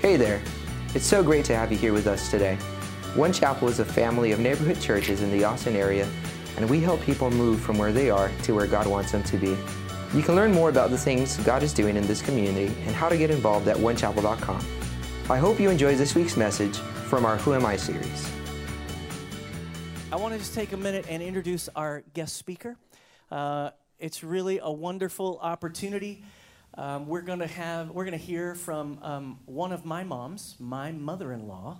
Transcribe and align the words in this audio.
Hey 0.00 0.16
there. 0.16 0.42
It's 0.94 1.06
so 1.06 1.22
great 1.22 1.44
to 1.46 1.56
have 1.56 1.72
you 1.72 1.78
here 1.78 1.92
with 1.92 2.06
us 2.06 2.30
today. 2.30 2.56
One 3.14 3.32
Chapel 3.32 3.68
is 3.68 3.78
a 3.78 3.84
family 3.84 4.32
of 4.32 4.40
neighborhood 4.40 4.80
churches 4.80 5.22
in 5.22 5.30
the 5.30 5.44
Austin 5.44 5.76
area, 5.76 6.08
and 6.56 6.68
we 6.68 6.80
help 6.80 7.00
people 7.02 7.30
move 7.30 7.60
from 7.60 7.78
where 7.78 7.92
they 7.92 8.10
are 8.10 8.30
to 8.42 8.54
where 8.54 8.66
God 8.66 8.86
wants 8.86 9.12
them 9.12 9.22
to 9.22 9.36
be. 9.38 9.56
You 10.14 10.22
can 10.22 10.34
learn 10.34 10.52
more 10.52 10.68
about 10.68 10.90
the 10.90 10.98
things 10.98 11.38
God 11.38 11.62
is 11.62 11.72
doing 11.72 11.96
in 11.96 12.06
this 12.06 12.20
community 12.20 12.74
and 12.86 12.94
how 12.94 13.08
to 13.08 13.16
get 13.16 13.30
involved 13.30 13.68
at 13.68 13.76
onechapel.com. 13.78 14.62
I 15.30 15.38
hope 15.38 15.58
you 15.58 15.70
enjoyed 15.70 15.96
this 15.96 16.14
week's 16.14 16.36
message 16.36 16.76
from 16.76 17.24
our 17.24 17.38
Who 17.38 17.54
Am 17.54 17.64
I 17.64 17.76
series. 17.76 18.30
I 20.12 20.16
want 20.16 20.34
to 20.34 20.38
just 20.38 20.54
take 20.54 20.72
a 20.72 20.76
minute 20.76 21.06
and 21.08 21.22
introduce 21.22 21.70
our 21.74 22.02
guest 22.12 22.36
speaker. 22.36 22.76
Uh, 23.30 23.70
it's 23.98 24.22
really 24.22 24.58
a 24.62 24.70
wonderful 24.70 25.38
opportunity. 25.40 26.22
Um, 26.74 27.06
we're 27.06 27.22
going 27.22 27.40
to 27.40 27.46
have 27.46 27.90
we're 27.90 28.04
going 28.04 28.18
to 28.18 28.24
hear 28.24 28.54
from 28.54 28.98
um, 29.02 29.38
one 29.44 29.72
of 29.72 29.84
my 29.84 30.04
moms, 30.04 30.56
my 30.58 30.90
mother-in-law, 30.90 31.78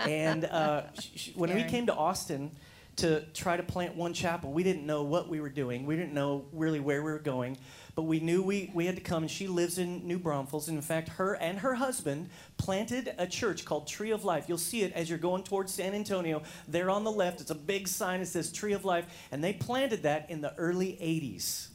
and 0.00 0.44
uh, 0.44 0.82
when 1.34 1.54
we 1.54 1.64
came 1.64 1.86
to 1.86 1.94
Austin 1.94 2.50
to 2.96 3.20
try 3.32 3.56
to 3.56 3.62
plant 3.62 3.94
one 3.94 4.12
chapel, 4.12 4.52
we 4.52 4.62
didn't 4.62 4.84
know 4.84 5.04
what 5.04 5.28
we 5.28 5.40
were 5.40 5.48
doing. 5.48 5.86
We 5.86 5.96
didn't 5.96 6.12
know 6.12 6.44
really 6.52 6.80
where 6.80 7.02
we 7.02 7.12
were 7.12 7.20
going, 7.20 7.56
but 7.94 8.02
we 8.02 8.18
knew 8.18 8.42
we, 8.42 8.70
we 8.74 8.86
had 8.86 8.96
to 8.96 9.00
come. 9.00 9.22
And 9.22 9.30
she 9.30 9.46
lives 9.46 9.78
in 9.78 10.06
New 10.06 10.18
Braunfels, 10.18 10.68
and 10.68 10.76
in 10.76 10.82
fact, 10.82 11.08
her 11.10 11.34
and 11.34 11.60
her 11.60 11.74
husband 11.74 12.28
planted 12.56 13.14
a 13.16 13.26
church 13.26 13.64
called 13.64 13.86
Tree 13.86 14.10
of 14.10 14.24
Life. 14.24 14.46
You'll 14.48 14.58
see 14.58 14.82
it 14.82 14.92
as 14.92 15.08
you're 15.08 15.18
going 15.18 15.44
towards 15.44 15.72
San 15.72 15.94
Antonio. 15.94 16.42
There 16.66 16.90
on 16.90 17.04
the 17.04 17.12
left, 17.12 17.40
it's 17.40 17.52
a 17.52 17.54
big 17.54 17.86
sign 17.86 18.20
that 18.20 18.26
says 18.26 18.52
Tree 18.52 18.72
of 18.72 18.84
Life, 18.84 19.06
and 19.30 19.42
they 19.42 19.52
planted 19.52 20.02
that 20.02 20.28
in 20.28 20.40
the 20.40 20.54
early 20.56 20.98
80s. 21.00 21.67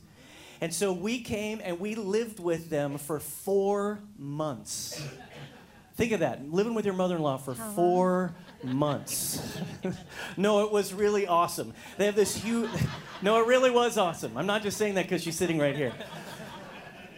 And 0.63 0.73
so 0.73 0.94
we 0.94 1.20
came 1.20 1.59
and 1.62 1.77
we 1.77 1.94
lived 1.94 2.40
with 2.40 2.70
them 2.70 2.98
for 2.98 3.20
four 3.20 3.99
months. 4.17 5.05
Think 5.97 6.14
of 6.14 6.22
that, 6.22 6.50
living 6.53 6.73
with 6.73 6.86
your 6.86 6.94
mother 6.94 7.17
in 7.17 7.22
law 7.22 7.36
for 7.36 7.53
four 7.53 8.33
months. 8.64 9.58
no, 10.38 10.64
it 10.64 10.72
was 10.72 10.94
really 10.94 11.28
awesome. 11.28 11.73
They 11.97 12.05
have 12.05 12.16
this 12.16 12.38
huge, 12.38 12.70
no, 13.22 13.42
it 13.42 13.47
really 13.47 13.72
was 13.72 13.97
awesome. 13.97 14.38
I'm 14.38 14.45
not 14.45 14.64
just 14.64 14.78
saying 14.78 14.94
that 14.94 15.03
because 15.03 15.22
she's 15.22 15.36
sitting 15.36 15.59
right 15.59 15.75
here. 15.75 15.92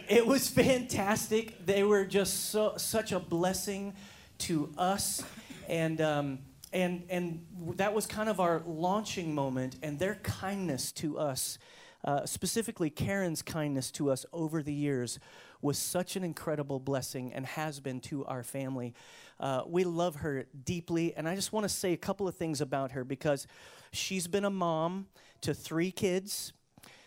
It 0.08 0.26
was 0.26 0.48
fantastic. 0.48 1.64
They 1.64 1.84
were 1.84 2.04
just 2.04 2.50
so, 2.50 2.72
such 2.78 3.12
a 3.12 3.20
blessing 3.20 3.94
to 4.38 4.72
us. 4.76 5.22
And, 5.68 6.00
um, 6.00 6.40
and, 6.72 7.04
and 7.08 7.46
that 7.76 7.94
was 7.94 8.06
kind 8.06 8.28
of 8.28 8.40
our 8.40 8.64
launching 8.66 9.36
moment, 9.36 9.76
and 9.84 10.00
their 10.00 10.16
kindness 10.16 10.90
to 10.92 11.20
us 11.20 11.58
uh, 12.06 12.24
specifically 12.24 12.88
Karen's 12.88 13.42
kindness 13.42 13.90
to 13.92 14.10
us 14.10 14.24
over 14.32 14.62
the 14.62 14.72
years, 14.72 15.18
was 15.60 15.76
such 15.76 16.16
an 16.16 16.22
incredible 16.22 16.78
blessing 16.78 17.32
and 17.32 17.44
has 17.44 17.80
been 17.80 18.00
to 18.00 18.24
our 18.26 18.42
family. 18.42 18.94
Uh, 19.40 19.62
we 19.66 19.84
love 19.84 20.16
her 20.16 20.46
deeply, 20.64 21.14
and 21.16 21.28
I 21.28 21.34
just 21.34 21.52
want 21.52 21.64
to 21.64 21.68
say 21.68 21.92
a 21.92 21.96
couple 21.96 22.28
of 22.28 22.36
things 22.36 22.60
about 22.60 22.92
her 22.92 23.04
because 23.04 23.46
she's 23.92 24.28
been 24.28 24.44
a 24.44 24.50
mom 24.50 25.06
to 25.40 25.52
three 25.52 25.90
kids. 25.90 26.52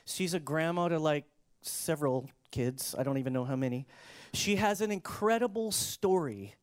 She's 0.05 0.33
a 0.33 0.39
grandma 0.39 0.89
to 0.89 0.99
like 0.99 1.25
several 1.61 2.29
kids, 2.51 2.95
I 2.97 3.03
don't 3.03 3.17
even 3.17 3.33
know 3.33 3.45
how 3.45 3.55
many. 3.55 3.85
She 4.33 4.57
has 4.57 4.81
an 4.81 4.91
incredible 4.91 5.71
story 5.71 6.55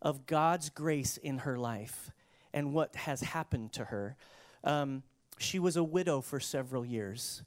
of 0.00 0.26
God's 0.26 0.70
grace 0.70 1.16
in 1.16 1.38
her 1.38 1.58
life 1.58 2.10
and 2.52 2.72
what 2.72 2.94
has 2.96 3.20
happened 3.20 3.72
to 3.74 3.84
her. 3.86 4.16
Um, 4.64 5.02
she 5.38 5.58
was 5.58 5.76
a 5.76 5.84
widow 5.84 6.20
for 6.20 6.40
several 6.40 6.84
years 6.84 7.42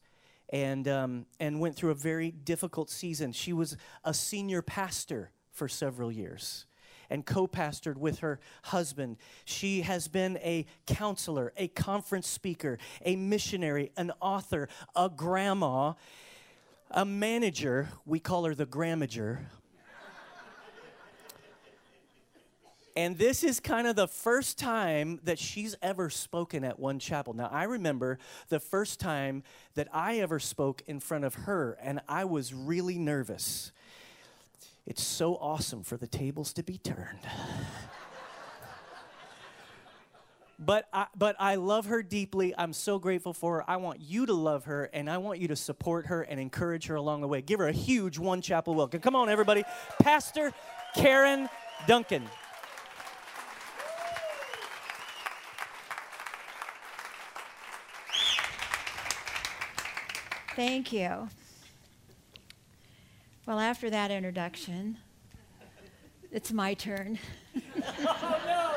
and, 0.52 0.88
um, 0.88 1.26
and 1.40 1.60
went 1.60 1.76
through 1.76 1.92
a 1.92 1.96
very 1.96 2.32
difficult 2.32 2.90
season. 2.90 3.32
She 3.32 3.54
was 3.54 3.78
a 4.04 4.14
senior 4.14 4.62
pastor 4.62 5.32
for 5.52 5.68
several 5.68 6.12
years 6.12 6.66
and 7.10 7.26
co 7.26 7.48
pastored 7.48 7.98
with 7.98 8.20
her 8.20 8.40
husband. 8.64 9.18
She 9.46 9.82
has 9.82 10.08
been 10.08 10.38
a 10.38 10.66
counselor, 10.88 11.54
a 11.58 11.68
conference 11.68 12.28
speaker, 12.28 12.80
a 13.06 13.16
missionary, 13.16 13.92
an 13.98 14.12
author, 14.22 14.70
a 14.96 15.10
grandma, 15.10 15.94
a 16.90 17.06
manager. 17.06 17.90
We 18.06 18.20
call 18.20 18.46
her 18.46 18.56
the 18.56 18.66
gramager. 18.66 19.40
And 22.96 23.18
this 23.18 23.44
is 23.44 23.60
kind 23.60 23.88
of 23.88 23.96
the 23.96 24.08
first 24.08 24.58
time 24.58 25.20
that 25.24 25.40
she's 25.40 25.76
ever 25.82 26.10
spoken 26.10 26.64
at 26.64 26.80
one 26.80 27.00
chapel. 27.00 27.34
Now, 27.34 27.50
I 27.52 27.64
remember 27.64 28.18
the 28.50 28.60
first 28.60 29.00
time 29.00 29.44
that 29.76 29.88
I 29.94 30.20
ever 30.20 30.40
spoke 30.40 30.82
in 30.88 31.00
front 31.00 31.24
of 31.24 31.36
her, 31.36 31.78
and 31.82 32.02
I 32.08 32.26
was 32.26 32.54
really 32.54 32.98
nervous. 32.98 33.72
It's 34.86 35.04
so 35.04 35.36
awesome 35.36 35.84
for 35.84 35.96
the 35.98 36.08
tables 36.08 36.54
to 36.54 36.64
be 36.64 36.78
turned. 36.78 37.20
but 40.60 40.88
I, 40.92 41.08
but 41.16 41.36
I 41.40 41.56
love 41.56 41.86
her 41.86 42.04
deeply. 42.04 42.54
I'm 42.58 42.74
so 42.74 43.00
grateful 43.00 43.34
for 43.34 43.58
her. 43.58 43.70
I 43.70 43.78
want 43.78 44.02
you 44.02 44.26
to 44.26 44.34
love 44.34 44.66
her, 44.66 44.90
and 44.92 45.10
I 45.10 45.18
want 45.20 45.40
you 45.40 45.48
to 45.50 45.56
support 45.56 46.08
her 46.08 46.24
and 46.24 46.40
encourage 46.40 46.88
her 46.88 46.96
along 46.96 47.22
the 47.22 47.28
way. 47.28 47.42
Give 47.42 47.60
her 47.60 47.68
a 47.68 47.74
huge 47.74 48.18
one 48.18 48.42
chapel 48.42 48.76
welcome. 48.76 49.00
Come 49.00 49.16
on, 49.16 49.30
everybody. 49.30 49.64
Pastor 50.02 50.52
Karen 50.96 51.48
Duncan. 51.88 52.28
Thank 60.64 60.94
you. 60.94 61.28
Well, 63.48 63.60
after 63.60 63.90
that 63.90 64.12
introduction, 64.12 64.96
it's 66.32 66.54
my 66.54 66.76
turn. 66.76 67.18
oh, 68.06 68.40
no. 68.46 68.72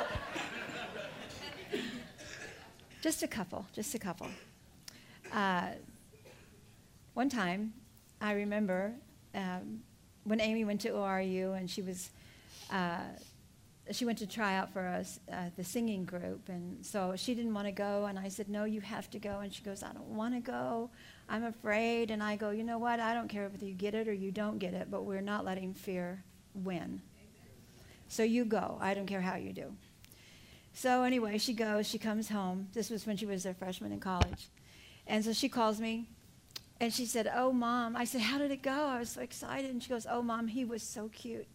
just 3.02 3.22
a 3.22 3.28
couple, 3.28 3.66
just 3.74 3.94
a 3.94 3.98
couple. 3.98 4.28
Uh, 5.30 5.72
one 7.12 7.28
time, 7.28 7.74
I 8.18 8.32
remember 8.32 8.94
um, 9.34 9.82
when 10.22 10.40
Amy 10.40 10.64
went 10.64 10.80
to 10.80 10.88
ORU 10.88 11.54
and 11.54 11.68
she 11.68 11.82
was. 11.82 12.08
Uh, 12.72 13.00
she 13.90 14.06
went 14.06 14.16
to 14.16 14.26
try 14.26 14.56
out 14.56 14.72
for 14.72 14.86
us, 14.86 15.20
uh, 15.30 15.50
the 15.58 15.64
singing 15.64 16.06
group, 16.06 16.48
and 16.48 16.86
so 16.86 17.12
she 17.16 17.34
didn't 17.34 17.52
want 17.52 17.66
to 17.66 17.72
go, 17.72 18.06
and 18.06 18.18
I 18.18 18.28
said, 18.28 18.48
"No, 18.48 18.64
you 18.64 18.80
have 18.80 19.10
to 19.10 19.18
go." 19.18 19.40
And 19.40 19.52
she 19.52 19.62
goes, 19.62 19.82
"I 19.82 19.92
don't 19.92 20.16
want 20.16 20.32
to 20.32 20.40
go. 20.40 20.88
I'm 21.28 21.44
afraid. 21.44 22.10
And 22.10 22.22
I 22.22 22.36
go, 22.36 22.50
you 22.50 22.64
know 22.64 22.78
what? 22.78 23.00
I 23.00 23.14
don't 23.14 23.28
care 23.28 23.48
whether 23.48 23.64
you 23.66 23.74
get 23.74 23.94
it 23.94 24.08
or 24.08 24.12
you 24.12 24.30
don't 24.30 24.58
get 24.58 24.74
it, 24.74 24.90
but 24.90 25.04
we're 25.04 25.20
not 25.20 25.44
letting 25.44 25.74
fear 25.74 26.22
win. 26.54 27.00
So 28.08 28.22
you 28.22 28.44
go. 28.44 28.78
I 28.80 28.94
don't 28.94 29.06
care 29.06 29.20
how 29.20 29.36
you 29.36 29.52
do. 29.52 29.74
So 30.74 31.02
anyway, 31.04 31.38
she 31.38 31.52
goes. 31.52 31.88
She 31.88 31.98
comes 31.98 32.28
home. 32.28 32.68
This 32.74 32.90
was 32.90 33.06
when 33.06 33.16
she 33.16 33.26
was 33.26 33.46
a 33.46 33.54
freshman 33.54 33.92
in 33.92 34.00
college. 34.00 34.48
And 35.06 35.24
so 35.24 35.32
she 35.32 35.48
calls 35.48 35.80
me. 35.80 36.08
And 36.80 36.92
she 36.92 37.06
said, 37.06 37.30
Oh, 37.34 37.52
mom. 37.52 37.96
I 37.96 38.04
said, 38.04 38.20
How 38.20 38.38
did 38.38 38.50
it 38.50 38.62
go? 38.62 38.72
I 38.72 38.98
was 38.98 39.10
so 39.10 39.20
excited. 39.20 39.70
And 39.70 39.82
she 39.82 39.88
goes, 39.88 40.06
Oh, 40.10 40.22
mom, 40.22 40.48
he 40.48 40.64
was 40.64 40.82
so 40.82 41.08
cute. 41.08 41.46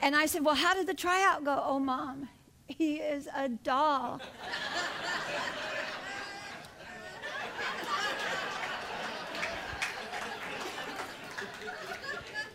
and 0.00 0.14
I 0.14 0.26
said, 0.26 0.44
Well, 0.44 0.54
how 0.54 0.74
did 0.74 0.86
the 0.86 0.94
tryout 0.94 1.44
go? 1.44 1.62
Oh, 1.64 1.80
mom, 1.80 2.28
he 2.78 2.96
is 2.96 3.28
a 3.34 3.48
doll. 3.48 4.20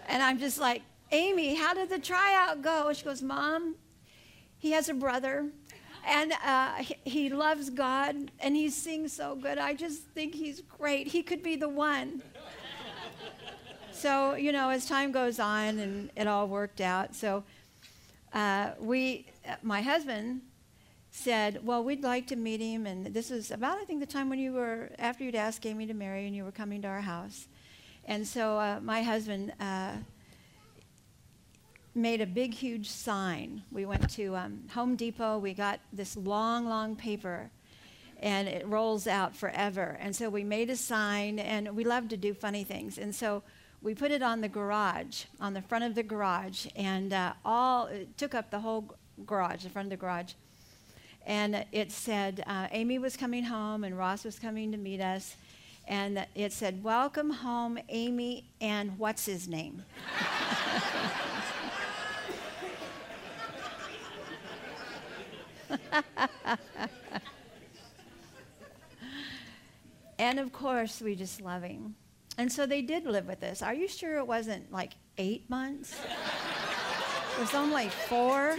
and 0.07 0.23
I'm 0.23 0.39
just 0.39 0.59
like, 0.59 0.81
Amy, 1.11 1.55
how 1.55 1.73
did 1.73 1.89
the 1.89 2.00
tryout 2.00 2.61
go? 2.61 2.91
She 2.94 3.03
goes, 3.03 3.22
Mom, 3.22 3.75
he 4.57 4.72
has 4.72 4.89
a 4.89 4.94
brother 4.94 5.45
and 6.05 6.34
uh, 6.44 6.84
he 7.03 7.29
loves 7.29 7.69
God 7.69 8.31
and 8.39 8.55
he 8.55 8.69
sings 8.69 9.13
so 9.13 9.35
good. 9.35 9.57
I 9.57 9.73
just 9.73 10.03
think 10.13 10.34
he's 10.34 10.61
great. 10.61 11.08
He 11.08 11.22
could 11.22 11.43
be 11.43 11.55
the 11.55 11.69
one. 11.69 12.22
so, 13.91 14.35
you 14.35 14.52
know, 14.52 14.69
as 14.69 14.85
time 14.85 15.11
goes 15.11 15.40
on 15.40 15.79
and 15.79 16.09
it 16.16 16.28
all 16.28 16.47
worked 16.47 16.81
out. 16.81 17.14
So, 17.14 17.43
uh, 18.34 18.72
we, 18.79 19.25
my 19.61 19.82
husband 19.82 20.41
said, 21.11 21.66
Well, 21.66 21.84
we'd 21.84 22.03
like 22.03 22.28
to 22.28 22.35
meet 22.35 22.61
him. 22.61 22.85
And 22.85 23.08
this 23.08 23.32
is 23.32 23.52
about, 23.52 23.78
I 23.78 23.85
think, 23.85 23.99
the 23.99 24.05
time 24.05 24.29
when 24.29 24.40
you 24.40 24.53
were, 24.53 24.91
after 24.99 25.23
you'd 25.23 25.35
asked 25.35 25.66
Amy 25.66 25.88
to 25.88 25.94
marry 25.94 26.26
and 26.26 26.35
you 26.35 26.44
were 26.44 26.52
coming 26.52 26.82
to 26.84 26.88
our 26.88 27.02
house. 27.02 27.47
And 28.05 28.26
so 28.26 28.58
uh, 28.58 28.79
my 28.82 29.02
husband 29.03 29.53
uh, 29.59 29.94
made 31.94 32.22
a 32.22 32.26
big, 32.26 32.53
huge 32.53 32.90
sign. 32.90 33.64
We 33.72 33.85
went 33.85 34.09
to 34.11 34.35
um, 34.35 34.64
Home 34.73 34.96
Depot. 34.96 35.40
We 35.40 35.53
got 35.53 35.79
this 35.91 36.16
long, 36.16 36.70
long 36.70 36.96
paper, 36.96 37.50
and 38.22 38.47
it 38.47 38.66
rolls 38.66 39.08
out 39.08 39.35
forever. 39.35 39.97
And 40.00 40.16
so 40.16 40.29
we 40.29 40.43
made 40.43 40.70
a 40.70 40.78
sign, 40.78 41.40
and 41.40 41.76
we 41.76 41.84
love 41.84 42.08
to 42.09 42.17
do 42.17 42.34
funny 42.34 42.64
things. 42.64 42.97
And 42.97 43.14
so 43.14 43.43
we 43.82 43.93
put 43.93 44.11
it 44.11 44.23
on 44.23 44.41
the 44.41 44.47
garage, 44.47 45.26
on 45.41 45.53
the 45.53 45.61
front 45.61 45.84
of 45.84 45.96
the 45.96 46.03
garage, 46.03 46.67
and 46.76 47.11
uh, 47.11 47.34
all 47.43 47.88
it 47.88 48.17
took 48.17 48.34
up 48.34 48.52
the 48.52 48.59
whole 48.59 48.96
garage, 49.25 49.64
the 49.64 49.69
front 49.69 49.87
of 49.87 49.90
the 49.91 49.97
garage. 49.97 50.34
and 51.25 51.66
it 51.72 51.91
said 51.91 52.43
uh, 52.47 52.67
Amy 52.72 52.99
was 52.99 53.17
coming 53.17 53.43
home 53.43 53.84
and 53.84 53.97
Ross 53.97 54.23
was 54.23 54.40
coming 54.40 54.72
to 54.72 54.78
meet 54.78 55.02
us. 55.02 55.35
And 55.87 56.25
it 56.35 56.52
said, 56.52 56.84
Welcome 56.84 57.29
home, 57.29 57.79
Amy, 57.90 58.43
and 58.59 58.97
what's 58.99 59.25
his 59.25 59.47
name? 59.47 59.84
and 70.19 70.40
of 70.40 70.52
course, 70.52 71.02
we 71.02 71.16
just 71.16 71.41
love 71.41 71.64
him. 71.64 71.96
And 72.37 72.52
so 72.52 72.66
they 72.66 72.81
did 72.81 73.05
live 73.05 73.28
with 73.28 73.43
us. 73.43 73.61
Are 73.61 73.73
you 73.73 73.87
sure 73.87 74.17
it 74.17 74.28
wasn't 74.28 74.72
like 74.72 74.93
eight 75.17 75.49
months? 75.49 75.96
Was 77.39 77.53
only 77.53 77.89
four. 77.89 78.57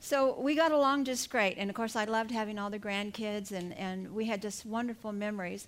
So 0.00 0.38
we 0.38 0.54
got 0.54 0.72
along 0.72 1.04
just 1.04 1.30
great. 1.30 1.56
And 1.58 1.68
of 1.68 1.74
course, 1.74 1.96
I 1.96 2.04
loved 2.04 2.30
having 2.30 2.58
all 2.58 2.70
the 2.70 2.78
grandkids, 2.78 3.50
and, 3.50 3.72
and 3.74 4.14
we 4.14 4.26
had 4.26 4.40
just 4.40 4.64
wonderful 4.64 5.12
memories. 5.12 5.66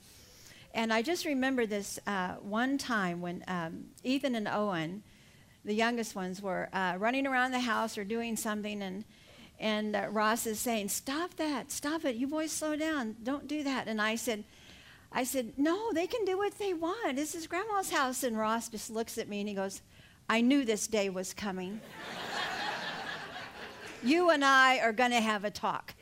And 0.74 0.92
I 0.92 1.02
just 1.02 1.24
remember 1.24 1.66
this 1.66 1.98
uh, 2.06 2.34
one 2.34 2.78
time 2.78 3.20
when 3.20 3.42
um, 3.48 3.86
Ethan 4.04 4.34
and 4.34 4.46
Owen, 4.46 5.02
the 5.64 5.74
youngest 5.74 6.14
ones, 6.14 6.40
were 6.40 6.68
uh, 6.72 6.94
running 6.98 7.26
around 7.26 7.50
the 7.50 7.60
house 7.60 7.98
or 7.98 8.04
doing 8.04 8.36
something, 8.36 8.82
and 8.82 9.04
and 9.58 9.96
uh, 9.96 10.06
Ross 10.10 10.46
is 10.46 10.60
saying, 10.60 10.90
"Stop 10.90 11.34
that! 11.34 11.72
Stop 11.72 12.04
it! 12.04 12.14
You 12.14 12.28
boys, 12.28 12.52
slow 12.52 12.76
down! 12.76 13.16
Don't 13.22 13.48
do 13.48 13.64
that!" 13.64 13.88
And 13.88 14.00
I 14.00 14.14
said, 14.14 14.44
"I 15.12 15.24
said 15.24 15.52
no, 15.56 15.92
they 15.92 16.06
can 16.06 16.24
do 16.24 16.36
what 16.36 16.58
they 16.58 16.74
want. 16.74 17.16
This 17.16 17.34
is 17.34 17.46
Grandma's 17.46 17.90
house." 17.90 18.22
And 18.22 18.38
Ross 18.38 18.68
just 18.68 18.90
looks 18.90 19.18
at 19.18 19.28
me 19.28 19.40
and 19.40 19.48
he 19.48 19.54
goes, 19.54 19.82
"I 20.28 20.40
knew 20.40 20.64
this 20.64 20.86
day 20.86 21.08
was 21.08 21.34
coming. 21.34 21.80
you 24.02 24.30
and 24.30 24.44
I 24.44 24.78
are 24.78 24.92
going 24.92 25.10
to 25.10 25.20
have 25.20 25.44
a 25.44 25.50
talk." 25.50 25.94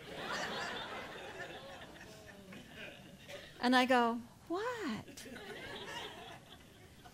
and 3.61 3.75
I 3.75 3.85
go, 3.85 4.19
"What?" 4.49 4.63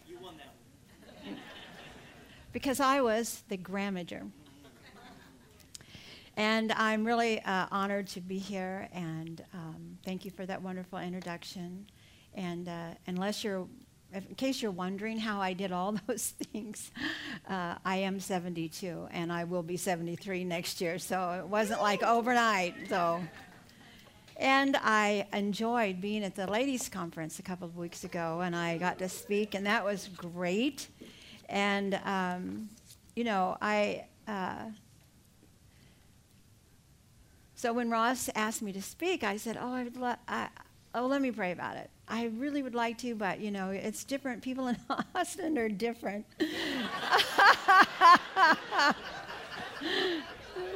You 0.09 0.19
won 0.21 0.35
that 0.39 1.25
one. 1.25 1.37
because 2.53 2.81
I 2.81 3.01
was 3.01 3.43
the 3.49 3.57
gramager. 3.57 4.31
And 6.37 6.73
I'm 6.73 7.05
really 7.05 7.41
uh, 7.41 7.67
honored 7.71 8.07
to 8.09 8.21
be 8.21 8.39
here, 8.39 8.89
and 8.95 9.45
um, 9.53 9.72
thank 10.05 10.25
you 10.25 10.31
for 10.31 10.45
that 10.47 10.63
wonderful 10.63 10.99
introduction. 10.99 11.87
And 12.35 12.69
uh, 12.69 12.91
unless 13.07 13.45
you're, 13.45 13.67
if, 14.13 14.27
in 14.29 14.35
case 14.35 14.63
you're 14.63 14.71
wondering 14.71 15.19
how 15.19 15.41
I 15.41 15.53
did 15.53 15.73
all 15.73 15.93
those 16.07 16.31
things, 16.31 16.91
uh, 17.49 17.77
I 17.85 17.97
am 17.97 18.21
72, 18.21 19.09
and 19.11 19.33
I 19.33 19.45
will 19.45 19.63
be 19.63 19.77
73 19.77 20.45
next 20.45 20.81
year, 20.81 20.99
so 20.99 21.31
it 21.33 21.47
wasn't 21.47 21.81
like 21.81 22.03
overnight. 22.03 22.75
So, 22.89 23.23
and 24.37 24.77
I 24.83 25.27
enjoyed 25.33 26.01
being 26.01 26.25
at 26.25 26.35
the 26.35 26.47
ladies' 26.47 26.89
conference 26.89 27.39
a 27.39 27.43
couple 27.43 27.67
of 27.67 27.77
weeks 27.77 28.05
ago, 28.05 28.41
and 28.41 28.57
I 28.57 28.79
got 28.79 28.99
to 28.99 29.09
speak, 29.09 29.55
and 29.55 29.67
that 29.67 29.85
was 29.85 30.09
great. 30.09 30.89
And 31.49 32.01
um, 32.05 32.69
you 33.15 33.25
know, 33.25 33.57
I. 33.61 34.07
Uh, 34.27 34.71
so 37.63 37.73
when 37.73 37.91
Ross 37.91 38.29
asked 38.35 38.61
me 38.61 38.73
to 38.73 38.83
speak, 38.83 39.23
I 39.23 39.37
said, 39.37 39.57
"Oh, 39.57 39.73
I 39.73 39.85
would 39.85 39.97
lo- 39.97 40.17
I, 40.27 40.49
oh, 40.97 41.07
let 41.07 41.23
me 41.23 41.31
pray 41.31 41.53
about 41.53 41.77
it. 41.77 41.91
I 42.09 42.25
really 42.25 42.61
would 42.61 42.75
like 42.75 42.99
to, 42.99 43.15
but 43.15 43.39
you 43.39 43.53
know, 43.53 43.71
it's 43.71 44.03
different. 44.03 44.43
People 44.43 44.67
in 44.67 44.77
Austin 45.15 45.57
are 45.57 45.69
different. 45.69 46.27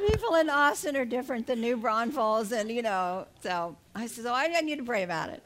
People 0.06 0.36
in 0.36 0.48
Austin 0.48 0.96
are 0.96 1.04
different 1.04 1.48
than 1.48 1.60
New 1.60 1.76
Braunfels, 1.76 2.52
and 2.52 2.70
you 2.70 2.82
know. 2.82 3.26
So 3.40 3.76
I 3.96 4.06
said, 4.06 4.24
"Oh, 4.26 4.32
I, 4.32 4.48
I 4.54 4.60
need 4.60 4.78
to 4.78 4.84
pray 4.84 5.02
about 5.02 5.30
it." 5.30 5.42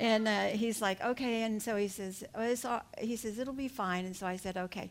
And 0.00 0.26
uh, 0.26 0.44
he's 0.44 0.80
like, 0.80 0.98
"Okay." 1.04 1.42
And 1.42 1.62
so 1.62 1.76
he 1.76 1.88
says, 1.88 2.24
oh, 2.34 2.54
all, 2.64 2.80
"He 2.96 3.16
says 3.16 3.38
it'll 3.38 3.52
be 3.52 3.68
fine." 3.68 4.06
And 4.06 4.16
so 4.16 4.26
I 4.26 4.36
said, 4.36 4.56
"Okay." 4.56 4.90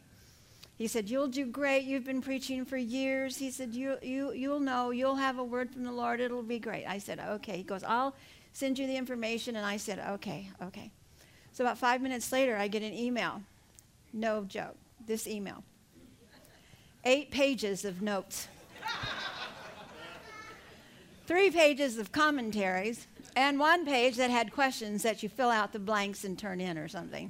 He 0.77 0.87
said, 0.87 1.09
You'll 1.09 1.27
do 1.27 1.45
great. 1.45 1.83
You've 1.83 2.05
been 2.05 2.21
preaching 2.21 2.65
for 2.65 2.77
years. 2.77 3.37
He 3.37 3.51
said, 3.51 3.73
you, 3.73 3.97
you, 4.01 4.33
You'll 4.33 4.59
know. 4.59 4.91
You'll 4.91 5.15
have 5.15 5.37
a 5.37 5.43
word 5.43 5.71
from 5.71 5.83
the 5.83 5.91
Lord. 5.91 6.19
It'll 6.19 6.43
be 6.43 6.59
great. 6.59 6.85
I 6.85 6.97
said, 6.97 7.19
Okay. 7.19 7.57
He 7.57 7.63
goes, 7.63 7.83
I'll 7.83 8.15
send 8.53 8.79
you 8.79 8.87
the 8.87 8.95
information. 8.95 9.55
And 9.55 9.65
I 9.65 9.77
said, 9.77 9.99
Okay, 10.13 10.49
okay. 10.61 10.91
So 11.53 11.63
about 11.63 11.77
five 11.77 12.01
minutes 12.01 12.31
later, 12.31 12.57
I 12.57 12.67
get 12.67 12.81
an 12.81 12.93
email. 12.93 13.41
No 14.11 14.43
joke. 14.43 14.75
This 15.05 15.27
email. 15.27 15.63
Eight 17.05 17.31
pages 17.31 17.83
of 17.83 18.01
notes, 18.01 18.47
three 21.27 21.51
pages 21.51 21.97
of 21.97 22.13
commentaries, 22.13 23.07
and 23.35 23.59
one 23.59 23.85
page 23.85 24.15
that 24.15 24.29
had 24.29 24.53
questions 24.53 25.03
that 25.03 25.21
you 25.21 25.27
fill 25.27 25.49
out 25.49 25.73
the 25.73 25.79
blanks 25.79 26.23
and 26.23 26.39
turn 26.39 26.61
in 26.61 26.77
or 26.77 26.87
something. 26.87 27.29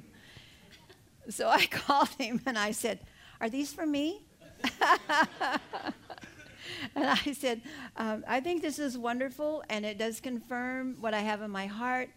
So 1.28 1.48
I 1.48 1.66
called 1.70 2.10
him 2.10 2.40
and 2.46 2.56
I 2.56 2.70
said, 2.70 3.00
are 3.44 3.50
these 3.50 3.74
for 3.74 3.84
me? 3.84 4.22
and 6.94 7.04
I 7.04 7.32
said, 7.34 7.60
um, 7.98 8.24
I 8.26 8.40
think 8.40 8.62
this 8.62 8.78
is 8.78 8.96
wonderful 8.96 9.62
and 9.68 9.84
it 9.84 9.98
does 9.98 10.18
confirm 10.18 10.96
what 10.98 11.12
I 11.12 11.20
have 11.20 11.42
in 11.42 11.50
my 11.50 11.66
heart. 11.66 12.08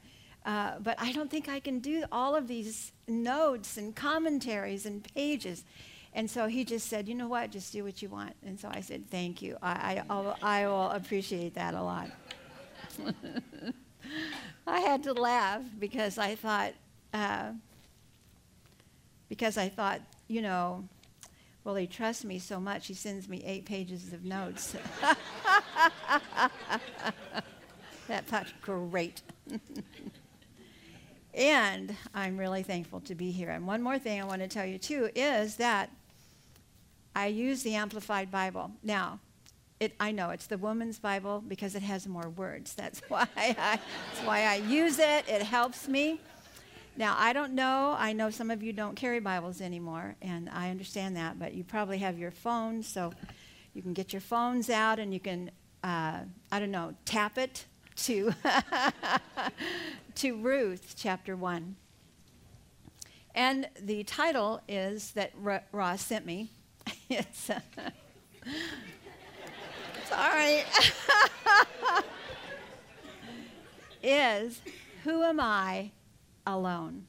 Uh, 0.46 0.80
but 0.80 0.96
I 1.02 1.12
don't 1.12 1.30
think 1.30 1.50
I 1.50 1.60
can 1.60 1.80
do 1.80 2.06
all 2.14 2.34
of 2.34 2.48
these 2.48 2.94
notes 3.10 3.76
and 3.76 3.94
commentaries 3.94 4.86
and 4.86 5.06
pages. 5.16 5.66
And 6.14 6.32
so 6.32 6.48
he 6.48 6.64
just 6.64 6.88
said, 6.88 7.10
you 7.10 7.16
know 7.16 7.28
what, 7.28 7.52
just 7.52 7.74
do 7.74 7.84
what 7.84 8.02
you 8.02 8.08
want. 8.08 8.34
And 8.46 8.58
so 8.58 8.70
I 8.72 8.80
said, 8.80 9.10
thank 9.12 9.42
you. 9.42 9.58
I, 9.62 10.02
I, 10.10 10.36
I 10.42 10.68
will 10.68 10.92
appreciate 10.92 11.56
that 11.56 11.74
a 11.74 11.82
lot. 11.82 12.10
I 14.66 14.80
had 14.80 15.04
to 15.04 15.12
laugh 15.12 15.62
because 15.78 16.18
I 16.18 16.36
thought, 16.36 16.72
uh, 17.14 17.52
because 19.28 19.58
I 19.58 19.68
thought, 19.68 20.00
you 20.30 20.42
know, 20.42 20.88
well, 21.68 21.76
he 21.76 21.86
trusts 21.86 22.24
me 22.24 22.40
so 22.40 22.62
much, 22.62 22.88
he 22.88 22.94
sends 22.94 23.28
me 23.28 23.44
eight 23.46 23.66
pages 23.66 24.14
of 24.14 24.24
notes. 24.24 24.74
That's 28.08 28.54
great. 28.62 29.22
and 31.34 31.94
I'm 32.16 32.38
really 32.38 32.64
thankful 32.64 33.02
to 33.02 33.16
be 33.16 33.32
here. 33.32 33.50
And 33.50 33.68
one 33.68 33.84
more 33.84 34.00
thing 34.00 34.22
I 34.22 34.24
want 34.24 34.42
to 34.44 34.48
tell 34.48 34.66
you, 34.66 34.78
too, 34.78 35.10
is 35.14 35.58
that 35.58 35.92
I 37.14 37.28
use 37.28 37.64
the 37.64 37.76
Amplified 37.76 38.32
Bible. 38.32 38.72
Now, 38.82 39.20
it, 39.82 39.92
I 40.00 40.14
know 40.14 40.30
it's 40.30 40.48
the 40.48 40.58
woman's 40.58 41.00
Bible 41.00 41.44
because 41.46 41.76
it 41.76 41.84
has 41.84 42.08
more 42.08 42.30
words. 42.30 42.76
That's 42.76 43.00
why 43.10 43.28
I, 43.36 43.54
that's 43.58 44.26
why 44.26 44.44
I 44.44 44.56
use 44.56 45.00
it. 45.00 45.28
It 45.28 45.42
helps 45.42 45.90
me. 45.90 46.22
Now, 46.98 47.16
I 47.16 47.32
don't 47.32 47.54
know. 47.54 47.96
I 47.96 48.14
know 48.14 48.32
some 48.32 48.50
of 48.50 48.64
you 48.64 48.74
don't 48.74 48.96
carry 48.96 49.20
Bibles 49.20 49.62
anymore, 49.62 50.16
and 50.20 50.50
I 50.50 50.72
understand 50.72 51.16
that, 51.16 51.38
but 51.38 51.54
you 51.54 51.64
probably 51.64 52.00
have 52.00 52.18
your 52.18 52.32
phones, 52.32 52.88
so 52.88 53.14
you 53.76 53.84
can 53.84 53.94
get 53.94 54.14
your 54.14 54.20
phones 54.20 54.68
out 54.72 54.98
and 54.98 55.14
you 55.14 55.20
can, 55.20 55.52
uh, 55.84 56.22
I 56.52 56.60
don't 56.60 56.72
know, 56.72 56.96
tap 57.06 57.38
it 57.38 57.66
to, 57.98 58.34
to 60.16 60.38
Ruth 60.38 60.96
chapter 60.98 61.36
1. 61.36 61.76
And 63.36 63.70
the 63.80 64.04
title 64.04 64.62
is 64.68 65.12
that 65.12 65.34
R- 65.46 65.64
Ross 65.72 66.02
sent 66.04 66.26
me. 66.26 66.50
it's, 67.12 67.52
uh, 67.52 67.60
sorry. 70.10 70.64
is 74.02 74.62
Who 75.04 75.22
Am 75.22 75.40
I 75.40 75.92
alone. 76.48 77.06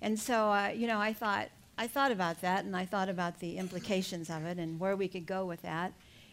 And 0.00 0.18
so, 0.18 0.50
uh, 0.50 0.68
you 0.68 0.86
know, 0.86 1.00
I 1.00 1.12
thought, 1.12 1.48
I 1.78 1.86
thought 1.86 2.12
about 2.12 2.40
that 2.42 2.64
and 2.64 2.76
I 2.76 2.84
thought 2.84 3.08
about 3.08 3.40
the 3.40 3.56
implications 3.56 4.30
of 4.30 4.44
it 4.44 4.58
and 4.58 4.78
where 4.78 4.96
we 4.96 5.08
could 5.08 5.26
go 5.26 5.44
with 5.46 5.62
that. 5.62 5.92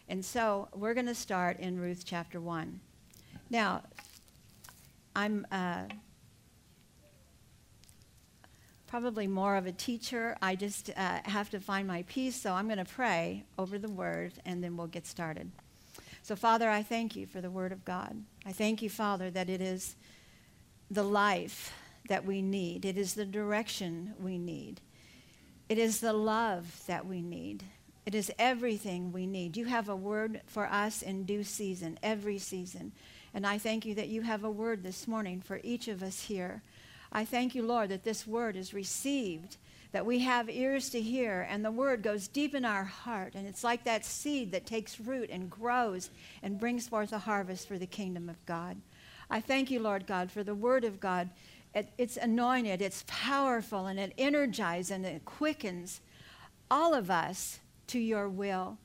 And 0.10 0.24
so 0.24 0.68
we're 0.76 0.94
going 0.94 1.08
to 1.08 1.16
start 1.16 1.60
in 1.60 1.80
Ruth 1.80 2.04
chapter 2.06 2.42
1. 2.42 2.80
Now, 3.50 3.84
I'm 5.16 5.48
uh, 5.52 5.84
probably 8.88 9.26
more 9.26 9.56
of 9.56 9.66
a 9.66 9.72
teacher. 9.72 10.38
I 10.42 10.56
just 10.56 10.90
uh, 10.98 11.20
have 11.24 11.50
to 11.52 11.62
find 11.62 11.88
my 11.88 12.04
peace, 12.04 12.36
so 12.36 12.54
I'm 12.54 12.68
going 12.68 12.78
to 12.78 12.86
pray 12.86 13.46
over 13.58 13.80
the 13.80 13.90
word 13.90 14.34
and 14.46 14.62
then 14.62 14.76
we'll 14.76 14.88
get 14.88 15.08
started. 15.08 15.50
So, 16.24 16.36
Father, 16.36 16.70
I 16.70 16.84
thank 16.84 17.16
you 17.16 17.26
for 17.26 17.40
the 17.40 17.50
word 17.50 17.72
of 17.72 17.86
God. 17.86 18.22
I 18.46 18.52
thank 18.52 18.82
you, 18.82 18.90
Father, 18.90 19.32
that 19.32 19.50
it 19.50 19.62
is 19.62 19.96
the 20.90 21.04
life 21.04 21.74
that 22.08 22.26
we 22.26 22.42
need. 22.42 22.86
It 22.86 22.98
is 22.98 23.14
the 23.14 23.26
direction 23.26 24.14
we 24.20 24.38
need. 24.38 24.82
It 25.70 25.78
is 25.78 26.00
the 26.00 26.14
love 26.14 26.84
that 26.88 27.06
we 27.06 27.22
need. 27.22 27.64
It 28.06 28.16
is 28.16 28.32
everything 28.38 29.12
we 29.12 29.26
need. 29.26 29.56
You 29.56 29.66
have 29.66 29.88
a 29.88 29.96
word 29.96 30.42
for 30.46 30.66
us 30.66 31.02
in 31.02 31.24
due 31.24 31.44
season, 31.44 32.00
every 32.02 32.40
season. 32.40 32.92
And 33.34 33.46
I 33.46 33.58
thank 33.58 33.86
you 33.86 33.96
that 33.96 34.10
you 34.10 34.22
have 34.24 34.44
a 34.44 34.52
word 34.52 34.84
this 34.84 35.08
morning 35.08 35.40
for 35.40 35.62
each 35.64 35.88
of 35.88 36.04
us 36.04 36.24
here. 36.24 36.62
I 37.12 37.26
thank 37.26 37.56
you, 37.56 37.64
Lord, 37.64 37.90
that 37.90 38.04
this 38.04 38.26
word 38.26 38.56
is 38.56 38.74
received 38.74 39.58
that 39.92 40.06
we 40.06 40.20
have 40.20 40.50
ears 40.50 40.90
to 40.90 41.02
hear 41.02 41.46
and 41.50 41.66
the 41.66 41.72
word 41.72 42.02
goes 42.02 42.28
deep 42.28 42.56
in 42.56 42.64
our 42.64 42.86
heart. 42.86 43.36
And 43.36 43.48
it's 43.48 43.64
like 43.64 43.84
that 43.84 44.06
seed 44.06 44.52
that 44.52 44.66
takes 44.66 45.00
root 45.00 45.30
and 45.30 45.50
grows 45.50 46.10
and 46.42 46.60
brings 46.60 46.88
forth 46.88 47.12
a 47.12 47.20
harvest 47.20 47.68
for 47.68 47.78
the 47.78 47.86
kingdom 47.86 48.30
of 48.30 48.46
God. 48.46 48.78
I 49.30 49.42
thank 49.42 49.70
you, 49.70 49.80
Lord 49.80 50.08
God, 50.08 50.32
for 50.32 50.44
the 50.44 50.56
word 50.56 50.84
of 50.84 51.00
God. 51.00 51.30
It, 51.74 51.90
it's 51.98 52.18
anointed, 52.18 52.82
it's 52.82 53.06
powerful, 53.08 53.88
and 53.88 54.00
it 54.00 54.14
energizes 54.18 54.92
and 54.92 55.06
it 55.06 55.26
quickens 55.26 56.02
all 56.70 56.94
of 56.94 57.10
us 57.10 57.60
to 57.88 58.00
your 58.00 58.28
will. 58.28 58.78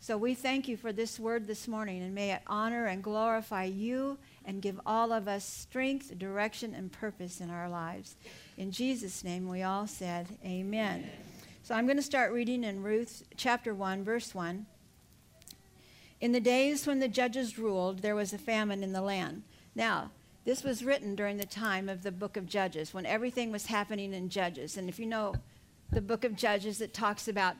So 0.00 0.16
we 0.16 0.34
thank 0.34 0.66
you 0.66 0.76
for 0.76 0.92
this 0.92 1.20
word 1.20 1.46
this 1.46 1.68
morning, 1.68 2.02
and 2.02 2.12
may 2.12 2.32
it 2.32 2.42
honor 2.48 2.86
and 2.86 3.04
glorify 3.04 3.64
you 3.64 4.18
and 4.44 4.60
give 4.60 4.80
all 4.84 5.12
of 5.12 5.28
us 5.28 5.44
strength, 5.44 6.18
direction, 6.18 6.74
and 6.74 6.90
purpose 6.90 7.40
in 7.40 7.50
our 7.50 7.68
lives. 7.68 8.16
In 8.56 8.72
Jesus' 8.72 9.22
name, 9.22 9.48
we 9.48 9.62
all 9.62 9.86
said, 9.86 10.26
Amen. 10.44 11.04
Amen. 11.04 11.10
So 11.62 11.76
I'm 11.76 11.86
going 11.86 11.96
to 11.96 12.02
start 12.02 12.32
reading 12.32 12.64
in 12.64 12.82
Ruth 12.82 13.22
chapter 13.36 13.72
1, 13.72 14.02
verse 14.02 14.34
1. 14.34 14.66
In 16.20 16.32
the 16.32 16.40
days 16.40 16.84
when 16.84 16.98
the 16.98 17.06
judges 17.06 17.56
ruled, 17.56 18.00
there 18.00 18.16
was 18.16 18.32
a 18.32 18.38
famine 18.38 18.82
in 18.82 18.92
the 18.92 19.00
land. 19.00 19.44
Now, 19.76 20.10
this 20.44 20.64
was 20.64 20.84
written 20.84 21.14
during 21.14 21.36
the 21.36 21.46
time 21.46 21.88
of 21.88 22.02
the 22.02 22.12
book 22.12 22.36
of 22.36 22.46
Judges, 22.46 22.92
when 22.92 23.06
everything 23.06 23.52
was 23.52 23.66
happening 23.66 24.12
in 24.12 24.28
Judges. 24.28 24.76
And 24.76 24.88
if 24.88 24.98
you 24.98 25.06
know 25.06 25.34
the 25.90 26.00
book 26.00 26.24
of 26.24 26.34
Judges, 26.34 26.80
it 26.80 26.92
talks 26.92 27.28
about 27.28 27.56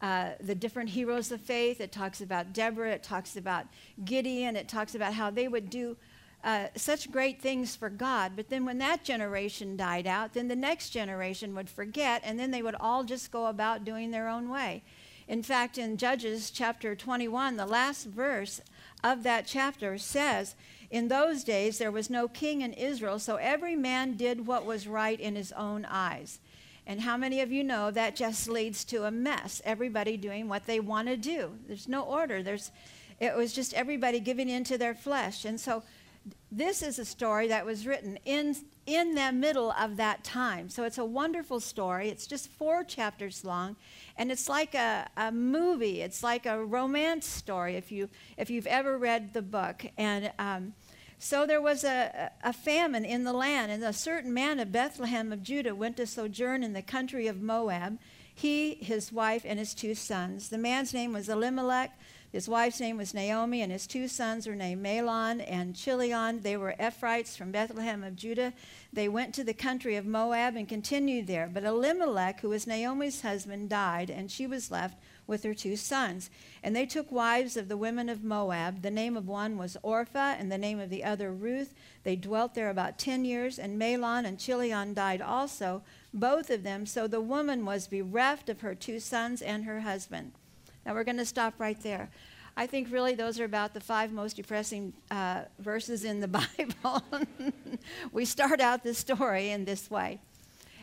uh, 0.00 0.30
the 0.40 0.54
different 0.54 0.90
heroes 0.90 1.32
of 1.32 1.40
faith. 1.40 1.80
It 1.80 1.92
talks 1.92 2.20
about 2.20 2.52
Deborah. 2.52 2.92
It 2.92 3.02
talks 3.02 3.36
about 3.36 3.66
Gideon. 4.04 4.56
It 4.56 4.68
talks 4.68 4.94
about 4.94 5.14
how 5.14 5.30
they 5.30 5.48
would 5.48 5.70
do 5.70 5.96
uh, 6.42 6.68
such 6.74 7.10
great 7.10 7.40
things 7.40 7.76
for 7.76 7.90
God. 7.90 8.32
But 8.34 8.48
then 8.48 8.64
when 8.64 8.78
that 8.78 9.04
generation 9.04 9.76
died 9.76 10.06
out, 10.06 10.32
then 10.32 10.48
the 10.48 10.56
next 10.56 10.90
generation 10.90 11.54
would 11.54 11.68
forget, 11.68 12.22
and 12.24 12.38
then 12.38 12.50
they 12.50 12.62
would 12.62 12.76
all 12.80 13.04
just 13.04 13.30
go 13.30 13.46
about 13.46 13.84
doing 13.84 14.10
their 14.10 14.28
own 14.28 14.48
way. 14.48 14.82
In 15.28 15.42
fact, 15.42 15.78
in 15.78 15.96
Judges 15.96 16.50
chapter 16.50 16.96
21, 16.96 17.56
the 17.56 17.66
last 17.66 18.06
verse 18.06 18.60
of 19.02 19.22
that 19.22 19.46
chapter 19.46 19.98
says, 19.98 20.54
In 20.90 21.08
those 21.08 21.44
days 21.44 21.78
there 21.78 21.90
was 21.90 22.10
no 22.10 22.28
king 22.28 22.60
in 22.60 22.72
Israel, 22.72 23.18
so 23.18 23.36
every 23.36 23.76
man 23.76 24.16
did 24.16 24.46
what 24.46 24.64
was 24.64 24.86
right 24.86 25.18
in 25.18 25.36
his 25.36 25.52
own 25.52 25.84
eyes. 25.84 26.40
And 26.86 27.02
how 27.02 27.16
many 27.16 27.40
of 27.40 27.52
you 27.52 27.62
know 27.62 27.90
that 27.90 28.16
just 28.16 28.48
leads 28.48 28.84
to 28.86 29.04
a 29.04 29.10
mess? 29.10 29.62
Everybody 29.64 30.16
doing 30.16 30.48
what 30.48 30.66
they 30.66 30.80
want 30.80 31.08
to 31.08 31.16
do. 31.16 31.52
There's 31.66 31.88
no 31.88 32.02
order. 32.02 32.42
There's, 32.42 32.70
it 33.20 33.36
was 33.36 33.52
just 33.52 33.74
everybody 33.74 34.18
giving 34.18 34.48
in 34.48 34.64
to 34.64 34.78
their 34.78 34.94
flesh. 34.94 35.44
And 35.44 35.60
so 35.60 35.82
this 36.50 36.82
is 36.82 36.98
a 36.98 37.04
story 37.04 37.48
that 37.48 37.64
was 37.64 37.86
written 37.86 38.18
in, 38.24 38.56
in 38.86 39.14
the 39.14 39.30
middle 39.32 39.72
of 39.72 39.96
that 39.96 40.24
time. 40.24 40.68
So 40.68 40.84
it's 40.84 40.98
a 40.98 41.04
wonderful 41.04 41.60
story. 41.60 42.08
It's 42.08 42.26
just 42.26 42.50
four 42.50 42.82
chapters 42.84 43.44
long, 43.44 43.76
and 44.16 44.32
it's 44.32 44.48
like 44.48 44.74
a, 44.74 45.08
a 45.16 45.30
movie. 45.30 46.00
It's 46.00 46.22
like 46.22 46.46
a 46.46 46.64
romance 46.64 47.26
story 47.26 47.76
if, 47.76 47.92
you, 47.92 48.08
if 48.36 48.50
you've 48.50 48.66
ever 48.66 48.98
read 48.98 49.32
the 49.32 49.42
book. 49.42 49.84
And 49.96 50.32
um, 50.38 50.74
so 51.18 51.46
there 51.46 51.60
was 51.60 51.84
a, 51.84 52.32
a 52.42 52.52
famine 52.52 53.04
in 53.04 53.24
the 53.24 53.32
land, 53.32 53.70
and 53.70 53.84
a 53.84 53.92
certain 53.92 54.32
man 54.32 54.58
of 54.58 54.72
Bethlehem 54.72 55.32
of 55.32 55.42
Judah 55.42 55.74
went 55.74 55.96
to 55.98 56.06
sojourn 56.06 56.62
in 56.62 56.72
the 56.72 56.82
country 56.82 57.26
of 57.26 57.42
Moab, 57.42 57.98
he, 58.34 58.74
his 58.74 59.12
wife, 59.12 59.42
and 59.44 59.58
his 59.58 59.74
two 59.74 59.94
sons. 59.94 60.48
The 60.48 60.58
man's 60.58 60.94
name 60.94 61.12
was 61.12 61.28
Elimelech 61.28 61.92
his 62.32 62.48
wife's 62.48 62.78
name 62.78 62.96
was 62.96 63.12
Naomi, 63.12 63.60
and 63.60 63.72
his 63.72 63.88
two 63.88 64.06
sons 64.06 64.46
were 64.46 64.54
named 64.54 64.82
Mahlon 64.84 65.40
and 65.40 65.74
Chilion. 65.74 66.40
They 66.42 66.56
were 66.56 66.76
Ephrates 66.78 67.36
from 67.36 67.50
Bethlehem 67.50 68.04
of 68.04 68.14
Judah. 68.14 68.52
They 68.92 69.08
went 69.08 69.34
to 69.34 69.44
the 69.44 69.52
country 69.52 69.96
of 69.96 70.06
Moab 70.06 70.54
and 70.54 70.68
continued 70.68 71.26
there. 71.26 71.50
But 71.52 71.64
Elimelech, 71.64 72.40
who 72.40 72.50
was 72.50 72.68
Naomi's 72.68 73.22
husband, 73.22 73.68
died, 73.68 74.10
and 74.10 74.30
she 74.30 74.46
was 74.46 74.70
left 74.70 74.96
with 75.26 75.42
her 75.42 75.54
two 75.54 75.76
sons. 75.76 76.30
And 76.62 76.74
they 76.74 76.86
took 76.86 77.10
wives 77.10 77.56
of 77.56 77.68
the 77.68 77.76
women 77.76 78.08
of 78.08 78.22
Moab. 78.22 78.82
The 78.82 78.90
name 78.90 79.16
of 79.16 79.26
one 79.26 79.58
was 79.58 79.76
Orpah, 79.82 80.34
and 80.38 80.52
the 80.52 80.58
name 80.58 80.78
of 80.78 80.90
the 80.90 81.02
other 81.02 81.32
Ruth. 81.32 81.74
They 82.04 82.16
dwelt 82.16 82.54
there 82.54 82.70
about 82.70 82.98
ten 82.98 83.24
years, 83.24 83.58
and 83.58 83.78
Mahlon 83.78 84.24
and 84.24 84.38
Chilion 84.38 84.94
died 84.94 85.20
also, 85.20 85.82
both 86.14 86.48
of 86.50 86.62
them. 86.62 86.86
So 86.86 87.08
the 87.08 87.20
woman 87.20 87.64
was 87.64 87.88
bereft 87.88 88.48
of 88.48 88.60
her 88.60 88.74
two 88.74 89.00
sons 89.00 89.42
and 89.42 89.64
her 89.64 89.80
husband. 89.80 90.32
Now 90.84 90.94
we're 90.94 91.04
going 91.04 91.18
to 91.18 91.26
stop 91.26 91.54
right 91.58 91.80
there. 91.82 92.08
I 92.56 92.66
think 92.66 92.90
really 92.90 93.14
those 93.14 93.38
are 93.40 93.44
about 93.44 93.74
the 93.74 93.80
five 93.80 94.12
most 94.12 94.36
depressing 94.36 94.92
uh, 95.10 95.42
verses 95.58 96.04
in 96.04 96.20
the 96.20 96.28
Bible. 96.84 97.02
we 98.12 98.24
start 98.24 98.60
out 98.60 98.82
the 98.82 98.94
story 98.94 99.50
in 99.50 99.64
this 99.64 99.90
way. 99.90 100.20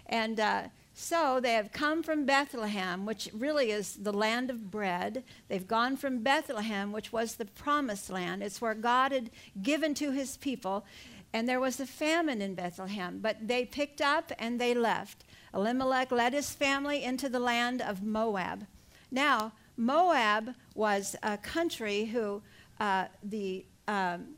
And 0.07 0.39
uh, 0.39 0.63
so 0.93 1.39
they 1.39 1.53
have 1.53 1.71
come 1.71 2.01
from 2.01 2.25
Bethlehem, 2.25 3.05
which 3.05 3.29
really 3.33 3.71
is 3.71 3.97
the 3.97 4.11
land 4.11 4.49
of 4.49 4.71
bread. 4.71 5.23
They've 5.47 5.67
gone 5.67 5.97
from 5.97 6.23
Bethlehem, 6.23 6.91
which 6.91 7.13
was 7.13 7.35
the 7.35 7.45
promised 7.45 8.09
land. 8.09 8.41
It's 8.41 8.61
where 8.61 8.73
God 8.73 9.11
had 9.11 9.29
given 9.61 9.93
to 9.95 10.11
his 10.11 10.37
people. 10.37 10.85
And 11.33 11.47
there 11.47 11.59
was 11.59 11.79
a 11.79 11.85
famine 11.85 12.41
in 12.41 12.55
Bethlehem, 12.55 13.19
but 13.21 13.47
they 13.47 13.65
picked 13.65 14.01
up 14.01 14.31
and 14.39 14.59
they 14.59 14.73
left. 14.73 15.25
Elimelech 15.53 16.11
led 16.11 16.33
his 16.33 16.51
family 16.51 17.03
into 17.03 17.29
the 17.29 17.39
land 17.39 17.81
of 17.81 18.01
Moab. 18.01 18.65
Now, 19.11 19.51
Moab 19.77 20.55
was 20.73 21.15
a 21.23 21.37
country 21.37 22.05
who 22.05 22.41
uh, 22.79 23.05
the 23.23 23.65
um, 23.87 24.35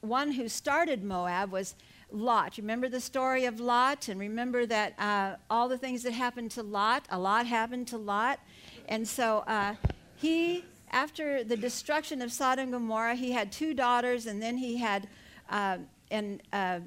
one 0.00 0.32
who 0.32 0.48
started 0.48 1.02
Moab 1.04 1.52
was 1.52 1.74
Lot. 2.12 2.56
Remember 2.56 2.88
the 2.88 3.00
story 3.00 3.44
of 3.44 3.60
Lot, 3.60 4.08
and 4.08 4.18
remember 4.18 4.66
that 4.66 4.98
uh, 4.98 5.36
all 5.48 5.68
the 5.68 5.78
things 5.78 6.02
that 6.02 6.12
happened 6.12 6.50
to 6.52 6.62
Lot. 6.62 7.04
A 7.10 7.18
lot 7.18 7.46
happened 7.46 7.86
to 7.88 7.98
Lot, 7.98 8.40
and 8.88 9.06
so 9.06 9.44
uh, 9.46 9.74
he, 10.16 10.64
after 10.90 11.44
the 11.44 11.56
destruction 11.56 12.20
of 12.20 12.32
Sodom 12.32 12.64
and 12.64 12.72
Gomorrah, 12.72 13.14
he 13.14 13.30
had 13.30 13.52
two 13.52 13.74
daughters, 13.74 14.26
and 14.26 14.42
then 14.42 14.56
he 14.56 14.76
had 14.76 15.08
uh, 15.50 15.78
and 16.10 16.42
uh, 16.52 16.80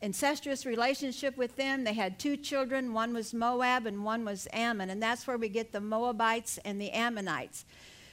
incestuous 0.00 0.64
relationship 0.64 1.36
with 1.36 1.56
them. 1.56 1.84
They 1.84 1.94
had 1.94 2.18
two 2.18 2.36
children. 2.36 2.92
One 2.92 3.12
was 3.12 3.34
Moab 3.34 3.86
and 3.86 4.04
one 4.04 4.24
was 4.24 4.46
Ammon. 4.52 4.90
And 4.90 5.02
that's 5.02 5.26
where 5.26 5.38
we 5.38 5.48
get 5.48 5.72
the 5.72 5.80
Moabites 5.80 6.58
and 6.64 6.80
the 6.80 6.90
Ammonites. 6.90 7.64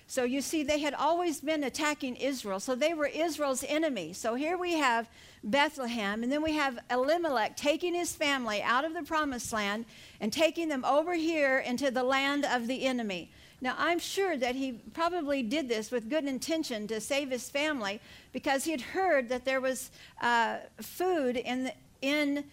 So 0.07 0.23
you 0.23 0.41
see, 0.41 0.61
they 0.61 0.79
had 0.79 0.93
always 0.93 1.41
been 1.41 1.63
attacking 1.63 2.15
Israel. 2.17 2.59
So 2.59 2.75
they 2.75 2.93
were 2.93 3.07
Israel's 3.07 3.63
enemy. 3.67 4.13
So 4.13 4.35
here 4.35 4.57
we 4.57 4.73
have 4.73 5.09
Bethlehem, 5.43 6.23
and 6.23 6.31
then 6.31 6.41
we 6.41 6.53
have 6.53 6.79
Elimelech 6.91 7.55
taking 7.55 7.93
his 7.93 8.15
family 8.15 8.61
out 8.61 8.85
of 8.85 8.93
the 8.93 9.03
promised 9.03 9.51
land 9.53 9.85
and 10.19 10.31
taking 10.31 10.69
them 10.69 10.85
over 10.85 11.13
here 11.13 11.59
into 11.59 11.91
the 11.91 12.03
land 12.03 12.45
of 12.45 12.67
the 12.67 12.85
enemy. 12.85 13.31
Now, 13.61 13.75
I'm 13.77 13.99
sure 13.99 14.37
that 14.37 14.55
he 14.55 14.73
probably 14.93 15.41
did 15.41 15.69
this 15.69 15.91
with 15.91 16.09
good 16.09 16.25
intention 16.25 16.87
to 16.87 16.99
save 16.99 17.31
his 17.31 17.49
family 17.49 18.01
because 18.33 18.65
he 18.65 18.71
had 18.71 18.81
heard 18.81 19.29
that 19.29 19.45
there 19.45 19.61
was 19.61 19.91
uh, 20.21 20.57
food 20.81 21.37
in, 21.37 21.65
the, 21.65 21.73
in 22.01 22.43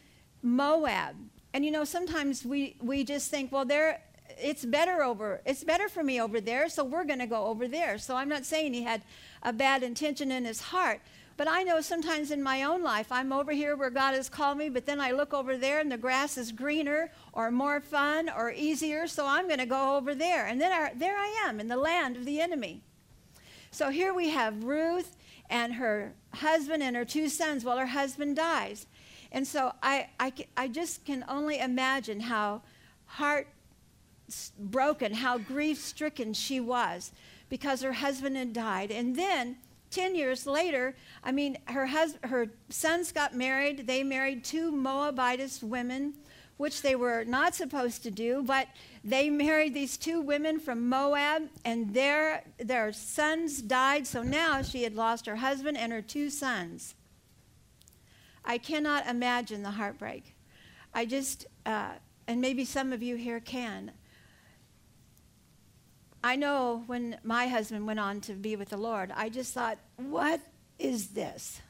Moab. 0.42 1.16
And 1.54 1.64
you 1.64 1.70
know, 1.70 1.84
sometimes 1.84 2.44
we, 2.44 2.76
we 2.80 3.04
just 3.04 3.30
think, 3.30 3.52
well, 3.52 3.64
there, 3.64 4.00
it's 4.40 4.64
better 4.64 5.02
over, 5.02 5.40
it's 5.44 5.64
better 5.64 5.88
for 5.88 6.02
me 6.02 6.20
over 6.20 6.40
there, 6.40 6.68
so 6.68 6.84
we're 6.84 7.04
going 7.04 7.18
to 7.18 7.26
go 7.26 7.46
over 7.46 7.68
there. 7.68 7.98
So 7.98 8.16
I'm 8.16 8.28
not 8.28 8.44
saying 8.44 8.72
he 8.72 8.82
had 8.82 9.02
a 9.42 9.52
bad 9.52 9.82
intention 9.82 10.32
in 10.32 10.44
his 10.44 10.60
heart, 10.60 11.00
but 11.42 11.50
I 11.50 11.64
know 11.64 11.80
sometimes 11.80 12.30
in 12.30 12.40
my 12.40 12.62
own 12.62 12.84
life, 12.84 13.10
I'm 13.10 13.32
over 13.32 13.50
here 13.50 13.74
where 13.74 13.90
God 13.90 14.14
has 14.14 14.28
called 14.28 14.58
me, 14.58 14.68
but 14.68 14.86
then 14.86 15.00
I 15.00 15.10
look 15.10 15.34
over 15.34 15.56
there 15.56 15.80
and 15.80 15.90
the 15.90 15.98
grass 15.98 16.38
is 16.38 16.52
greener 16.52 17.10
or 17.32 17.50
more 17.50 17.80
fun 17.80 18.30
or 18.30 18.52
easier, 18.52 19.08
so 19.08 19.26
I'm 19.26 19.48
going 19.48 19.58
to 19.58 19.66
go 19.66 19.96
over 19.96 20.14
there. 20.14 20.46
And 20.46 20.60
then 20.60 20.70
I, 20.70 20.92
there 20.94 21.16
I 21.16 21.42
am 21.44 21.58
in 21.58 21.66
the 21.66 21.76
land 21.76 22.16
of 22.16 22.26
the 22.26 22.40
enemy. 22.40 22.82
So 23.72 23.90
here 23.90 24.14
we 24.14 24.28
have 24.28 24.62
Ruth 24.62 25.16
and 25.50 25.74
her 25.74 26.12
husband 26.32 26.80
and 26.80 26.94
her 26.94 27.04
two 27.04 27.28
sons 27.28 27.64
while 27.64 27.78
her 27.78 27.86
husband 27.86 28.36
dies. 28.36 28.86
And 29.32 29.44
so 29.44 29.72
I, 29.82 30.10
I, 30.20 30.32
I 30.56 30.68
just 30.68 31.04
can 31.04 31.24
only 31.28 31.58
imagine 31.58 32.20
how 32.20 32.62
heart 33.06 33.48
broken, 34.60 35.14
how 35.14 35.38
grief 35.38 35.80
stricken 35.80 36.34
she 36.34 36.60
was 36.60 37.10
because 37.48 37.82
her 37.82 37.94
husband 37.94 38.36
had 38.36 38.52
died. 38.52 38.92
And 38.92 39.16
then 39.16 39.56
10 39.92 40.14
years 40.14 40.46
later, 40.46 40.96
I 41.22 41.30
mean, 41.32 41.58
her, 41.66 41.86
hus- 41.86 42.18
her 42.24 42.48
sons 42.68 43.12
got 43.12 43.34
married. 43.36 43.86
They 43.86 44.02
married 44.02 44.42
two 44.42 44.72
Moabitess 44.72 45.62
women, 45.62 46.14
which 46.56 46.82
they 46.82 46.96
were 46.96 47.24
not 47.24 47.54
supposed 47.54 48.02
to 48.02 48.10
do, 48.10 48.42
but 48.42 48.68
they 49.04 49.30
married 49.30 49.74
these 49.74 49.96
two 49.96 50.20
women 50.20 50.58
from 50.58 50.88
Moab, 50.88 51.48
and 51.64 51.94
their, 51.94 52.44
their 52.58 52.92
sons 52.92 53.62
died. 53.62 54.06
So 54.06 54.22
now 54.22 54.62
she 54.62 54.82
had 54.82 54.94
lost 54.94 55.26
her 55.26 55.36
husband 55.36 55.76
and 55.76 55.92
her 55.92 56.02
two 56.02 56.30
sons. 56.30 56.94
I 58.44 58.58
cannot 58.58 59.06
imagine 59.06 59.62
the 59.62 59.72
heartbreak. 59.72 60.34
I 60.94 61.04
just, 61.06 61.46
uh, 61.64 61.92
and 62.26 62.40
maybe 62.40 62.64
some 62.64 62.92
of 62.92 63.02
you 63.02 63.16
here 63.16 63.40
can. 63.40 63.92
I 66.24 66.36
know 66.36 66.84
when 66.86 67.18
my 67.24 67.48
husband 67.48 67.86
went 67.86 68.00
on 68.00 68.20
to 68.22 68.32
be 68.32 68.56
with 68.56 68.68
the 68.68 68.76
Lord, 68.76 69.12
I 69.14 69.28
just 69.28 69.52
thought, 69.52 69.78
what 69.96 70.40
is 70.78 71.08
this? 71.08 71.60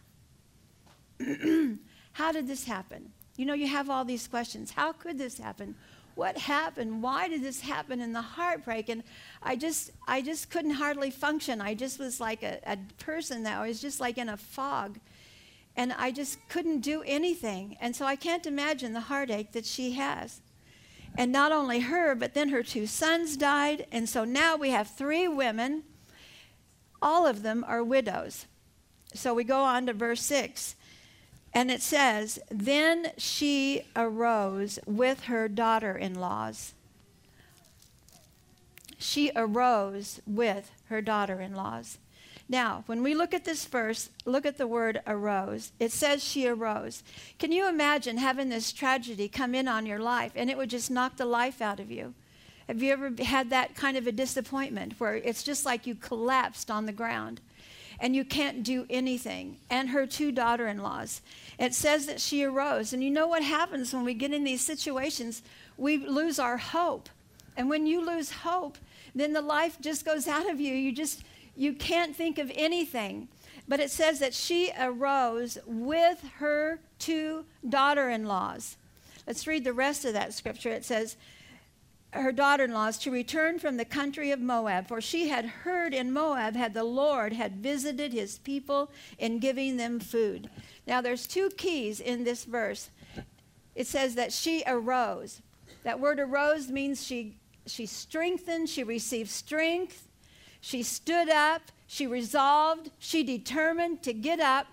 How 2.12 2.32
did 2.32 2.46
this 2.46 2.64
happen? 2.64 3.12
You 3.36 3.46
know, 3.46 3.54
you 3.54 3.66
have 3.66 3.88
all 3.88 4.04
these 4.04 4.28
questions. 4.28 4.70
How 4.70 4.92
could 4.92 5.18
this 5.18 5.38
happen? 5.38 5.74
what 6.14 6.36
happened? 6.36 7.02
Why 7.02 7.28
did 7.28 7.42
this 7.42 7.60
happen? 7.60 8.00
And 8.00 8.14
the 8.14 8.22
heartbreak. 8.22 8.88
And 8.88 9.02
I 9.42 9.56
just, 9.56 9.90
I 10.06 10.22
just 10.22 10.50
couldn't 10.50 10.72
hardly 10.72 11.10
function. 11.10 11.60
I 11.60 11.74
just 11.74 11.98
was 11.98 12.20
like 12.20 12.42
a, 12.42 12.58
a 12.66 12.76
person 13.02 13.44
that 13.44 13.64
was 13.66 13.80
just 13.80 14.00
like 14.00 14.18
in 14.18 14.28
a 14.28 14.36
fog. 14.36 14.98
And 15.74 15.92
I 15.94 16.10
just 16.10 16.38
couldn't 16.48 16.80
do 16.80 17.02
anything. 17.06 17.76
And 17.80 17.96
so 17.96 18.04
I 18.04 18.16
can't 18.16 18.46
imagine 18.46 18.92
the 18.92 19.00
heartache 19.00 19.52
that 19.52 19.64
she 19.64 19.92
has. 19.92 20.40
And 21.16 21.30
not 21.30 21.52
only 21.52 21.80
her, 21.80 22.14
but 22.14 22.34
then 22.34 22.48
her 22.48 22.62
two 22.62 22.86
sons 22.86 23.36
died. 23.36 23.86
And 23.92 24.08
so 24.08 24.24
now 24.24 24.56
we 24.56 24.70
have 24.70 24.88
three 24.88 25.28
women. 25.28 25.84
All 27.00 27.26
of 27.26 27.42
them 27.42 27.64
are 27.66 27.84
widows. 27.84 28.46
So 29.14 29.34
we 29.34 29.44
go 29.44 29.62
on 29.62 29.86
to 29.86 29.92
verse 29.92 30.22
6. 30.22 30.74
And 31.52 31.70
it 31.70 31.82
says, 31.82 32.38
Then 32.50 33.12
she 33.18 33.82
arose 33.94 34.78
with 34.86 35.24
her 35.24 35.48
daughter 35.48 35.96
in 35.96 36.14
laws. 36.14 36.72
She 38.98 39.30
arose 39.36 40.20
with 40.26 40.70
her 40.86 41.02
daughter 41.02 41.40
in 41.40 41.54
laws. 41.54 41.98
Now, 42.52 42.82
when 42.84 43.02
we 43.02 43.14
look 43.14 43.32
at 43.32 43.46
this 43.46 43.64
verse, 43.64 44.10
look 44.26 44.44
at 44.44 44.58
the 44.58 44.66
word 44.66 45.00
arose. 45.06 45.72
It 45.80 45.90
says 45.90 46.22
she 46.22 46.46
arose. 46.46 47.02
Can 47.38 47.50
you 47.50 47.66
imagine 47.66 48.18
having 48.18 48.50
this 48.50 48.72
tragedy 48.72 49.26
come 49.26 49.54
in 49.54 49.66
on 49.66 49.86
your 49.86 49.98
life 49.98 50.32
and 50.36 50.50
it 50.50 50.58
would 50.58 50.68
just 50.68 50.90
knock 50.90 51.16
the 51.16 51.24
life 51.24 51.62
out 51.62 51.80
of 51.80 51.90
you? 51.90 52.12
Have 52.68 52.82
you 52.82 52.92
ever 52.92 53.10
had 53.24 53.48
that 53.48 53.74
kind 53.74 53.96
of 53.96 54.06
a 54.06 54.12
disappointment 54.12 55.00
where 55.00 55.14
it's 55.14 55.42
just 55.42 55.64
like 55.64 55.86
you 55.86 55.94
collapsed 55.94 56.70
on 56.70 56.84
the 56.84 56.92
ground 56.92 57.40
and 57.98 58.14
you 58.14 58.22
can't 58.22 58.62
do 58.62 58.84
anything? 58.90 59.56
And 59.70 59.88
her 59.88 60.06
two 60.06 60.30
daughter 60.30 60.68
in 60.68 60.82
laws. 60.82 61.22
It 61.58 61.72
says 61.72 62.04
that 62.04 62.20
she 62.20 62.44
arose. 62.44 62.92
And 62.92 63.02
you 63.02 63.08
know 63.08 63.28
what 63.28 63.42
happens 63.42 63.94
when 63.94 64.04
we 64.04 64.12
get 64.12 64.34
in 64.34 64.44
these 64.44 64.60
situations? 64.60 65.42
We 65.78 65.96
lose 66.06 66.38
our 66.38 66.58
hope. 66.58 67.08
And 67.56 67.70
when 67.70 67.86
you 67.86 68.04
lose 68.04 68.30
hope, 68.30 68.76
then 69.14 69.32
the 69.32 69.40
life 69.40 69.78
just 69.80 70.04
goes 70.04 70.28
out 70.28 70.50
of 70.50 70.60
you. 70.60 70.74
You 70.74 70.92
just 70.92 71.22
you 71.56 71.72
can't 71.74 72.16
think 72.16 72.38
of 72.38 72.50
anything. 72.54 73.28
But 73.68 73.80
it 73.80 73.90
says 73.90 74.18
that 74.18 74.34
she 74.34 74.72
arose 74.78 75.58
with 75.66 76.22
her 76.38 76.80
two 76.98 77.44
daughter 77.68 78.10
in 78.10 78.26
laws. 78.26 78.76
Let's 79.26 79.46
read 79.46 79.64
the 79.64 79.72
rest 79.72 80.04
of 80.04 80.14
that 80.14 80.34
scripture. 80.34 80.70
It 80.70 80.84
says, 80.84 81.16
her 82.12 82.32
daughter 82.32 82.64
in 82.64 82.72
laws 82.72 82.98
to 82.98 83.10
return 83.10 83.58
from 83.58 83.76
the 83.76 83.84
country 83.84 84.30
of 84.30 84.40
Moab, 84.40 84.86
for 84.86 85.00
she 85.00 85.28
had 85.28 85.46
heard 85.46 85.94
in 85.94 86.12
Moab 86.12 86.54
had 86.54 86.74
the 86.74 86.84
Lord 86.84 87.32
had 87.32 87.56
visited 87.56 88.12
his 88.12 88.38
people 88.38 88.90
in 89.18 89.38
giving 89.38 89.76
them 89.76 89.98
food. 89.98 90.50
Now 90.86 91.00
there's 91.00 91.26
two 91.26 91.50
keys 91.56 92.00
in 92.00 92.24
this 92.24 92.44
verse. 92.44 92.90
It 93.74 93.86
says 93.86 94.14
that 94.16 94.32
she 94.32 94.62
arose. 94.66 95.40
That 95.84 96.00
word 96.00 96.20
arose 96.20 96.70
means 96.70 97.02
she 97.02 97.36
she 97.64 97.86
strengthened, 97.86 98.68
she 98.68 98.82
received 98.82 99.30
strength, 99.30 100.08
she 100.62 100.84
stood 100.84 101.28
up, 101.28 101.72
she 101.88 102.06
resolved, 102.06 102.92
she 103.00 103.24
determined 103.24 104.00
to 104.04 104.12
get 104.12 104.38
up 104.38 104.68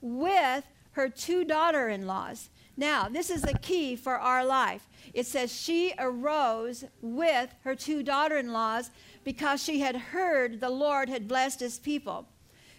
with 0.00 0.64
her 0.92 1.08
two 1.08 1.44
daughter 1.44 1.88
in 1.88 2.06
laws. 2.06 2.48
Now, 2.76 3.08
this 3.08 3.28
is 3.28 3.42
the 3.42 3.58
key 3.58 3.96
for 3.96 4.14
our 4.14 4.44
life. 4.46 4.88
It 5.12 5.26
says 5.26 5.52
she 5.52 5.94
arose 5.98 6.84
with 7.02 7.52
her 7.64 7.74
two 7.74 8.04
daughter 8.04 8.38
in 8.38 8.52
laws 8.52 8.90
because 9.24 9.60
she 9.60 9.80
had 9.80 9.96
heard 9.96 10.60
the 10.60 10.70
Lord 10.70 11.08
had 11.08 11.26
blessed 11.26 11.58
his 11.58 11.80
people. 11.80 12.28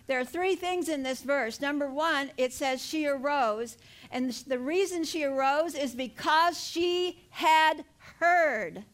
There 0.07 0.19
are 0.21 0.25
three 0.25 0.55
things 0.55 0.87
in 0.87 1.03
this 1.03 1.21
verse. 1.21 1.59
Number 1.59 1.91
one, 1.91 2.31
it 2.37 2.53
says 2.53 2.81
she 2.83 3.07
arose. 3.07 3.77
And 4.09 4.31
the 4.31 4.57
reason 4.57 5.03
she 5.03 5.25
arose 5.25 5.75
is 5.75 5.95
because 5.95 6.63
she 6.63 7.23
had 7.29 7.83
heard. 8.19 8.85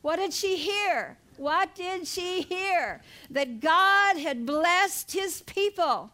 What 0.00 0.16
did 0.16 0.32
she 0.32 0.56
hear? 0.56 1.18
What 1.40 1.74
did 1.74 2.06
she 2.06 2.42
hear? 2.42 3.00
That 3.30 3.60
God 3.60 4.18
had 4.18 4.44
blessed 4.44 5.12
his 5.12 5.40
people. 5.40 6.10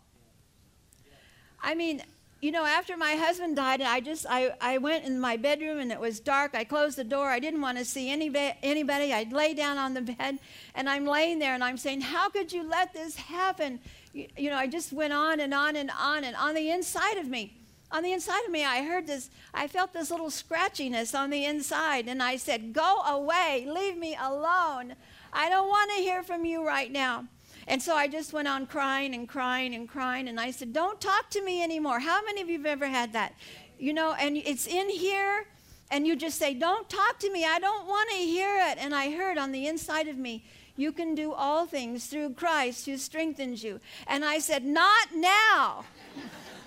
I 1.60 1.74
mean, 1.74 2.00
you 2.40 2.52
know, 2.52 2.64
after 2.64 2.96
my 2.96 3.14
husband 3.16 3.56
died, 3.56 3.82
I 3.82 3.98
just 3.98 4.24
I, 4.30 4.54
I 4.60 4.78
went 4.78 5.04
in 5.04 5.18
my 5.18 5.36
bedroom 5.36 5.80
and 5.80 5.90
it 5.90 5.98
was 5.98 6.20
dark. 6.20 6.54
I 6.54 6.62
closed 6.62 6.96
the 6.96 7.02
door. 7.02 7.28
I 7.28 7.40
didn't 7.40 7.60
want 7.60 7.76
to 7.78 7.84
see 7.84 8.08
any, 8.08 8.30
anybody. 8.62 9.12
I'd 9.12 9.32
lay 9.32 9.52
down 9.52 9.78
on 9.78 9.94
the 9.94 10.02
bed 10.02 10.38
and 10.76 10.88
I'm 10.88 11.04
laying 11.04 11.40
there 11.40 11.54
and 11.54 11.64
I'm 11.64 11.76
saying, 11.76 12.02
How 12.02 12.28
could 12.28 12.52
you 12.52 12.62
let 12.62 12.92
this 12.92 13.16
happen? 13.16 13.80
You, 14.12 14.28
you 14.36 14.50
know, 14.50 14.56
I 14.56 14.68
just 14.68 14.92
went 14.92 15.12
on 15.12 15.40
and 15.40 15.52
on 15.52 15.74
and 15.74 15.90
on 15.98 16.22
and 16.22 16.36
on 16.36 16.54
the 16.54 16.70
inside 16.70 17.18
of 17.18 17.26
me 17.26 17.56
on 17.90 18.02
the 18.02 18.12
inside 18.12 18.44
of 18.44 18.50
me, 18.50 18.64
I 18.64 18.82
heard 18.82 19.06
this, 19.06 19.30
I 19.54 19.68
felt 19.68 19.92
this 19.92 20.10
little 20.10 20.28
scratchiness 20.28 21.18
on 21.18 21.30
the 21.30 21.44
inside, 21.44 22.08
and 22.08 22.22
I 22.22 22.36
said, 22.36 22.72
Go 22.72 23.00
away, 23.02 23.66
leave 23.68 23.96
me 23.96 24.16
alone. 24.20 24.94
I 25.36 25.50
don't 25.50 25.68
want 25.68 25.90
to 25.90 25.96
hear 25.96 26.22
from 26.22 26.46
you 26.46 26.66
right 26.66 26.90
now. 26.90 27.26
And 27.68 27.82
so 27.82 27.94
I 27.94 28.08
just 28.08 28.32
went 28.32 28.48
on 28.48 28.66
crying 28.66 29.14
and 29.14 29.28
crying 29.28 29.74
and 29.74 29.86
crying. 29.86 30.28
And 30.28 30.40
I 30.40 30.50
said, 30.50 30.72
Don't 30.72 30.98
talk 31.00 31.28
to 31.30 31.42
me 31.42 31.62
anymore. 31.62 32.00
How 32.00 32.22
many 32.24 32.40
of 32.40 32.48
you 32.48 32.56
have 32.58 32.66
ever 32.66 32.86
had 32.86 33.12
that? 33.12 33.34
You 33.78 33.92
know, 33.92 34.14
and 34.14 34.38
it's 34.38 34.66
in 34.66 34.88
here, 34.88 35.46
and 35.90 36.06
you 36.06 36.16
just 36.16 36.38
say, 36.38 36.54
Don't 36.54 36.88
talk 36.88 37.18
to 37.18 37.30
me. 37.30 37.44
I 37.44 37.58
don't 37.58 37.86
want 37.86 38.08
to 38.10 38.16
hear 38.16 38.56
it. 38.70 38.78
And 38.78 38.94
I 38.94 39.14
heard 39.14 39.36
on 39.36 39.52
the 39.52 39.66
inside 39.66 40.08
of 40.08 40.16
me, 40.16 40.44
You 40.74 40.90
can 40.90 41.14
do 41.14 41.32
all 41.32 41.66
things 41.66 42.06
through 42.06 42.34
Christ 42.34 42.86
who 42.86 42.96
strengthens 42.96 43.62
you. 43.62 43.80
And 44.06 44.24
I 44.24 44.38
said, 44.38 44.64
Not 44.64 45.08
now. 45.14 45.84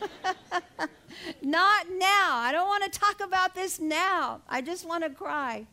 Not 1.42 1.88
now. 1.90 2.38
I 2.38 2.52
don't 2.52 2.68
want 2.68 2.84
to 2.92 3.00
talk 3.00 3.20
about 3.20 3.56
this 3.56 3.80
now. 3.80 4.42
I 4.48 4.62
just 4.62 4.88
want 4.88 5.04
to 5.04 5.10
cry. 5.10 5.66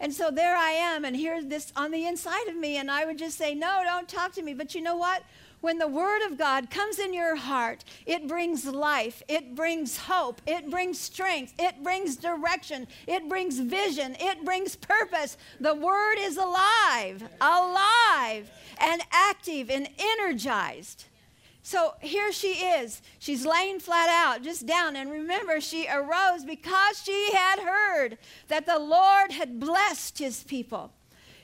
And 0.00 0.12
so 0.12 0.30
there 0.30 0.56
I 0.56 0.70
am, 0.70 1.04
and 1.04 1.16
here's 1.16 1.46
this 1.46 1.72
on 1.76 1.90
the 1.90 2.06
inside 2.06 2.48
of 2.48 2.56
me, 2.56 2.76
and 2.76 2.90
I 2.90 3.04
would 3.04 3.18
just 3.18 3.38
say, 3.38 3.54
No, 3.54 3.82
don't 3.84 4.08
talk 4.08 4.32
to 4.32 4.42
me. 4.42 4.54
But 4.54 4.74
you 4.74 4.82
know 4.82 4.96
what? 4.96 5.22
When 5.60 5.78
the 5.78 5.88
Word 5.88 6.22
of 6.22 6.38
God 6.38 6.70
comes 6.70 6.98
in 6.98 7.14
your 7.14 7.34
heart, 7.34 7.82
it 8.04 8.28
brings 8.28 8.66
life, 8.66 9.22
it 9.26 9.54
brings 9.54 9.96
hope, 9.96 10.40
it 10.46 10.70
brings 10.70 11.00
strength, 11.00 11.54
it 11.58 11.82
brings 11.82 12.16
direction, 12.16 12.86
it 13.06 13.28
brings 13.28 13.58
vision, 13.58 14.16
it 14.20 14.44
brings 14.44 14.76
purpose. 14.76 15.36
The 15.58 15.74
Word 15.74 16.16
is 16.18 16.36
alive, 16.36 17.22
alive, 17.40 18.50
and 18.78 19.02
active 19.10 19.70
and 19.70 19.88
energized. 19.98 21.06
So 21.66 21.94
here 22.00 22.30
she 22.30 22.64
is. 22.64 23.02
She's 23.18 23.44
laying 23.44 23.80
flat 23.80 24.08
out, 24.08 24.44
just 24.44 24.66
down. 24.66 24.94
And 24.94 25.10
remember, 25.10 25.60
she 25.60 25.88
arose 25.88 26.44
because 26.44 27.02
she 27.02 27.32
had 27.32 27.58
heard 27.58 28.18
that 28.46 28.66
the 28.66 28.78
Lord 28.78 29.32
had 29.32 29.58
blessed 29.58 30.20
his 30.20 30.44
people. 30.44 30.92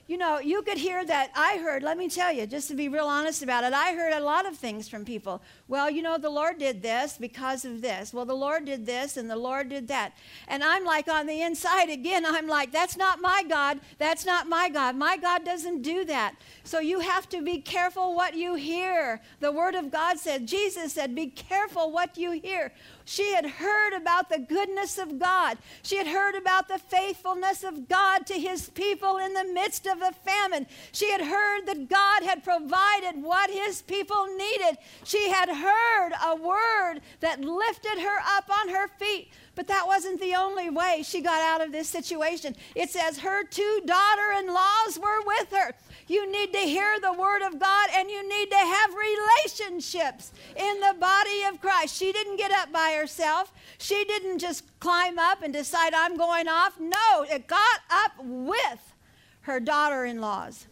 You 0.09 0.19
know, 0.19 0.41
you 0.41 0.63
could 0.63 0.79
hear 0.79 1.05
that. 1.05 1.31
I 1.37 1.59
heard, 1.59 1.83
let 1.83 1.97
me 1.97 2.09
tell 2.09 2.33
you, 2.33 2.47
just 2.47 2.67
to 2.69 2.75
be 2.75 2.89
real 2.89 3.07
honest 3.07 3.43
about 3.43 3.63
it, 3.63 3.73
I 3.73 3.95
heard 3.95 4.13
a 4.13 4.21
lot 4.21 4.47
of 4.47 4.57
things 4.57 4.89
from 4.89 5.05
people. 5.05 5.41
Well, 5.69 5.89
you 5.89 6.03
know, 6.03 6.19
the 6.19 6.29
Lord 6.29 6.59
did 6.59 6.83
this 6.83 7.17
because 7.17 7.65
of 7.65 7.81
this. 7.81 8.13
Well, 8.13 8.25
the 8.25 8.35
Lord 8.35 8.65
did 8.65 8.85
this 8.85 9.17
and 9.17 9.31
the 9.31 9.37
Lord 9.37 9.69
did 9.69 9.87
that. 9.89 10.13
And 10.49 10.65
I'm 10.65 10.85
like 10.85 11.09
on 11.09 11.27
the 11.27 11.41
inside 11.43 11.89
again, 11.89 12.27
I'm 12.27 12.49
like, 12.49 12.73
that's 12.73 12.97
not 12.97 13.21
my 13.21 13.45
God. 13.49 13.79
That's 13.99 14.27
not 14.27 14.49
my 14.49 14.69
God. 14.69 14.97
My 14.97 15.17
God 15.17 15.45
doesn't 15.45 15.83
do 15.83 16.05
that. 16.07 16.35
So 16.65 16.81
you 16.81 16.99
have 16.99 17.29
to 17.29 17.41
be 17.41 17.61
careful 17.61 18.15
what 18.17 18.35
you 18.35 18.57
hear. 18.57 19.21
The 19.39 19.53
Word 19.53 19.77
of 19.77 19.93
God 19.93 20.19
said, 20.19 20.47
Jesus 20.47 20.95
said, 20.95 21.15
be 21.15 21.29
careful 21.29 21.93
what 21.93 22.19
you 22.19 22.33
hear. 22.33 22.73
She 23.13 23.35
had 23.35 23.45
heard 23.45 23.93
about 23.93 24.31
the 24.31 24.39
goodness 24.39 24.97
of 24.97 25.19
God. 25.19 25.59
She 25.83 25.99
had 25.99 26.07
heard 26.07 26.35
about 26.35 26.67
the 26.67 26.79
faithfulness 26.79 27.63
of 27.63 27.87
God 27.87 28.25
to 28.25 28.33
his 28.33 28.71
people 28.71 29.19
in 29.19 29.35
the 29.35 29.45
midst 29.45 29.87
of 29.87 30.01
the 30.01 30.15
famine. 30.25 30.67
She 30.93 31.11
had 31.11 31.21
heard 31.21 31.67
that 31.67 31.91
God 31.91 32.23
had 32.23 32.43
provided 32.43 33.23
what 33.23 33.51
his 33.51 33.83
people 33.83 34.29
needed. 34.39 34.79
She 35.05 35.29
had 35.29 35.51
heard 35.51 36.13
a 36.25 36.37
word 36.37 37.03
that 37.21 37.43
lifted 37.43 38.01
her 38.01 38.19
up 38.35 38.49
on 38.49 38.71
her 38.71 38.89
feet. 38.89 39.31
But 39.55 39.69
that 39.69 39.87
wasn't 39.87 40.21
the 40.21 40.35
only 40.35 40.71
way 40.71 41.03
she 41.05 41.21
got 41.21 41.43
out 41.43 41.65
of 41.65 41.73
this 41.73 41.89
situation. 41.89 42.57
It 42.75 42.91
says 42.91 43.19
her 43.19 43.45
two 43.45 43.83
daughter 43.85 44.33
in 44.39 44.47
laws 44.47 44.99
were 44.99 45.23
with 45.27 45.53
her. 45.53 45.75
You 46.09 46.31
need 46.31 46.53
to 46.53 46.59
hear 46.61 46.99
the 47.01 47.13
word 47.13 47.43
of 47.43 47.61
God 47.61 47.89
and 47.95 48.11
you 48.11 48.27
need 48.27 48.51
to 48.51 48.57
have 48.57 48.91
relationships 48.95 50.33
in 50.57 50.81
the 50.81 50.97
body 50.99 51.45
of 51.49 51.61
Christ. 51.61 51.97
She 51.97 52.13
didn't 52.13 52.39
get 52.39 52.51
up 52.51 52.73
by 52.73 52.97
herself. 52.99 53.53
She 53.79 54.05
didn't 54.05 54.39
just 54.39 54.65
climb 54.81 55.19
up 55.19 55.43
and 55.43 55.53
decide, 55.53 55.93
I'm 55.93 56.17
going 56.17 56.49
off. 56.49 56.81
No, 56.81 57.27
it 57.31 57.47
got 57.47 57.81
up 57.91 58.13
with 58.25 58.95
her 59.43 59.61
daughter 59.61 60.07
in 60.07 60.21
laws. 60.21 60.67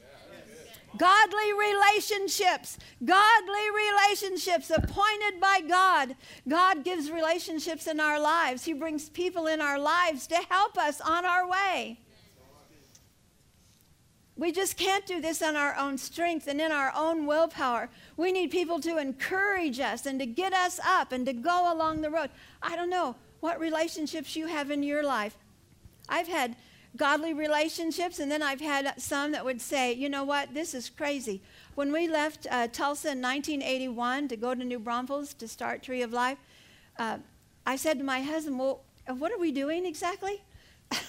Godly 1.00 1.54
relationships, 1.54 2.76
godly 3.02 3.70
relationships 3.74 4.68
appointed 4.68 5.40
by 5.40 5.62
God. 5.66 6.14
God 6.46 6.84
gives 6.84 7.10
relationships 7.10 7.86
in 7.86 8.00
our 8.00 8.20
lives. 8.20 8.66
He 8.66 8.74
brings 8.74 9.08
people 9.08 9.46
in 9.46 9.62
our 9.62 9.78
lives 9.78 10.26
to 10.26 10.36
help 10.50 10.76
us 10.76 11.00
on 11.00 11.24
our 11.24 11.48
way. 11.48 12.00
We 14.36 14.52
just 14.52 14.76
can't 14.76 15.06
do 15.06 15.22
this 15.22 15.40
on 15.40 15.56
our 15.56 15.74
own 15.74 15.96
strength 15.96 16.46
and 16.46 16.60
in 16.60 16.70
our 16.70 16.92
own 16.94 17.24
willpower. 17.24 17.88
We 18.18 18.30
need 18.30 18.50
people 18.50 18.78
to 18.80 18.98
encourage 18.98 19.80
us 19.80 20.04
and 20.04 20.20
to 20.20 20.26
get 20.26 20.52
us 20.52 20.78
up 20.84 21.12
and 21.12 21.24
to 21.24 21.32
go 21.32 21.72
along 21.72 22.02
the 22.02 22.10
road. 22.10 22.28
I 22.62 22.76
don't 22.76 22.90
know 22.90 23.16
what 23.40 23.58
relationships 23.58 24.36
you 24.36 24.48
have 24.48 24.70
in 24.70 24.82
your 24.82 25.02
life. 25.02 25.38
I've 26.10 26.28
had 26.28 26.56
godly 26.96 27.32
relationships, 27.32 28.18
and 28.18 28.30
then 28.30 28.42
I've 28.42 28.60
had 28.60 29.00
some 29.00 29.32
that 29.32 29.44
would 29.44 29.60
say, 29.60 29.92
you 29.92 30.08
know 30.08 30.24
what, 30.24 30.54
this 30.54 30.74
is 30.74 30.90
crazy. 30.90 31.40
When 31.74 31.92
we 31.92 32.08
left 32.08 32.46
uh, 32.50 32.68
Tulsa 32.68 33.12
in 33.12 33.22
1981 33.22 34.28
to 34.28 34.36
go 34.36 34.54
to 34.54 34.64
New 34.64 34.78
Braunfels 34.78 35.34
to 35.34 35.48
start 35.48 35.82
Tree 35.82 36.02
of 36.02 36.12
Life, 36.12 36.38
uh, 36.98 37.18
I 37.66 37.76
said 37.76 37.98
to 37.98 38.04
my 38.04 38.20
husband, 38.20 38.58
well, 38.58 38.82
what 39.06 39.32
are 39.32 39.38
we 39.38 39.52
doing 39.52 39.86
exactly? 39.86 40.42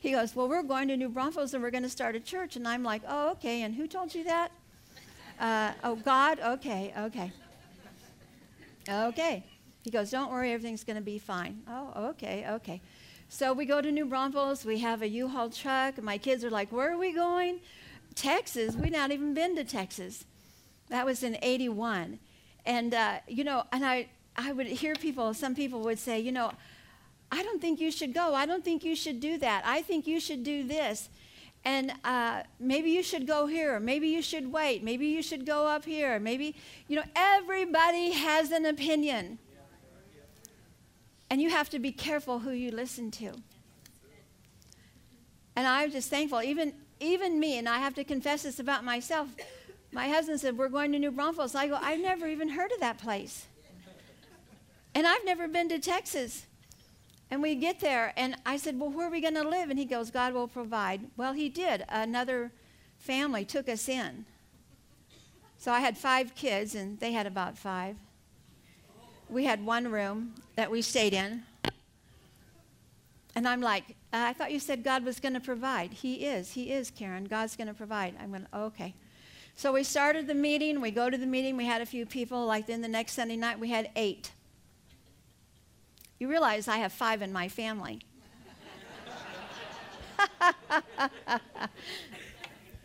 he 0.00 0.12
goes, 0.12 0.34
Well, 0.34 0.48
we're 0.48 0.62
going 0.62 0.88
to 0.88 0.96
New 0.96 1.08
Braunfels 1.08 1.54
and 1.54 1.62
we're 1.62 1.70
going 1.70 1.82
to 1.82 1.88
start 1.88 2.16
a 2.16 2.20
church. 2.20 2.56
And 2.56 2.66
I'm 2.66 2.82
like, 2.82 3.02
Oh, 3.06 3.32
okay. 3.32 3.62
And 3.62 3.74
who 3.74 3.86
told 3.86 4.14
you 4.14 4.24
that? 4.24 4.50
Uh, 5.38 5.72
oh, 5.84 5.96
God? 5.96 6.40
Okay, 6.40 6.92
okay. 6.98 7.32
Okay. 8.88 9.44
He 9.82 9.90
goes, 9.90 10.10
Don't 10.10 10.30
worry, 10.30 10.52
everything's 10.52 10.84
going 10.84 10.96
to 10.96 11.02
be 11.02 11.18
fine. 11.18 11.62
Oh, 11.68 12.08
okay, 12.10 12.46
okay. 12.50 12.80
So 13.32 13.52
we 13.52 13.64
go 13.64 13.80
to 13.80 13.92
New 13.92 14.06
Braunfels. 14.06 14.64
We 14.64 14.80
have 14.80 15.02
a 15.02 15.08
U-Haul 15.08 15.50
truck. 15.50 16.02
My 16.02 16.18
kids 16.18 16.42
are 16.42 16.50
like, 16.50 16.72
Where 16.72 16.92
are 16.92 16.98
we 16.98 17.12
going? 17.12 17.60
Texas. 18.16 18.74
We've 18.74 18.90
not 18.90 19.12
even 19.12 19.34
been 19.34 19.54
to 19.54 19.62
Texas. 19.62 20.24
That 20.88 21.06
was 21.06 21.22
in 21.22 21.38
81. 21.40 22.18
And, 22.66 22.92
uh, 22.92 23.18
you 23.28 23.44
know, 23.44 23.66
and 23.70 23.86
I, 23.86 24.08
I 24.34 24.50
would 24.50 24.66
hear 24.66 24.94
people, 24.96 25.32
some 25.32 25.54
people 25.54 25.80
would 25.82 26.00
say, 26.00 26.18
you 26.18 26.32
know, 26.32 26.50
I 27.30 27.44
don't 27.44 27.60
think 27.60 27.80
you 27.80 27.92
should 27.92 28.14
go. 28.14 28.34
I 28.34 28.46
don't 28.46 28.64
think 28.64 28.82
you 28.82 28.96
should 28.96 29.20
do 29.20 29.38
that. 29.38 29.62
I 29.64 29.82
think 29.82 30.08
you 30.08 30.18
should 30.18 30.42
do 30.42 30.64
this. 30.64 31.08
And 31.64 31.92
uh, 32.02 32.42
maybe 32.58 32.90
you 32.90 33.04
should 33.04 33.28
go 33.28 33.46
here. 33.46 33.78
Maybe 33.78 34.08
you 34.08 34.22
should 34.22 34.50
wait. 34.50 34.82
Maybe 34.82 35.06
you 35.06 35.22
should 35.22 35.46
go 35.46 35.68
up 35.68 35.84
here. 35.84 36.18
Maybe, 36.18 36.56
you 36.88 36.96
know, 36.96 37.04
everybody 37.14 38.10
has 38.10 38.50
an 38.50 38.66
opinion. 38.66 39.38
And 41.30 41.40
you 41.40 41.50
have 41.50 41.70
to 41.70 41.78
be 41.78 41.92
careful 41.92 42.40
who 42.40 42.50
you 42.50 42.72
listen 42.72 43.10
to. 43.12 43.32
And 45.56 45.66
I'm 45.66 45.90
just 45.90 46.10
thankful, 46.10 46.42
even, 46.42 46.74
even 46.98 47.38
me, 47.38 47.58
and 47.58 47.68
I 47.68 47.78
have 47.78 47.94
to 47.94 48.04
confess 48.04 48.42
this 48.42 48.58
about 48.58 48.84
myself. 48.84 49.28
My 49.92 50.08
husband 50.08 50.40
said, 50.40 50.56
We're 50.56 50.68
going 50.68 50.92
to 50.92 50.98
New 50.98 51.10
Braunfels. 51.10 51.54
I 51.54 51.68
go, 51.68 51.78
I've 51.80 52.00
never 52.00 52.26
even 52.26 52.48
heard 52.48 52.72
of 52.72 52.80
that 52.80 52.98
place. 52.98 53.46
And 54.94 55.06
I've 55.06 55.24
never 55.24 55.46
been 55.46 55.68
to 55.68 55.78
Texas. 55.78 56.46
And 57.30 57.42
we 57.42 57.54
get 57.54 57.78
there, 57.78 58.12
and 58.16 58.36
I 58.44 58.56
said, 58.56 58.78
Well, 58.78 58.90
where 58.90 59.06
are 59.06 59.10
we 59.10 59.20
going 59.20 59.34
to 59.34 59.48
live? 59.48 59.70
And 59.70 59.78
he 59.78 59.84
goes, 59.84 60.10
God 60.10 60.34
will 60.34 60.48
provide. 60.48 61.02
Well, 61.16 61.32
he 61.32 61.48
did. 61.48 61.84
Another 61.88 62.50
family 62.98 63.44
took 63.44 63.68
us 63.68 63.88
in. 63.88 64.24
So 65.58 65.70
I 65.72 65.80
had 65.80 65.96
five 65.96 66.34
kids, 66.34 66.74
and 66.74 66.98
they 66.98 67.12
had 67.12 67.26
about 67.26 67.56
five. 67.56 67.96
We 69.30 69.44
had 69.44 69.64
one 69.64 69.88
room 69.88 70.34
that 70.56 70.70
we 70.70 70.82
stayed 70.82 71.14
in. 71.14 71.44
And 73.36 73.46
I'm 73.46 73.60
like, 73.60 73.84
uh, 74.12 74.26
I 74.26 74.32
thought 74.32 74.50
you 74.50 74.58
said 74.58 74.82
God 74.82 75.04
was 75.04 75.20
going 75.20 75.34
to 75.34 75.40
provide. 75.40 75.92
He 75.92 76.26
is. 76.26 76.52
He 76.52 76.72
is, 76.72 76.90
Karen. 76.90 77.26
God's 77.26 77.54
going 77.54 77.68
to 77.68 77.74
provide. 77.74 78.14
I'm 78.20 78.30
going, 78.30 78.46
okay. 78.52 78.92
So 79.54 79.72
we 79.72 79.84
started 79.84 80.26
the 80.26 80.34
meeting. 80.34 80.80
We 80.80 80.90
go 80.90 81.08
to 81.08 81.16
the 81.16 81.26
meeting. 81.26 81.56
We 81.56 81.66
had 81.66 81.80
a 81.80 81.86
few 81.86 82.06
people. 82.06 82.44
Like 82.44 82.66
then 82.66 82.80
the 82.80 82.88
next 82.88 83.12
Sunday 83.12 83.36
night, 83.36 83.60
we 83.60 83.70
had 83.70 83.90
eight. 83.94 84.32
You 86.18 86.28
realize 86.28 86.66
I 86.66 86.78
have 86.78 86.92
five 86.92 87.22
in 87.22 87.32
my 87.32 87.48
family. 87.48 88.00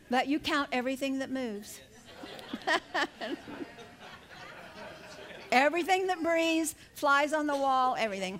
but 0.10 0.28
you 0.28 0.40
count 0.40 0.70
everything 0.72 1.20
that 1.20 1.32
moves. 1.32 1.80
everything 5.56 6.08
that 6.08 6.22
breathes, 6.22 6.76
flies 6.94 7.34
on 7.34 7.48
the 7.48 7.56
wall, 7.56 7.96
everything. 7.98 8.40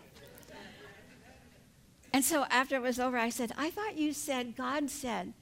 And 2.14 2.24
so 2.24 2.46
after 2.50 2.76
it 2.76 2.82
was 2.82 3.00
over, 3.00 3.18
I 3.18 3.30
said, 3.30 3.52
I 3.58 3.70
thought 3.70 3.98
you 3.98 4.14
said 4.14 4.56
God 4.56 4.90
said. 4.90 5.34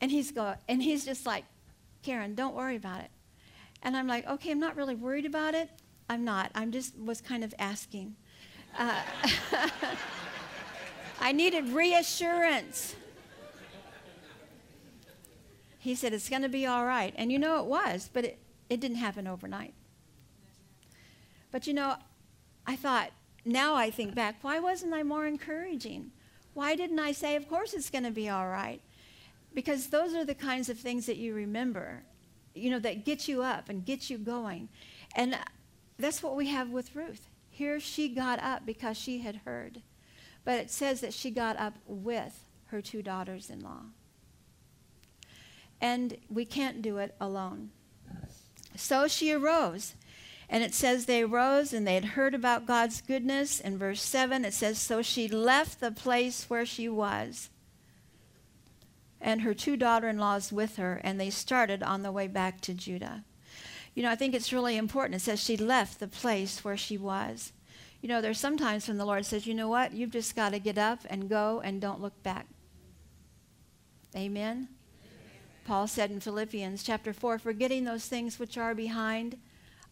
And 0.00 0.10
he's 0.10 0.32
go 0.32 0.54
and 0.68 0.82
he's 0.82 1.04
just 1.04 1.26
like, 1.26 1.44
Karen, 2.02 2.34
don't 2.34 2.54
worry 2.54 2.76
about 2.76 3.00
it. 3.00 3.10
And 3.82 3.96
I'm 3.96 4.06
like, 4.06 4.26
okay, 4.26 4.50
I'm 4.50 4.60
not 4.60 4.76
really 4.76 4.94
worried 4.94 5.26
about 5.26 5.54
it. 5.54 5.68
I'm 6.08 6.24
not. 6.24 6.50
I'm 6.54 6.72
just 6.72 6.96
was 6.98 7.20
kind 7.20 7.44
of 7.44 7.54
asking. 7.58 8.16
Uh, 8.78 9.00
I 11.20 11.32
needed 11.32 11.68
reassurance. 11.68 12.96
He 15.78 15.94
said, 15.94 16.12
It's 16.12 16.28
going 16.28 16.42
to 16.42 16.48
be 16.48 16.66
all 16.66 16.84
right. 16.84 17.12
And 17.16 17.30
you 17.30 17.38
know, 17.38 17.60
it 17.60 17.66
was, 17.66 18.10
but 18.12 18.24
it, 18.24 18.38
it 18.68 18.80
didn't 18.80 18.98
happen 18.98 19.26
overnight. 19.26 19.74
But 21.52 21.66
you 21.66 21.74
know, 21.74 21.96
I 22.66 22.74
thought, 22.74 23.10
now 23.44 23.74
I 23.74 23.90
think 23.90 24.14
back, 24.14 24.36
why 24.42 24.58
wasn't 24.58 24.94
I 24.94 25.02
more 25.02 25.26
encouraging? 25.26 26.10
Why 26.54 26.74
didn't 26.74 26.98
I 26.98 27.12
say, 27.12 27.36
Of 27.36 27.48
course 27.48 27.74
it's 27.74 27.90
going 27.90 28.04
to 28.04 28.10
be 28.10 28.28
all 28.28 28.48
right? 28.48 28.80
Because 29.54 29.88
those 29.88 30.14
are 30.14 30.24
the 30.24 30.34
kinds 30.34 30.68
of 30.68 30.78
things 30.78 31.06
that 31.06 31.18
you 31.18 31.34
remember, 31.34 32.02
you 32.54 32.70
know, 32.70 32.78
that 32.80 33.04
get 33.04 33.28
you 33.28 33.42
up 33.42 33.68
and 33.68 33.84
get 33.84 34.08
you 34.08 34.18
going. 34.18 34.68
And 35.14 35.38
that's 35.98 36.22
what 36.22 36.36
we 36.36 36.48
have 36.48 36.70
with 36.70 36.96
Ruth. 36.96 37.28
Here 37.50 37.78
she 37.78 38.08
got 38.08 38.42
up 38.42 38.64
because 38.64 38.96
she 38.96 39.18
had 39.18 39.36
heard. 39.44 39.82
But 40.44 40.58
it 40.58 40.70
says 40.70 41.00
that 41.02 41.12
she 41.12 41.30
got 41.30 41.58
up 41.58 41.74
with 41.86 42.44
her 42.66 42.80
two 42.80 43.02
daughters 43.02 43.50
in 43.50 43.60
law. 43.60 43.82
And 45.80 46.16
we 46.30 46.44
can't 46.44 46.80
do 46.80 46.96
it 46.96 47.14
alone. 47.20 47.70
So 48.74 49.06
she 49.06 49.32
arose. 49.32 49.94
And 50.52 50.62
it 50.62 50.74
says 50.74 51.06
they 51.06 51.24
rose 51.24 51.72
and 51.72 51.84
they 51.86 51.94
had 51.94 52.04
heard 52.04 52.34
about 52.34 52.66
God's 52.66 53.00
goodness. 53.00 53.58
In 53.58 53.76
verse 53.78 54.02
7, 54.02 54.44
it 54.44 54.54
says, 54.54 54.78
So 54.78 55.02
she 55.02 55.26
left 55.26 55.80
the 55.80 55.90
place 55.90 56.44
where 56.48 56.66
she 56.66 56.88
was 56.88 57.48
and 59.22 59.42
her 59.42 59.54
two 59.54 59.76
daughter 59.76 60.08
in 60.08 60.18
laws 60.18 60.52
with 60.52 60.76
her, 60.76 61.00
and 61.04 61.18
they 61.18 61.30
started 61.30 61.82
on 61.82 62.02
the 62.02 62.12
way 62.12 62.26
back 62.26 62.60
to 62.60 62.74
Judah. 62.74 63.24
You 63.94 64.02
know, 64.02 64.10
I 64.10 64.16
think 64.16 64.34
it's 64.34 64.52
really 64.52 64.76
important. 64.76 65.14
It 65.14 65.20
says 65.20 65.42
she 65.42 65.56
left 65.56 66.00
the 66.00 66.08
place 66.08 66.64
where 66.64 66.76
she 66.76 66.98
was. 66.98 67.52
You 68.00 68.08
know, 68.08 68.20
there's 68.20 68.40
sometimes 68.40 68.88
when 68.88 68.98
the 68.98 69.04
Lord 69.04 69.24
says, 69.24 69.46
you 69.46 69.54
know 69.54 69.68
what, 69.68 69.92
you've 69.92 70.10
just 70.10 70.34
got 70.34 70.50
to 70.50 70.58
get 70.58 70.76
up 70.76 71.00
and 71.08 71.28
go 71.28 71.60
and 71.64 71.80
don't 71.80 72.00
look 72.00 72.20
back. 72.22 72.46
Amen? 74.16 74.68
Paul 75.64 75.86
said 75.86 76.10
in 76.10 76.18
Philippians 76.18 76.82
chapter 76.82 77.12
4, 77.12 77.38
forgetting 77.38 77.84
those 77.84 78.06
things 78.06 78.40
which 78.40 78.58
are 78.58 78.74
behind, 78.74 79.36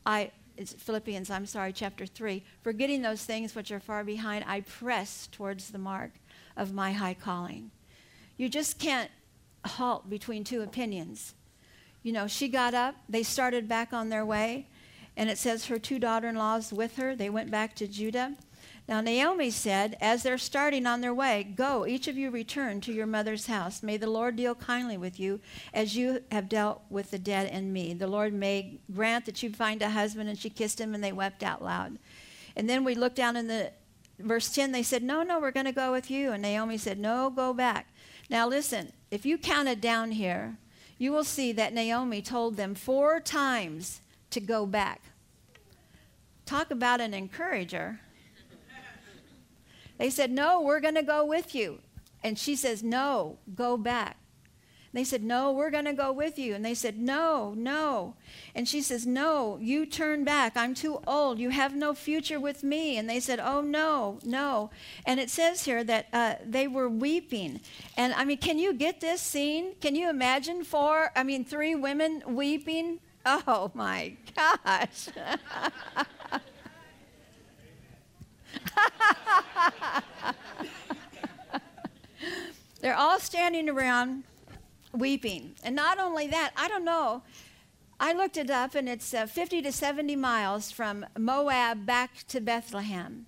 I, 0.05 0.33
it's 0.57 0.73
Philippians, 0.73 1.31
I'm 1.31 1.47
sorry, 1.47 1.73
chapter 1.73 2.07
3, 2.07 2.43
forgetting 2.63 3.03
those 3.03 3.25
things 3.25 3.55
which 3.55 3.71
are 3.71 3.81
far 3.81 4.05
behind, 4.05 4.45
I 4.47 4.61
press 4.61 5.29
towards 5.31 5.71
the 5.71 5.79
mark 5.79 6.13
of 6.57 6.73
my 6.73 6.93
high 6.93 7.15
calling. 7.15 7.71
You 8.37 8.49
just 8.49 8.79
can't 8.79 9.11
halt 9.65 10.09
between 10.09 10.45
two 10.45 10.63
opinions 10.63 11.35
you 12.03 12.13
know, 12.13 12.27
she 12.27 12.49
got 12.49 12.75
up, 12.75 12.95
they 13.09 13.23
started 13.23 13.69
back 13.69 13.93
on 13.93 14.09
their 14.09 14.25
way, 14.25 14.69
and 15.17 15.29
it 15.29 15.37
says 15.37 15.67
her 15.67 15.79
two 15.79 15.99
daughter 15.99 16.29
in 16.29 16.37
laws 16.37 16.73
with 16.73 16.97
her. 16.97 17.15
They 17.15 17.29
went 17.29 17.51
back 17.51 17.75
to 17.77 17.87
Judah. 17.87 18.37
Now, 18.91 19.01
Naomi 19.01 19.51
said, 19.51 19.97
as 20.01 20.25
they're 20.25 20.37
starting 20.37 20.85
on 20.85 21.01
their 21.01 21.15
way, 21.15 21.45
Go, 21.55 21.87
each 21.87 22.09
of 22.09 22.19
you 22.19 22.29
return 22.29 22.81
to 22.81 22.93
your 22.93 23.07
mother's 23.07 23.47
house. 23.47 23.85
May 23.85 23.97
the 23.97 24.11
Lord 24.11 24.35
deal 24.35 24.57
kindly 24.57 24.97
with 24.97 25.21
you 25.21 25.39
as 25.73 25.97
you 25.97 26.25
have 26.33 26.49
dealt 26.49 26.83
with 26.91 27.13
the 27.13 27.19
dead 27.19 27.47
and 27.53 27.73
me. 27.73 27.95
The 27.95 28.09
Lord 28.09 28.35
may 28.35 28.81
grant 28.93 29.27
that 29.27 29.45
you 29.45 29.53
find 29.53 29.81
a 29.81 29.91
husband. 29.91 30.29
And 30.29 30.37
she 30.37 30.51
kissed 30.51 30.81
him, 30.81 30.93
and 30.93 31.05
they 31.05 31.13
wept 31.13 31.45
out 31.45 31.63
loud. 31.63 32.01
And 32.57 32.69
then 32.69 32.83
we 32.83 32.97
look 32.97 33.15
down 33.15 33.37
in 33.37 33.47
the 33.47 33.71
verse 34.19 34.53
10, 34.53 34.73
they 34.73 34.83
said, 34.83 35.05
No, 35.05 35.23
no, 35.23 35.39
we're 35.39 35.53
going 35.53 35.67
to 35.67 35.73
go 35.73 35.93
with 35.93 36.11
you. 36.11 36.33
And 36.33 36.43
Naomi 36.43 36.77
said, 36.77 36.99
No, 36.99 37.31
go 37.31 37.55
back. 37.55 37.95
Now, 38.29 38.49
listen, 38.49 38.93
if 39.13 39.25
you 39.25 39.39
counted 39.39 39.81
down 39.81 40.11
here, 40.11 40.57
you 40.99 41.13
will 41.13 41.23
see 41.23 41.53
that 41.53 41.73
Naomi 41.73 42.23
told 42.23 42.57
them 42.57 42.75
four 42.75 43.21
times 43.21 44.01
to 44.31 44.41
go 44.41 44.67
back. 44.67 45.01
Talk 46.45 46.73
about 46.73 47.01
an 47.01 47.15
encourager. 47.15 48.01
They 50.01 50.09
said, 50.09 50.33
No, 50.33 50.63
we're 50.63 50.81
going 50.81 50.95
to 50.95 51.03
go 51.03 51.27
with 51.27 51.55
you. 51.55 51.81
And 52.25 52.39
she 52.39 52.57
says, 52.57 52.83
No, 52.83 53.37
go 53.55 53.77
back. 53.77 54.17
They 54.95 55.05
said, 55.05 55.23
No, 55.23 55.53
we're 55.53 55.71
going 55.71 55.85
to 55.85 55.93
go 55.93 56.11
with 56.11 56.39
you. 56.39 56.55
And 56.55 56.65
they 56.65 56.73
said, 56.73 56.99
No, 56.99 57.53
no. 57.55 58.15
And 58.55 58.67
she 58.67 58.81
says, 58.81 59.07
No, 59.07 59.59
you 59.61 59.85
turn 59.85 60.25
back. 60.25 60.57
I'm 60.57 60.73
too 60.73 61.01
old. 61.07 61.39
You 61.39 61.51
have 61.51 61.77
no 61.77 61.93
future 61.93 62.41
with 62.41 62.65
me. 62.65 62.97
And 62.97 63.11
they 63.11 63.21
said, 63.21 63.41
Oh, 63.41 63.61
no, 63.61 64.19
no. 64.25 64.71
And 65.05 65.21
it 65.21 65.29
says 65.29 65.65
here 65.65 65.85
that 65.85 66.07
uh, 66.15 66.37
they 66.47 66.67
were 66.67 66.89
weeping. 66.89 67.61
And 67.95 68.15
I 68.15 68.25
mean, 68.25 68.39
can 68.39 68.59
you 68.59 68.73
get 68.73 69.03
this 69.03 69.21
scene? 69.21 69.75
Can 69.83 69.95
you 69.95 70.09
imagine 70.09 70.65
four, 70.65 71.11
I 71.15 71.25
mean, 71.25 71.45
three 71.45 71.75
women 71.75 72.23
weeping? 72.27 73.01
Oh, 73.27 73.71
my 73.75 74.17
gosh. 74.35 75.09
They're 82.81 82.97
all 82.97 83.19
standing 83.19 83.69
around 83.69 84.25
weeping. 84.93 85.55
And 85.63 85.77
not 85.77 85.99
only 85.99 86.27
that, 86.29 86.53
I 86.57 86.69
don't 86.69 86.85
know. 86.85 87.23
I 87.99 88.15
looked 88.15 88.39
it 88.39 88.51
up, 88.51 88.75
and 88.75 88.89
it's 88.89 89.13
uh, 89.13 89.27
50 89.27 89.61
to 89.63 89.73
70 89.73 90.17
miles 90.17 90.71
from 90.71 91.05
Moab 91.19 91.85
back 91.85 92.27
to 92.29 92.41
Bethlehem. 92.41 93.27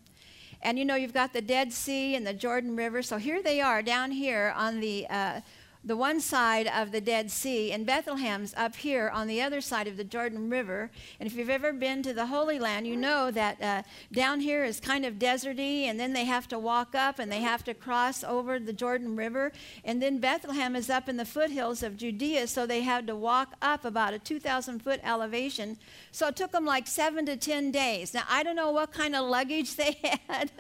And 0.62 0.78
you 0.78 0.84
know, 0.84 0.94
you've 0.94 1.12
got 1.12 1.32
the 1.32 1.42
Dead 1.42 1.72
Sea 1.72 2.14
and 2.14 2.26
the 2.26 2.32
Jordan 2.32 2.76
River. 2.76 3.02
So 3.02 3.18
here 3.18 3.42
they 3.42 3.60
are 3.60 3.82
down 3.82 4.12
here 4.12 4.54
on 4.56 4.80
the 4.80 5.06
uh, 5.10 5.40
the 5.84 5.96
one 5.96 6.20
side 6.20 6.68
of 6.68 6.92
the 6.92 7.00
Dead 7.00 7.28
Sea, 7.28 7.72
and 7.72 7.84
Bethlehem's 7.84 8.54
up 8.56 8.76
here 8.76 9.10
on 9.12 9.26
the 9.26 9.42
other 9.42 9.60
side 9.60 9.88
of 9.88 9.96
the 9.96 10.04
Jordan 10.04 10.48
River. 10.48 10.90
And 11.18 11.26
if 11.26 11.34
you've 11.34 11.50
ever 11.50 11.72
been 11.72 12.04
to 12.04 12.14
the 12.14 12.26
Holy 12.26 12.60
Land, 12.60 12.86
you 12.86 12.96
know 12.96 13.32
that 13.32 13.60
uh, 13.60 13.82
down 14.12 14.38
here 14.40 14.64
is 14.64 14.78
kind 14.78 15.04
of 15.04 15.14
deserty, 15.14 15.82
and 15.82 15.98
then 15.98 16.12
they 16.12 16.24
have 16.24 16.46
to 16.48 16.58
walk 16.58 16.94
up 16.94 17.18
and 17.18 17.32
they 17.32 17.40
have 17.40 17.64
to 17.64 17.74
cross 17.74 18.22
over 18.22 18.60
the 18.60 18.72
Jordan 18.72 19.16
River. 19.16 19.50
And 19.84 20.00
then 20.00 20.18
Bethlehem 20.18 20.76
is 20.76 20.88
up 20.88 21.08
in 21.08 21.16
the 21.16 21.24
foothills 21.24 21.82
of 21.82 21.96
Judea, 21.96 22.46
so 22.46 22.64
they 22.64 22.82
had 22.82 23.08
to 23.08 23.16
walk 23.16 23.54
up 23.60 23.84
about 23.84 24.14
a 24.14 24.20
2,000 24.20 24.80
foot 24.80 25.00
elevation. 25.02 25.78
So 26.12 26.28
it 26.28 26.36
took 26.36 26.52
them 26.52 26.64
like 26.64 26.86
seven 26.86 27.26
to 27.26 27.36
10 27.36 27.72
days. 27.72 28.14
Now, 28.14 28.22
I 28.30 28.44
don't 28.44 28.56
know 28.56 28.70
what 28.70 28.92
kind 28.92 29.16
of 29.16 29.28
luggage 29.28 29.74
they 29.82 29.98
had, 30.28 30.52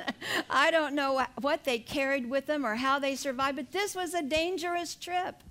I 0.50 0.72
don't 0.72 0.94
know 0.96 1.24
what 1.40 1.62
they 1.62 1.78
carried 1.78 2.28
with 2.28 2.46
them 2.46 2.66
or 2.66 2.74
how 2.74 2.98
they 2.98 3.14
survived, 3.14 3.56
but 3.56 3.70
this 3.70 3.94
was 3.94 4.14
a 4.14 4.22
dangerous 4.22 4.96
trip 4.96 5.11
trip. 5.12 5.42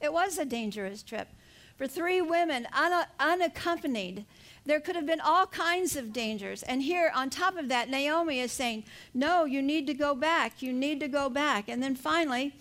It 0.00 0.12
was 0.12 0.38
a 0.38 0.44
dangerous 0.44 1.02
trip. 1.02 1.28
For 1.76 1.86
three 1.86 2.22
women, 2.22 2.66
un- 2.72 3.06
unaccompanied, 3.20 4.24
there 4.64 4.80
could 4.80 4.96
have 4.96 5.06
been 5.06 5.20
all 5.20 5.46
kinds 5.46 5.94
of 5.94 6.12
dangers. 6.12 6.62
And 6.62 6.82
here, 6.82 7.12
on 7.14 7.28
top 7.28 7.56
of 7.56 7.68
that, 7.68 7.90
Naomi 7.90 8.40
is 8.40 8.50
saying, 8.50 8.84
No, 9.12 9.44
you 9.44 9.60
need 9.60 9.86
to 9.88 9.94
go 9.94 10.14
back. 10.14 10.62
You 10.62 10.72
need 10.72 11.00
to 11.00 11.08
go 11.08 11.28
back. 11.28 11.68
And 11.68 11.82
then 11.82 11.94
finally, 11.94 12.54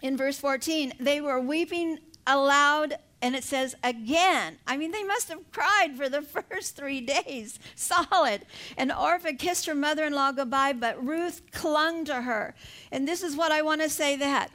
in 0.00 0.16
verse 0.16 0.38
14, 0.38 0.92
they 1.00 1.20
were 1.20 1.40
weeping 1.40 1.98
aloud 2.26 2.98
and 3.20 3.34
it 3.34 3.44
says 3.44 3.74
again. 3.82 4.58
I 4.66 4.76
mean, 4.76 4.92
they 4.92 5.02
must 5.02 5.28
have 5.28 5.50
cried 5.52 5.96
for 5.96 6.08
the 6.08 6.22
first 6.50 6.76
three 6.76 7.00
days, 7.00 7.58
solid. 7.74 8.42
And 8.76 8.92
Orpah 8.92 9.32
kissed 9.38 9.66
her 9.66 9.74
mother 9.74 10.04
in 10.04 10.12
law 10.12 10.32
goodbye, 10.32 10.72
but 10.72 11.04
Ruth 11.04 11.42
clung 11.52 12.04
to 12.06 12.22
her. 12.22 12.54
And 12.92 13.06
this 13.06 13.22
is 13.22 13.36
what 13.36 13.52
I 13.52 13.62
want 13.62 13.82
to 13.82 13.88
say 13.88 14.16
that. 14.16 14.50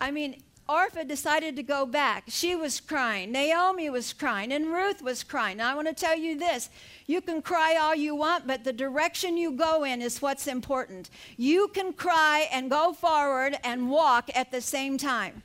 I 0.00 0.10
mean, 0.10 0.42
Orpah 0.68 1.04
decided 1.04 1.56
to 1.56 1.62
go 1.62 1.86
back. 1.86 2.24
She 2.28 2.54
was 2.54 2.78
crying. 2.78 3.32
Naomi 3.32 3.88
was 3.88 4.12
crying. 4.12 4.52
And 4.52 4.66
Ruth 4.66 5.00
was 5.00 5.24
crying. 5.24 5.56
Now, 5.56 5.72
I 5.72 5.74
want 5.74 5.88
to 5.88 5.94
tell 5.94 6.16
you 6.16 6.38
this 6.38 6.68
you 7.06 7.22
can 7.22 7.40
cry 7.40 7.76
all 7.76 7.94
you 7.94 8.14
want, 8.14 8.46
but 8.46 8.64
the 8.64 8.72
direction 8.72 9.38
you 9.38 9.52
go 9.52 9.84
in 9.84 10.02
is 10.02 10.20
what's 10.20 10.46
important. 10.46 11.08
You 11.38 11.68
can 11.68 11.94
cry 11.94 12.48
and 12.52 12.68
go 12.68 12.92
forward 12.92 13.56
and 13.64 13.90
walk 13.90 14.28
at 14.34 14.50
the 14.50 14.60
same 14.60 14.98
time. 14.98 15.42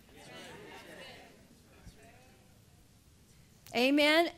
Amen. 3.76 4.30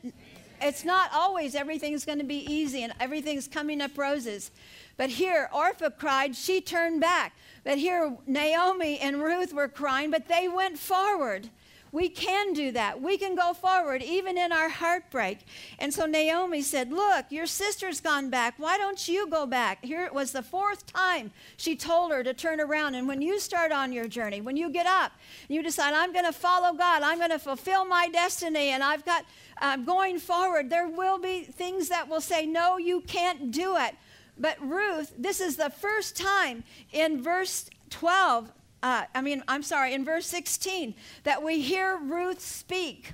It's 0.62 0.86
not 0.86 1.12
always 1.13 1.56
everything's 1.56 2.06
going 2.06 2.19
to 2.19 2.24
be 2.26 2.50
easy 2.52 2.84
and 2.84 2.93
everything's 3.00 3.48
coming 3.48 3.82
up 3.82 3.98
roses. 3.98 4.52
But 4.98 5.10
here, 5.10 5.50
Orpah 5.54 5.89
cried, 5.89 6.36
she 6.36 6.62
turned 6.62 7.02
back. 7.02 7.36
But 7.63 7.78
here, 7.78 8.15
Naomi 8.26 9.00
and 9.00 9.21
Ruth 9.21 9.54
were 9.54 9.67
crying, 9.67 10.12
but 10.12 10.28
they 10.28 10.48
went 10.48 10.80
forward. 10.80 11.50
We 11.91 12.10
can 12.10 12.54
do 12.54 12.71
that. 12.74 13.02
We 13.02 13.17
can 13.17 13.36
go 13.36 13.54
forward 13.54 14.04
even 14.04 14.38
in 14.38 14.52
our 14.52 14.67
heartbreak. 14.69 15.39
And 15.80 15.93
so 15.93 16.06
Naomi 16.06 16.62
said, 16.62 16.91
Look, 16.91 17.26
your 17.30 17.45
sister's 17.45 18.02
gone 18.02 18.30
back. 18.30 18.56
Why 18.58 18.78
don't 18.78 19.08
you 19.08 19.30
go 19.30 19.45
back? 19.45 19.84
Here 19.84 20.04
it 20.04 20.13
was 20.13 20.32
the 20.32 20.41
fourth 20.41 20.86
time 20.86 21.32
she 21.58 21.76
told 21.76 22.12
her 22.12 22.24
to 22.24 22.34
turn 22.34 22.60
around. 22.60 22.95
And 22.95 23.08
when 23.08 23.21
you 23.21 23.39
start 23.39 23.71
on 23.71 23.93
your 23.93 24.08
journey, 24.08 24.41
when 24.41 24.58
you 24.58 24.69
get 24.69 24.86
up, 24.86 25.13
you 25.48 25.63
decide, 25.63 25.93
I'm 25.93 26.12
going 26.12 26.26
to 26.26 26.34
follow 26.34 26.74
God, 26.74 27.02
I'm 27.02 27.17
going 27.17 27.30
to 27.30 27.39
fulfill 27.39 27.86
my 27.86 28.10
destiny, 28.10 28.69
and 28.69 28.84
I've 28.84 29.06
got 29.06 29.26
uh, 29.62 29.78
going 29.78 30.19
forward, 30.19 30.69
there 30.69 30.89
will 30.89 31.17
be 31.17 31.43
things 31.43 31.89
that 31.89 32.10
will 32.10 32.21
say, 32.21 32.45
No, 32.45 32.78
you 32.78 33.02
can't 33.02 33.52
do 33.52 33.78
it. 33.78 33.95
But 34.38 34.58
Ruth, 34.62 35.13
this 35.17 35.39
is 35.39 35.56
the 35.56 35.69
first 35.69 36.17
time 36.17 36.63
in 36.91 37.24
verse 37.24 37.69
12 37.89 38.52
uh, 38.86 39.06
I 39.15 39.21
mean, 39.21 39.43
I'm 39.48 39.63
sorry, 39.63 39.95
in 39.95 40.06
verse 40.06 40.28
16, 40.28 40.93
that 41.24 41.41
we 41.41 41.60
hear 41.60 41.98
Ruth 41.98 42.39
speak. 42.39 43.13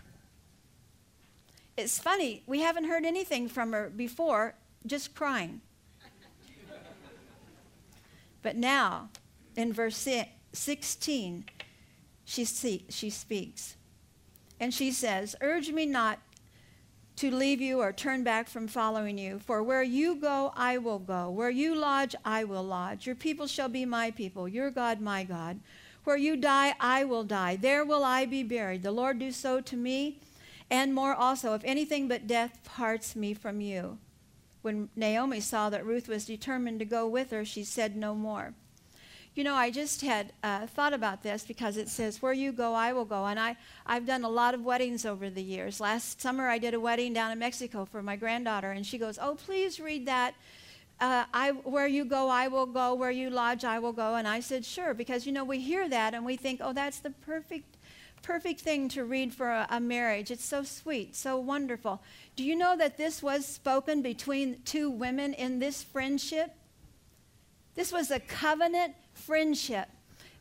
It's 1.77 1.97
funny, 1.97 2.43
we 2.45 2.59
haven't 2.59 2.83
heard 2.83 3.05
anything 3.05 3.47
from 3.47 3.71
her 3.71 3.89
before, 3.89 4.55
just 4.85 5.15
crying. 5.15 5.61
but 8.41 8.57
now, 8.57 9.11
in 9.55 9.71
verse 9.71 10.05
16, 10.51 11.45
she, 12.25 12.43
see, 12.43 12.85
she 12.89 13.09
speaks. 13.09 13.77
And 14.59 14.73
she 14.73 14.91
says, 14.91 15.37
Urge 15.39 15.71
me 15.71 15.85
not 15.85 16.19
to 17.21 17.29
leave 17.29 17.61
you 17.61 17.79
or 17.79 17.93
turn 17.93 18.23
back 18.23 18.49
from 18.49 18.67
following 18.67 19.15
you. 19.15 19.37
For 19.37 19.61
where 19.61 19.83
you 19.83 20.15
go, 20.15 20.51
I 20.55 20.79
will 20.79 20.97
go. 20.97 21.29
Where 21.29 21.51
you 21.51 21.75
lodge, 21.75 22.15
I 22.25 22.43
will 22.43 22.63
lodge. 22.63 23.05
Your 23.05 23.15
people 23.15 23.45
shall 23.45 23.69
be 23.69 23.85
my 23.85 24.09
people, 24.09 24.47
your 24.47 24.71
God, 24.71 24.99
my 24.99 25.23
God. 25.23 25.59
Where 26.03 26.17
you 26.17 26.35
die, 26.35 26.73
I 26.79 27.03
will 27.03 27.23
die. 27.23 27.57
There 27.57 27.85
will 27.85 28.03
I 28.03 28.25
be 28.25 28.41
buried. 28.41 28.81
The 28.81 28.91
Lord 28.91 29.19
do 29.19 29.31
so 29.31 29.61
to 29.61 29.77
me, 29.77 30.17
and 30.71 30.95
more 30.95 31.13
also, 31.13 31.53
if 31.53 31.61
anything 31.63 32.07
but 32.07 32.25
death 32.25 32.57
parts 32.63 33.15
me 33.15 33.35
from 33.35 33.61
you. 33.61 33.99
When 34.63 34.89
Naomi 34.95 35.41
saw 35.41 35.69
that 35.69 35.85
Ruth 35.85 36.07
was 36.07 36.25
determined 36.25 36.79
to 36.79 36.85
go 36.85 37.07
with 37.07 37.29
her, 37.29 37.45
she 37.45 37.63
said 37.63 37.95
no 37.95 38.15
more. 38.15 38.55
You 39.33 39.45
know, 39.45 39.55
I 39.55 39.71
just 39.71 40.01
had 40.01 40.33
uh, 40.43 40.67
thought 40.67 40.91
about 40.91 41.23
this 41.23 41.45
because 41.45 41.77
it 41.77 41.87
says, 41.87 42.21
Where 42.21 42.33
you 42.33 42.51
go, 42.51 42.73
I 42.73 42.91
will 42.91 43.05
go. 43.05 43.25
And 43.25 43.39
I, 43.39 43.55
I've 43.85 44.05
done 44.05 44.25
a 44.25 44.29
lot 44.29 44.53
of 44.53 44.65
weddings 44.65 45.05
over 45.05 45.29
the 45.29 45.41
years. 45.41 45.79
Last 45.79 46.21
summer, 46.21 46.49
I 46.49 46.57
did 46.57 46.73
a 46.73 46.79
wedding 46.79 47.13
down 47.13 47.31
in 47.31 47.39
Mexico 47.39 47.85
for 47.85 48.03
my 48.03 48.17
granddaughter, 48.17 48.71
and 48.71 48.85
she 48.85 48.97
goes, 48.97 49.17
Oh, 49.21 49.35
please 49.35 49.79
read 49.79 50.05
that. 50.07 50.35
Uh, 50.99 51.23
I, 51.33 51.51
where 51.51 51.87
you 51.87 52.03
go, 52.03 52.27
I 52.27 52.49
will 52.49 52.65
go. 52.65 52.93
Where 52.93 53.09
you 53.09 53.29
lodge, 53.29 53.63
I 53.63 53.79
will 53.79 53.93
go. 53.93 54.15
And 54.15 54.27
I 54.27 54.41
said, 54.41 54.65
Sure, 54.65 54.93
because, 54.93 55.25
you 55.25 55.31
know, 55.31 55.45
we 55.45 55.61
hear 55.61 55.87
that 55.87 56.13
and 56.13 56.25
we 56.25 56.35
think, 56.35 56.59
Oh, 56.61 56.73
that's 56.73 56.99
the 56.99 57.11
perfect 57.11 57.77
perfect 58.21 58.61
thing 58.61 58.87
to 58.87 59.03
read 59.03 59.33
for 59.33 59.49
a, 59.49 59.65
a, 59.71 59.79
marriage. 59.79 60.29
It's 60.29 60.45
so 60.45 60.61
sweet, 60.61 61.15
so 61.15 61.39
wonderful. 61.39 62.03
Do 62.35 62.43
you 62.43 62.55
know 62.55 62.77
that 62.77 62.95
this 62.95 63.23
was 63.23 63.47
spoken 63.47 64.03
between 64.03 64.61
two 64.63 64.91
women 64.91 65.33
in 65.33 65.57
this 65.57 65.81
friendship? 65.81 66.53
This 67.75 67.91
was 67.91 68.11
a 68.11 68.19
covenant 68.19 68.95
friendship. 69.13 69.87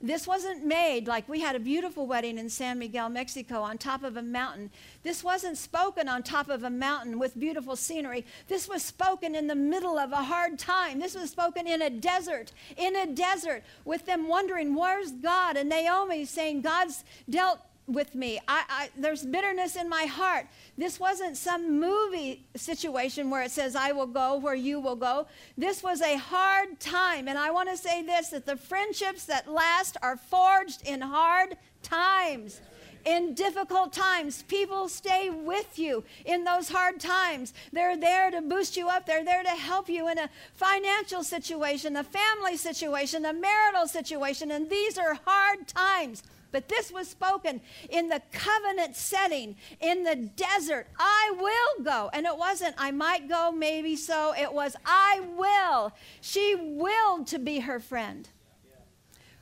This 0.02 0.26
wasn't 0.26 0.64
made 0.64 1.06
like 1.06 1.28
we 1.28 1.40
had 1.40 1.54
a 1.54 1.60
beautiful 1.60 2.06
wedding 2.06 2.38
in 2.38 2.48
San 2.48 2.78
Miguel, 2.78 3.10
Mexico, 3.10 3.60
on 3.60 3.76
top 3.76 4.02
of 4.02 4.16
a 4.16 4.22
mountain. 4.22 4.70
This 5.02 5.22
wasn't 5.22 5.58
spoken 5.58 6.08
on 6.08 6.22
top 6.22 6.48
of 6.48 6.64
a 6.64 6.70
mountain 6.70 7.18
with 7.18 7.38
beautiful 7.38 7.76
scenery. 7.76 8.24
This 8.48 8.66
was 8.66 8.82
spoken 8.82 9.34
in 9.34 9.46
the 9.46 9.54
middle 9.54 9.98
of 9.98 10.12
a 10.12 10.22
hard 10.22 10.58
time. 10.58 11.00
This 11.00 11.14
was 11.14 11.28
spoken 11.28 11.66
in 11.66 11.82
a 11.82 11.90
desert, 11.90 12.52
in 12.78 12.96
a 12.96 13.06
desert, 13.06 13.62
with 13.84 14.06
them 14.06 14.26
wondering, 14.26 14.74
where's 14.74 15.12
God? 15.12 15.58
And 15.58 15.68
Naomi 15.68 16.24
saying, 16.24 16.62
God's 16.62 17.04
dealt 17.28 17.60
with 17.92 18.14
me. 18.14 18.38
I, 18.48 18.64
I, 18.68 18.88
there's 18.96 19.24
bitterness 19.24 19.76
in 19.76 19.88
my 19.88 20.04
heart. 20.04 20.46
This 20.78 20.98
wasn't 21.00 21.36
some 21.36 21.80
movie 21.80 22.44
situation 22.56 23.30
where 23.30 23.42
it 23.42 23.50
says, 23.50 23.76
I 23.76 23.92
will 23.92 24.06
go 24.06 24.36
where 24.36 24.54
you 24.54 24.80
will 24.80 24.96
go. 24.96 25.26
This 25.56 25.82
was 25.82 26.00
a 26.00 26.16
hard 26.16 26.80
time. 26.80 27.28
And 27.28 27.38
I 27.38 27.50
want 27.50 27.68
to 27.70 27.76
say 27.76 28.02
this 28.02 28.28
that 28.28 28.46
the 28.46 28.56
friendships 28.56 29.24
that 29.26 29.50
last 29.50 29.96
are 30.02 30.16
forged 30.16 30.86
in 30.86 31.00
hard 31.00 31.56
times. 31.82 32.60
In 33.06 33.32
difficult 33.32 33.94
times, 33.94 34.42
people 34.42 34.86
stay 34.86 35.30
with 35.30 35.78
you 35.78 36.04
in 36.26 36.44
those 36.44 36.68
hard 36.68 37.00
times. 37.00 37.54
They're 37.72 37.96
there 37.96 38.30
to 38.30 38.42
boost 38.42 38.76
you 38.76 38.88
up. 38.88 39.06
They're 39.06 39.24
there 39.24 39.42
to 39.42 39.48
help 39.50 39.88
you 39.88 40.08
in 40.08 40.18
a 40.18 40.28
financial 40.54 41.24
situation, 41.24 41.96
a 41.96 42.04
family 42.04 42.58
situation, 42.58 43.24
a 43.24 43.32
marital 43.32 43.88
situation. 43.88 44.50
And 44.50 44.68
these 44.68 44.98
are 44.98 45.18
hard 45.24 45.66
times. 45.66 46.22
But 46.52 46.68
this 46.68 46.90
was 46.90 47.08
spoken 47.08 47.60
in 47.88 48.08
the 48.08 48.22
covenant 48.32 48.96
setting 48.96 49.56
in 49.80 50.04
the 50.04 50.16
desert. 50.16 50.86
I 50.98 51.32
will 51.38 51.84
go. 51.84 52.10
And 52.12 52.26
it 52.26 52.36
wasn't, 52.36 52.74
I 52.78 52.90
might 52.90 53.28
go, 53.28 53.52
maybe 53.52 53.96
so. 53.96 54.34
It 54.38 54.52
was, 54.52 54.76
I 54.84 55.20
will. 55.36 55.92
She 56.20 56.54
willed 56.56 57.26
to 57.28 57.38
be 57.38 57.60
her 57.60 57.80
friend. 57.80 58.28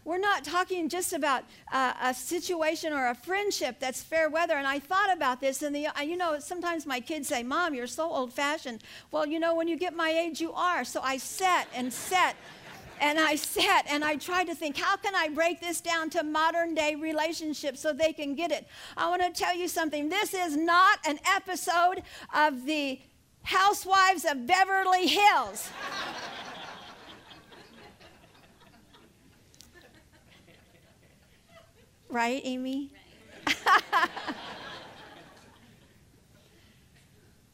We're 0.04 0.16
not 0.16 0.42
talking 0.42 0.88
just 0.88 1.12
about 1.12 1.44
uh, 1.70 1.92
a 2.02 2.14
situation 2.14 2.94
or 2.94 3.08
a 3.08 3.14
friendship 3.14 3.76
that's 3.78 4.02
fair 4.02 4.30
weather. 4.30 4.54
And 4.54 4.66
I 4.66 4.78
thought 4.78 5.12
about 5.14 5.38
this, 5.38 5.60
and 5.60 5.76
the, 5.76 5.88
you 6.02 6.16
know, 6.16 6.38
sometimes 6.38 6.86
my 6.86 6.98
kids 6.98 7.28
say, 7.28 7.42
Mom, 7.42 7.74
you're 7.74 7.86
so 7.86 8.10
old 8.10 8.32
fashioned. 8.32 8.82
Well, 9.10 9.26
you 9.26 9.38
know, 9.38 9.54
when 9.54 9.68
you 9.68 9.76
get 9.76 9.94
my 9.94 10.08
age, 10.08 10.40
you 10.40 10.54
are. 10.54 10.82
So 10.86 11.02
I 11.02 11.18
sat 11.18 11.68
and 11.74 11.92
sat 11.92 12.36
and 13.00 13.18
I 13.18 13.36
sat 13.36 13.86
and 13.88 14.04
I 14.04 14.16
tried 14.16 14.44
to 14.44 14.54
think, 14.54 14.76
how 14.76 14.96
can 14.96 15.14
I 15.14 15.28
break 15.28 15.60
this 15.60 15.80
down 15.80 16.10
to 16.10 16.22
modern 16.22 16.74
day 16.74 16.94
relationships 16.94 17.80
so 17.80 17.92
they 17.92 18.12
can 18.12 18.34
get 18.34 18.50
it? 18.50 18.66
I 18.96 19.08
want 19.08 19.22
to 19.22 19.30
tell 19.30 19.56
you 19.56 19.68
something. 19.68 20.08
This 20.08 20.34
is 20.34 20.56
not 20.56 20.98
an 21.06 21.18
episode 21.36 22.02
of 22.34 22.64
the 22.64 23.00
Housewives 23.42 24.24
of 24.24 24.46
Beverly 24.46 25.06
Hills. 25.06 25.70
right, 32.10 32.40
Amy? 32.44 32.90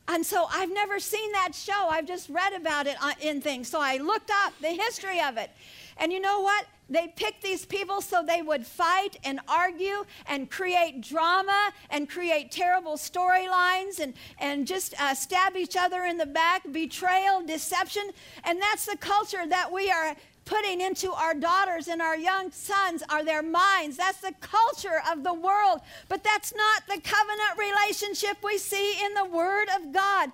And 0.07 0.25
so 0.25 0.47
I've 0.51 0.73
never 0.73 1.01
seen 1.01 1.33
that 1.33 1.55
show. 1.55 1.89
I've 1.89 2.07
just 2.07 2.29
read 2.29 2.53
about 2.53 2.87
it 2.87 2.97
uh, 3.01 3.13
in 3.21 3.41
things. 3.41 3.69
So 3.69 3.81
I 3.81 3.97
looked 3.97 4.31
up 4.45 4.53
the 4.61 4.69
history 4.69 5.21
of 5.21 5.37
it. 5.39 5.51
And 5.97 6.13
you 6.13 6.21
know 6.21 6.41
what? 6.41 6.67
They 6.91 7.09
picked 7.17 7.43
these 7.43 7.65
people 7.65 8.03
so 8.03 8.23
they 8.23 8.43
would 8.43 8.67
fight 8.67 9.17
and 9.25 9.41
argue 9.49 10.05
and 10.27 10.51
create 10.51 11.01
drama 11.01 11.73
and 11.89 12.11
create 12.11 12.51
terrible 12.51 12.97
storylines 12.97 14.01
and, 14.01 14.13
and 14.39 14.67
just 14.67 15.01
uh, 15.01 15.15
stab 15.15 15.57
each 15.57 15.77
other 15.79 16.05
in 16.05 16.19
the 16.19 16.27
back, 16.27 16.71
betrayal, 16.71 17.43
deception. 17.47 18.11
And 18.45 18.61
that's 18.61 18.85
the 18.85 18.99
culture 18.99 19.47
that 19.49 19.73
we 19.73 19.91
are 19.91 20.15
putting 20.45 20.81
into 20.81 21.13
our 21.13 21.35
daughters 21.35 21.89
and 21.89 22.03
our 22.03 22.17
young 22.17 22.51
sons 22.51 23.03
are 23.09 23.25
their 23.25 23.43
minds. 23.43 23.97
That's 23.97 24.21
the 24.21 24.35
culture 24.41 25.03
of 25.11 25.25
the 25.25 25.35
world. 25.35 25.81
But 26.09 26.23
that's 26.23 26.55
not 26.55 26.83
the 26.87 27.01
covenant 27.01 27.59
relationship 27.59 28.39
we 28.43 28.59
see 28.59 29.05
in 29.05 29.15
the 29.15 29.25
Word 29.25 29.69
of 29.77 29.93
God 29.93 30.33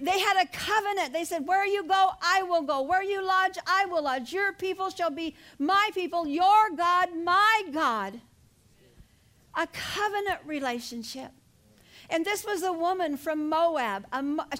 they 0.00 0.18
had 0.18 0.42
a 0.42 0.46
covenant. 0.46 1.12
They 1.12 1.24
said, 1.24 1.46
Where 1.46 1.66
you 1.66 1.84
go, 1.84 2.10
I 2.22 2.42
will 2.42 2.62
go. 2.62 2.82
Where 2.82 3.02
you 3.02 3.24
lodge, 3.24 3.58
I 3.66 3.86
will 3.86 4.02
lodge. 4.02 4.32
Your 4.32 4.52
people 4.52 4.90
shall 4.90 5.10
be 5.10 5.34
my 5.58 5.90
people, 5.94 6.26
your 6.26 6.70
God, 6.76 7.08
my 7.24 7.62
God. 7.72 8.20
A 9.54 9.66
covenant 9.66 10.40
relationship. 10.46 11.32
And 12.10 12.24
this 12.24 12.44
was 12.44 12.62
a 12.62 12.72
woman 12.72 13.16
from 13.16 13.48
Moab. 13.48 14.06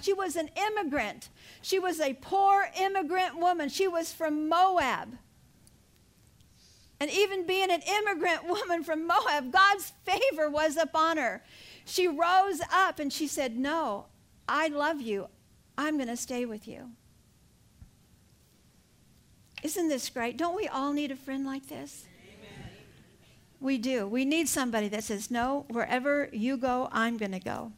she 0.01 0.13
was 0.13 0.35
an 0.35 0.49
immigrant. 0.55 1.29
She 1.61 1.79
was 1.79 1.99
a 1.99 2.13
poor 2.13 2.69
immigrant 2.79 3.37
woman. 3.37 3.69
She 3.69 3.87
was 3.87 4.13
from 4.13 4.47
Moab. 4.47 5.17
And 6.99 7.09
even 7.11 7.45
being 7.45 7.71
an 7.71 7.81
immigrant 7.81 8.43
woman 8.47 8.83
from 8.83 9.07
Moab, 9.07 9.51
God's 9.51 9.93
favor 10.05 10.49
was 10.49 10.77
upon 10.77 11.17
her. 11.17 11.43
She 11.85 12.07
rose 12.07 12.61
up 12.71 12.99
and 12.99 13.11
she 13.11 13.27
said, 13.27 13.57
No, 13.57 14.07
I 14.47 14.67
love 14.67 15.01
you. 15.01 15.27
I'm 15.77 15.97
going 15.97 16.09
to 16.09 16.17
stay 16.17 16.45
with 16.45 16.67
you. 16.67 16.91
Isn't 19.63 19.89
this 19.89 20.09
great? 20.09 20.37
Don't 20.37 20.55
we 20.55 20.67
all 20.67 20.93
need 20.93 21.11
a 21.11 21.15
friend 21.15 21.45
like 21.45 21.67
this? 21.67 22.05
Amen. 22.23 22.69
We 23.59 23.77
do. 23.77 24.07
We 24.07 24.23
need 24.23 24.47
somebody 24.47 24.87
that 24.89 25.03
says, 25.03 25.31
No, 25.31 25.65
wherever 25.69 26.29
you 26.31 26.57
go, 26.57 26.89
I'm 26.91 27.17
going 27.17 27.31
to 27.31 27.39
go. 27.39 27.73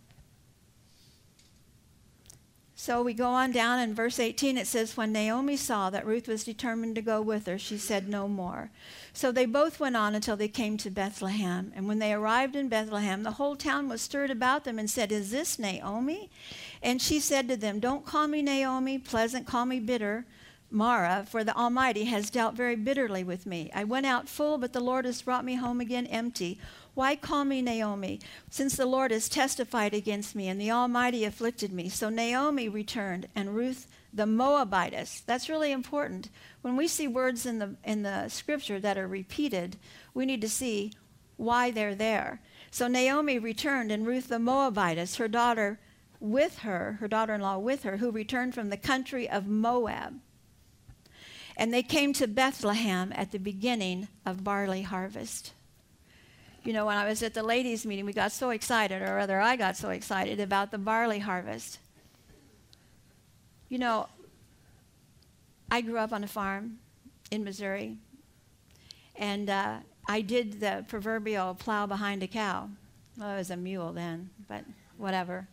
So 2.82 3.04
we 3.04 3.14
go 3.14 3.30
on 3.30 3.52
down 3.52 3.78
in 3.78 3.94
verse 3.94 4.20
18. 4.20 4.58
It 4.58 4.66
says, 4.66 4.98
When 4.98 5.12
Naomi 5.12 5.56
saw 5.56 5.92
that 5.92 6.04
Ruth 6.04 6.28
was 6.28 6.44
determined 6.44 6.96
to 6.96 7.04
go 7.04 7.22
with 7.22 7.46
her, 7.46 7.60
she 7.60 7.78
said 7.78 8.10
no 8.10 8.28
more. 8.28 8.72
So 9.14 9.32
they 9.32 9.46
both 9.46 9.80
went 9.80 9.96
on 9.96 10.16
until 10.16 10.36
they 10.36 10.48
came 10.48 10.78
to 10.78 10.90
Bethlehem. 10.90 11.72
And 11.76 11.88
when 11.88 12.00
they 12.00 12.12
arrived 12.12 12.56
in 12.56 12.70
Bethlehem, 12.70 13.22
the 13.22 13.34
whole 13.34 13.56
town 13.56 13.88
was 13.88 14.02
stirred 14.02 14.32
about 14.32 14.64
them 14.64 14.80
and 14.80 14.90
said, 14.90 15.12
Is 15.12 15.30
this 15.30 15.60
Naomi? 15.60 16.32
And 16.82 17.00
she 17.00 17.20
said 17.20 17.48
to 17.50 17.56
them, 17.56 17.80
Don't 17.80 18.04
call 18.04 18.28
me 18.28 18.42
Naomi, 18.42 18.98
pleasant, 18.98 19.46
call 19.46 19.68
me 19.68 19.80
bitter. 19.80 20.26
Mara, 20.72 21.28
for 21.30 21.44
the 21.44 21.56
Almighty 21.56 22.06
has 22.06 22.30
dealt 22.30 22.56
very 22.56 22.78
bitterly 22.78 23.24
with 23.24 23.46
me. 23.46 23.70
I 23.76 23.84
went 23.84 24.06
out 24.08 24.30
full, 24.30 24.58
but 24.58 24.74
the 24.74 24.80
Lord 24.80 25.06
has 25.06 25.22
brought 25.22 25.46
me 25.46 25.56
home 25.56 25.82
again 25.82 26.08
empty. 26.08 26.58
Why 26.94 27.16
call 27.16 27.46
me 27.46 27.62
Naomi, 27.62 28.20
since 28.50 28.76
the 28.76 28.86
Lord 28.86 29.12
has 29.12 29.30
testified 29.30 29.94
against 29.94 30.36
me 30.36 30.50
and 30.50 30.60
the 30.60 30.72
Almighty 30.72 31.24
afflicted 31.24 31.72
me? 31.72 31.88
So 31.88 32.10
Naomi 32.10 32.68
returned, 32.68 33.28
and 33.34 33.56
Ruth 33.56 33.88
the 34.14 34.26
Moabitess. 34.26 35.22
That's 35.22 35.48
really 35.48 35.72
important. 35.72 36.30
When 36.62 36.76
we 36.76 36.90
see 36.90 37.08
words 37.08 37.46
in 37.46 37.60
the, 37.60 37.76
in 37.86 38.04
the 38.04 38.28
scripture 38.28 38.78
that 38.82 38.98
are 38.98 39.08
repeated, 39.08 39.78
we 40.14 40.26
need 40.26 40.42
to 40.42 40.50
see 40.50 40.92
why 41.38 41.72
they're 41.72 41.96
there. 41.96 42.42
So 42.72 42.88
Naomi 42.88 43.40
returned, 43.40 43.90
and 43.90 44.06
Ruth 44.06 44.28
the 44.28 44.40
Moabitess, 44.40 45.16
her 45.16 45.30
daughter 45.30 45.80
with 46.20 46.60
her, 46.60 46.98
her 47.00 47.08
daughter 47.08 47.34
in 47.34 47.42
law 47.42 47.58
with 47.58 47.84
her, 47.84 47.98
who 47.98 48.12
returned 48.12 48.54
from 48.54 48.70
the 48.70 48.78
country 48.78 49.30
of 49.30 49.48
Moab. 49.48 50.20
And 51.56 51.74
they 51.74 51.84
came 51.84 52.12
to 52.14 52.28
Bethlehem 52.28 53.14
at 53.16 53.32
the 53.32 53.40
beginning 53.40 54.10
of 54.26 54.44
barley 54.44 54.82
harvest 54.82 55.54
you 56.64 56.74
know, 56.74 56.86
when 56.86 56.98
I 56.98 57.08
was 57.08 57.24
at 57.24 57.34
the 57.34 57.44
ladies' 57.44 57.86
meeting, 57.86 58.06
we 58.06 58.14
got 58.14 58.32
so 58.32 58.52
excited, 58.52 59.02
or 59.02 59.16
rather, 59.16 59.40
I 59.40 59.56
got 59.56 59.78
so 59.78 59.90
excited 59.90 60.40
about 60.40 60.72
the 60.72 60.78
barley 60.78 61.20
harvest. 61.20 61.80
You 63.68 63.80
know, 63.80 64.08
I 65.72 65.82
grew 65.82 65.98
up 65.98 66.14
on 66.14 66.24
a 66.24 66.28
farm 66.28 66.78
in 67.32 67.44
Missouri, 67.44 67.98
and 69.16 69.50
uh, 69.50 69.78
I 70.08 70.22
did 70.22 70.60
the 70.60 70.86
proverbial 70.88 71.56
plow 71.56 71.88
behind 71.88 72.22
a 72.22 72.28
cow. 72.28 72.70
Well, 73.18 73.30
I 73.30 73.38
was 73.38 73.50
a 73.50 73.58
mule 73.58 73.92
then, 73.92 74.30
but 74.48 74.64
whatever. 74.98 75.48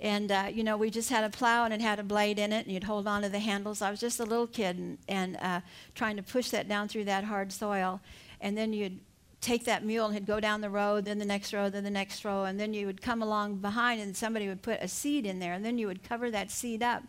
And, 0.00 0.32
uh, 0.32 0.48
you 0.52 0.64
know, 0.64 0.78
we 0.78 0.88
just 0.88 1.10
had 1.10 1.24
a 1.24 1.30
plow 1.30 1.64
and 1.64 1.74
it 1.74 1.82
had 1.82 1.98
a 1.98 2.02
blade 2.02 2.38
in 2.38 2.52
it, 2.52 2.64
and 2.64 2.72
you'd 2.72 2.84
hold 2.84 3.06
on 3.06 3.22
to 3.22 3.28
the 3.28 3.38
handles. 3.38 3.82
I 3.82 3.90
was 3.90 4.00
just 4.00 4.18
a 4.18 4.24
little 4.24 4.46
kid 4.46 4.78
and, 4.78 4.98
and 5.08 5.36
uh, 5.36 5.60
trying 5.94 6.16
to 6.16 6.22
push 6.22 6.48
that 6.50 6.68
down 6.68 6.88
through 6.88 7.04
that 7.04 7.24
hard 7.24 7.52
soil. 7.52 8.00
And 8.40 8.56
then 8.56 8.72
you'd 8.72 8.98
take 9.40 9.64
that 9.64 9.84
mule 9.84 10.06
and 10.06 10.14
he'd 10.14 10.26
go 10.26 10.40
down 10.40 10.60
the 10.60 10.70
road, 10.70 11.04
then 11.04 11.18
the 11.18 11.24
next 11.24 11.52
row, 11.52 11.70
then 11.70 11.84
the 11.84 11.90
next 11.90 12.24
row, 12.24 12.44
and 12.44 12.60
then 12.60 12.74
you 12.74 12.86
would 12.86 13.00
come 13.00 13.22
along 13.22 13.56
behind 13.56 14.00
and 14.00 14.16
somebody 14.16 14.48
would 14.48 14.62
put 14.62 14.82
a 14.82 14.88
seed 14.88 15.24
in 15.26 15.38
there, 15.38 15.54
and 15.54 15.64
then 15.64 15.78
you 15.78 15.86
would 15.86 16.02
cover 16.02 16.30
that 16.30 16.50
seed 16.50 16.82
up. 16.82 17.02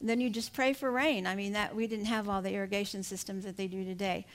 And 0.00 0.08
then 0.08 0.20
you 0.20 0.30
just 0.30 0.52
pray 0.52 0.72
for 0.72 0.90
rain. 0.90 1.26
I 1.26 1.34
mean, 1.34 1.52
that 1.54 1.74
we 1.74 1.86
didn't 1.86 2.06
have 2.06 2.28
all 2.28 2.40
the 2.40 2.52
irrigation 2.52 3.02
systems 3.02 3.44
that 3.44 3.56
they 3.56 3.66
do 3.66 3.84
today. 3.84 4.26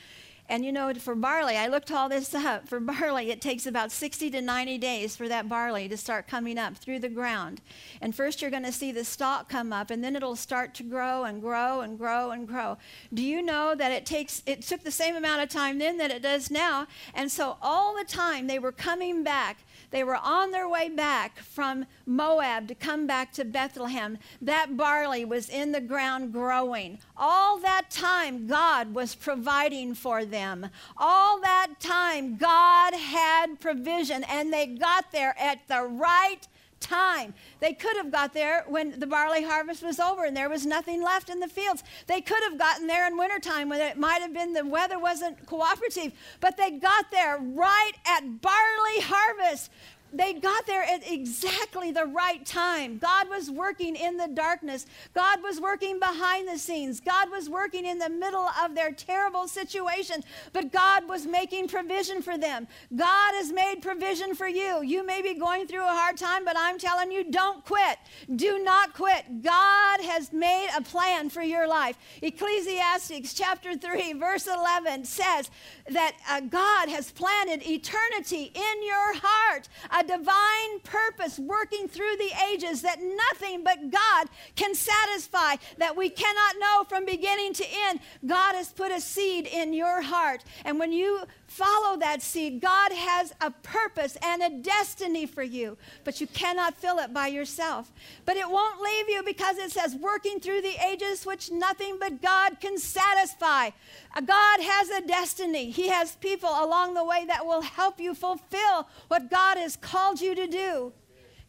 And 0.53 0.63
you 0.63 0.71
know, 0.71 0.93
for 0.93 1.15
barley, 1.15 1.57
I 1.57 1.65
looked 1.65 1.91
all 1.91 2.07
this 2.07 2.35
up. 2.35 2.67
For 2.67 2.79
barley, 2.79 3.31
it 3.31 3.41
takes 3.41 3.65
about 3.65 3.91
60 3.91 4.29
to 4.29 4.39
90 4.39 4.77
days 4.77 5.15
for 5.15 5.27
that 5.27 5.49
barley 5.49 5.89
to 5.89 5.97
start 5.97 6.27
coming 6.27 6.59
up 6.59 6.77
through 6.77 6.99
the 6.99 7.09
ground. 7.09 7.59
And 8.01 8.13
first, 8.13 8.39
you're 8.39 8.51
going 8.51 8.61
to 8.61 8.71
see 8.71 8.91
the 8.91 9.03
stalk 9.03 9.49
come 9.49 9.73
up, 9.73 9.89
and 9.89 10.03
then 10.03 10.15
it'll 10.15 10.35
start 10.35 10.75
to 10.75 10.83
grow 10.83 11.23
and 11.23 11.41
grow 11.41 11.81
and 11.81 11.97
grow 11.97 12.29
and 12.29 12.47
grow. 12.47 12.77
Do 13.11 13.23
you 13.23 13.41
know 13.41 13.73
that 13.73 13.91
it 13.91 14.05
takes? 14.05 14.43
It 14.45 14.61
took 14.61 14.83
the 14.83 14.91
same 14.91 15.15
amount 15.15 15.41
of 15.41 15.49
time 15.49 15.79
then 15.79 15.97
that 15.97 16.11
it 16.11 16.21
does 16.21 16.51
now. 16.51 16.85
And 17.15 17.31
so 17.31 17.57
all 17.59 17.95
the 17.97 18.05
time 18.05 18.45
they 18.45 18.59
were 18.59 18.71
coming 18.71 19.23
back 19.23 19.57
they 19.93 20.03
were 20.03 20.17
on 20.17 20.49
their 20.49 20.67
way 20.67 20.89
back 20.89 21.37
from 21.37 21.85
Moab 22.07 22.67
to 22.69 22.73
come 22.73 23.05
back 23.05 23.31
to 23.33 23.45
Bethlehem. 23.45 24.17
That 24.41 24.75
barley 24.75 25.23
was 25.23 25.49
in 25.49 25.71
the 25.71 25.79
ground 25.79 26.33
growing. 26.33 26.97
All 27.15 27.59
that 27.59 27.91
time, 27.91 28.47
God 28.47 28.95
was 28.95 29.13
providing 29.13 29.93
for 29.93 30.25
them. 30.25 30.67
All 30.97 31.39
that 31.41 31.79
time, 31.79 32.37
God 32.37 32.95
had 32.95 33.59
provision, 33.59 34.23
and 34.23 34.51
they 34.51 34.65
got 34.65 35.11
there 35.11 35.35
at 35.39 35.59
the 35.67 35.83
right 35.83 36.47
time. 36.83 37.33
They 37.59 37.73
could 37.73 37.97
have 37.97 38.11
got 38.11 38.33
there 38.33 38.65
when 38.67 38.99
the 38.99 39.07
barley 39.07 39.43
harvest 39.43 39.83
was 39.83 39.99
over 39.99 40.25
and 40.25 40.35
there 40.35 40.49
was 40.49 40.65
nothing 40.65 41.01
left 41.01 41.29
in 41.29 41.39
the 41.39 41.47
fields. 41.47 41.83
They 42.07 42.21
could 42.21 42.43
have 42.43 42.57
gotten 42.57 42.87
there 42.87 43.07
in 43.07 43.17
wintertime 43.17 43.69
when 43.69 43.81
it 43.81 43.97
might 43.97 44.21
have 44.21 44.33
been 44.33 44.53
the 44.53 44.65
weather 44.65 44.99
wasn't 44.99 45.45
cooperative, 45.45 46.13
but 46.39 46.57
they 46.57 46.71
got 46.71 47.11
there 47.11 47.37
right 47.37 47.93
at 48.05 48.41
barley 48.41 49.01
harvest 49.01 49.71
they 50.13 50.33
got 50.33 50.65
there 50.67 50.83
at 50.83 51.09
exactly 51.09 51.91
the 51.91 52.05
right 52.05 52.45
time. 52.45 52.97
God 52.97 53.29
was 53.29 53.49
working 53.49 53.95
in 53.95 54.17
the 54.17 54.27
darkness. 54.27 54.85
God 55.13 55.41
was 55.41 55.59
working 55.59 55.99
behind 55.99 56.47
the 56.47 56.57
scenes. 56.57 56.99
God 56.99 57.31
was 57.31 57.49
working 57.49 57.85
in 57.85 57.97
the 57.97 58.09
middle 58.09 58.47
of 58.63 58.75
their 58.75 58.91
terrible 58.91 59.47
situation, 59.47 60.23
but 60.51 60.71
God 60.71 61.07
was 61.07 61.25
making 61.25 61.67
provision 61.67 62.21
for 62.21 62.37
them. 62.37 62.67
God 62.95 63.33
has 63.33 63.51
made 63.51 63.81
provision 63.81 64.35
for 64.35 64.47
you. 64.47 64.83
You 64.83 65.05
may 65.05 65.21
be 65.21 65.33
going 65.33 65.67
through 65.67 65.83
a 65.83 65.91
hard 65.91 66.17
time, 66.17 66.45
but 66.45 66.55
I'm 66.57 66.77
telling 66.77 67.11
you, 67.11 67.29
don't 67.31 67.65
quit. 67.65 67.97
Do 68.35 68.59
not 68.63 68.93
quit. 68.93 69.41
God 69.41 70.01
has 70.01 70.31
made 70.31 70.69
a 70.75 70.81
plan 70.81 71.29
for 71.29 71.41
your 71.41 71.67
life. 71.67 71.97
Ecclesiastes 72.21 73.33
chapter 73.33 73.75
3, 73.75 74.13
verse 74.13 74.47
11 74.47 75.05
says 75.05 75.49
that 75.89 76.13
uh, 76.29 76.41
God 76.41 76.89
has 76.89 77.11
planted 77.11 77.67
eternity 77.67 78.51
in 78.53 78.83
your 78.83 79.13
heart. 79.15 79.67
Divine 80.03 80.79
purpose 80.83 81.39
working 81.39 81.87
through 81.87 82.15
the 82.17 82.31
ages 82.51 82.81
that 82.81 82.99
nothing 83.01 83.63
but 83.63 83.89
God 83.89 84.27
can 84.55 84.75
satisfy, 84.75 85.55
that 85.77 85.95
we 85.95 86.09
cannot 86.09 86.55
know 86.59 86.83
from 86.87 87.05
beginning 87.05 87.53
to 87.53 87.65
end. 87.87 87.99
God 88.25 88.55
has 88.55 88.71
put 88.71 88.91
a 88.91 89.01
seed 89.01 89.47
in 89.47 89.73
your 89.73 90.01
heart. 90.01 90.43
And 90.65 90.79
when 90.79 90.91
you 90.91 91.23
follow 91.53 91.97
that 91.97 92.21
seed, 92.21 92.61
God 92.61 92.91
has 92.91 93.31
a 93.39 93.51
purpose 93.51 94.17
and 94.23 94.41
a 94.41 94.49
destiny 94.49 95.25
for 95.27 95.43
you, 95.43 95.77
but 96.03 96.19
you 96.19 96.27
cannot 96.27 96.75
fill 96.75 96.97
it 96.97 97.13
by 97.13 97.27
yourself. 97.27 97.91
But 98.25 98.37
it 98.37 98.49
won't 98.49 98.81
leave 98.81 99.07
you 99.07 99.21
because 99.23 99.57
it 99.57 99.71
says, 99.71 99.95
working 99.95 100.39
through 100.39 100.61
the 100.61 100.75
ages 100.83 101.25
which 101.25 101.51
nothing 101.51 101.97
but 101.99 102.21
God 102.21 102.59
can 102.59 102.77
satisfy. 102.79 103.69
Uh, 104.15 104.21
God 104.21 104.61
has 104.61 104.89
a 104.89 105.05
destiny. 105.05 105.69
He 105.69 105.89
has 105.89 106.15
people 106.15 106.49
along 106.49 106.95
the 106.95 107.05
way 107.05 107.25
that 107.27 107.45
will 107.45 107.61
help 107.61 107.99
you 107.99 108.15
fulfill 108.15 108.87
what 109.07 109.29
God 109.29 109.57
has 109.57 109.75
called 109.75 110.21
you 110.21 110.33
to 110.33 110.47
do. 110.47 110.91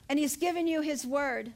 And 0.08 0.18
He's 0.18 0.36
given 0.36 0.66
you 0.66 0.82
His 0.82 1.06
word. 1.06 1.54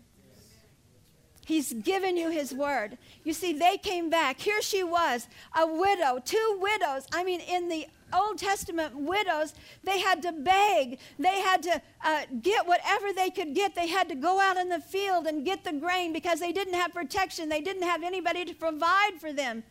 He's 1.45 1.73
given 1.73 2.19
you 2.19 2.29
his 2.29 2.53
word. 2.53 2.99
You 3.25 3.33
see, 3.33 3.55
they 3.55 3.79
came 3.79 4.11
back. 4.11 4.39
Here 4.39 4.61
she 4.61 4.83
was, 4.83 5.27
a 5.59 5.67
widow, 5.67 6.21
two 6.23 6.59
widows. 6.61 7.07
I 7.11 7.25
mean, 7.25 7.41
in 7.41 7.71
the 7.71 7.87
Old 8.13 8.39
Testament, 8.39 8.97
widows, 8.97 9.55
they 9.85 10.01
had 10.01 10.23
to 10.23 10.33
beg. 10.33 10.99
They 11.19 11.41
had 11.41 11.63
to 11.65 11.83
uh, 12.05 12.23
get 12.41 12.67
whatever 12.67 13.13
they 13.13 13.31
could 13.31 13.55
get. 13.55 13.75
They 13.75 13.89
had 13.89 14.09
to 14.09 14.15
go 14.15 14.41
out 14.41 14.57
in 14.57 14.69
the 14.69 14.81
field 14.81 15.27
and 15.27 15.45
get 15.45 15.65
the 15.65 15.73
grain 15.73 16.13
because 16.13 16.41
they 16.41 16.53
didn't 16.53 16.75
have 16.75 16.95
protection. 16.95 17.49
They 17.49 17.61
didn't 17.61 17.83
have 17.83 18.03
anybody 18.03 18.45
to 18.45 18.55
provide 18.55 19.21
for 19.21 19.33
them. 19.33 19.63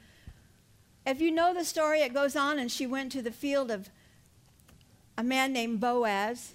If 1.06 1.22
you 1.22 1.32
know 1.32 1.54
the 1.54 1.64
story, 1.64 2.02
it 2.02 2.14
goes 2.14 2.36
on, 2.36 2.60
and 2.60 2.72
she 2.72 2.86
went 2.86 3.12
to 3.14 3.22
the 3.22 3.32
field 3.32 3.72
of 3.72 3.90
a 5.18 5.24
man 5.24 5.54
named 5.54 5.80
Boaz, 5.80 6.54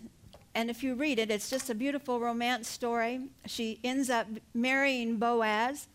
and 0.55 0.71
if 0.71 0.83
you 0.83 0.95
read 0.95 1.19
it, 1.19 1.31
it's 1.31 1.49
just 1.49 1.71
a 1.71 1.75
beautiful 1.75 2.21
romance 2.21 2.69
story. 2.69 3.29
She 3.47 3.81
ends 3.83 4.11
up 4.11 4.27
marrying 4.53 5.17
Boaz. 5.17 5.89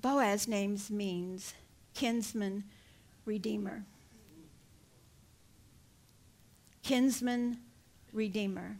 Boaz 0.00 0.46
names 0.46 0.90
means 0.90 1.54
kinsman 1.94 2.64
redeemer. 3.24 3.84
Kinsman 6.82 7.58
redeemer. 8.12 8.76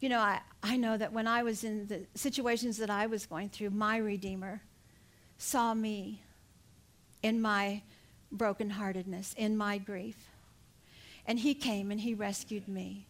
You 0.00 0.08
know, 0.08 0.20
I, 0.20 0.40
I 0.62 0.76
know 0.76 0.96
that 0.96 1.12
when 1.12 1.26
I 1.26 1.42
was 1.42 1.64
in 1.64 1.86
the 1.86 2.02
situations 2.14 2.76
that 2.78 2.90
I 2.90 3.06
was 3.06 3.26
going 3.26 3.48
through, 3.48 3.70
my 3.70 3.96
Redeemer 3.96 4.60
saw 5.38 5.72
me 5.72 6.22
in 7.22 7.40
my 7.40 7.82
brokenheartedness, 8.34 9.34
in 9.36 9.56
my 9.56 9.78
grief. 9.78 10.28
And 11.26 11.38
he 11.38 11.54
came 11.54 11.90
and 11.90 12.00
he 12.00 12.12
rescued 12.12 12.68
me. 12.68 13.06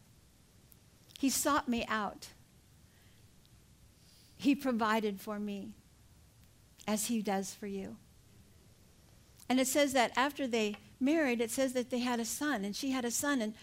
He 1.18 1.31
sought 1.31 1.68
me 1.68 1.85
out. 1.89 2.29
He 4.37 4.55
provided 4.55 5.20
for 5.20 5.39
me 5.39 5.72
as 6.87 7.07
he 7.07 7.22
does 7.22 7.55
for 7.55 7.66
you. 7.66 7.97
And 9.55 9.61
it 9.61 9.68
says 9.68 9.92
that 9.92 10.11
after 10.16 10.48
they 10.48 10.74
married, 10.98 11.40
it 11.40 11.48
says 11.48 11.74
that 11.74 11.90
they 11.90 12.00
had 12.00 12.18
a 12.18 12.24
son, 12.24 12.64
and 12.64 12.74
she 12.74 12.90
had 12.90 13.05
a 13.05 13.11
son, 13.12 13.40
and 13.40 13.55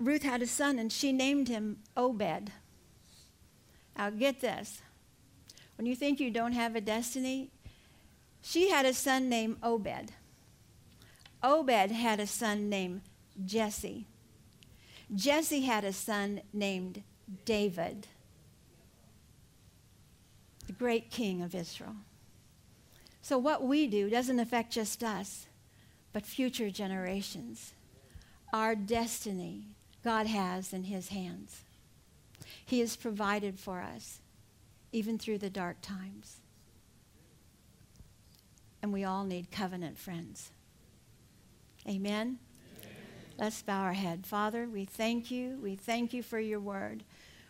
Ruth 0.00 0.24
had 0.24 0.42
a 0.42 0.48
son, 0.48 0.80
and 0.80 0.92
she 0.92 1.12
named 1.12 1.46
him 1.46 1.78
Obed. 1.96 2.50
Now, 3.96 4.10
get 4.10 4.40
this. 4.40 4.82
When 5.76 5.86
you 5.86 5.94
think 5.94 6.18
you 6.18 6.32
don't 6.32 6.54
have 6.54 6.74
a 6.74 6.80
destiny, 6.80 7.52
she 8.42 8.70
had 8.70 8.84
a 8.84 8.92
son 8.92 9.28
named 9.28 9.58
Obed. 9.62 10.10
Obed 11.40 11.92
had 11.92 12.18
a 12.18 12.26
son 12.26 12.68
named 12.68 13.02
Jesse. 13.44 14.08
Jesse 15.14 15.60
had 15.60 15.84
a 15.84 15.92
son 15.92 16.40
named 16.52 17.04
David, 17.44 18.08
the 20.66 20.72
great 20.72 21.12
king 21.12 21.42
of 21.42 21.54
Israel. 21.54 21.94
So, 23.28 23.36
what 23.36 23.62
we 23.62 23.86
do 23.86 24.08
doesn't 24.08 24.40
affect 24.40 24.72
just 24.72 25.04
us, 25.04 25.48
but 26.14 26.24
future 26.24 26.70
generations. 26.70 27.74
Our 28.54 28.74
destiny, 28.74 29.64
God 30.02 30.26
has 30.26 30.72
in 30.72 30.84
His 30.84 31.08
hands. 31.08 31.60
He 32.64 32.80
has 32.80 32.96
provided 32.96 33.58
for 33.58 33.82
us, 33.82 34.20
even 34.92 35.18
through 35.18 35.36
the 35.36 35.50
dark 35.50 35.82
times. 35.82 36.38
And 38.80 38.94
we 38.94 39.04
all 39.04 39.24
need 39.24 39.50
covenant 39.50 39.98
friends. 39.98 40.50
Amen? 41.86 41.98
Amen? 42.00 42.38
Let's 43.36 43.60
bow 43.60 43.82
our 43.82 43.92
head. 43.92 44.24
Father, 44.24 44.66
we 44.66 44.86
thank 44.86 45.30
you. 45.30 45.58
We 45.62 45.76
thank 45.76 46.14
you 46.14 46.22
for 46.22 46.40
your 46.40 46.60
word. 46.60 47.04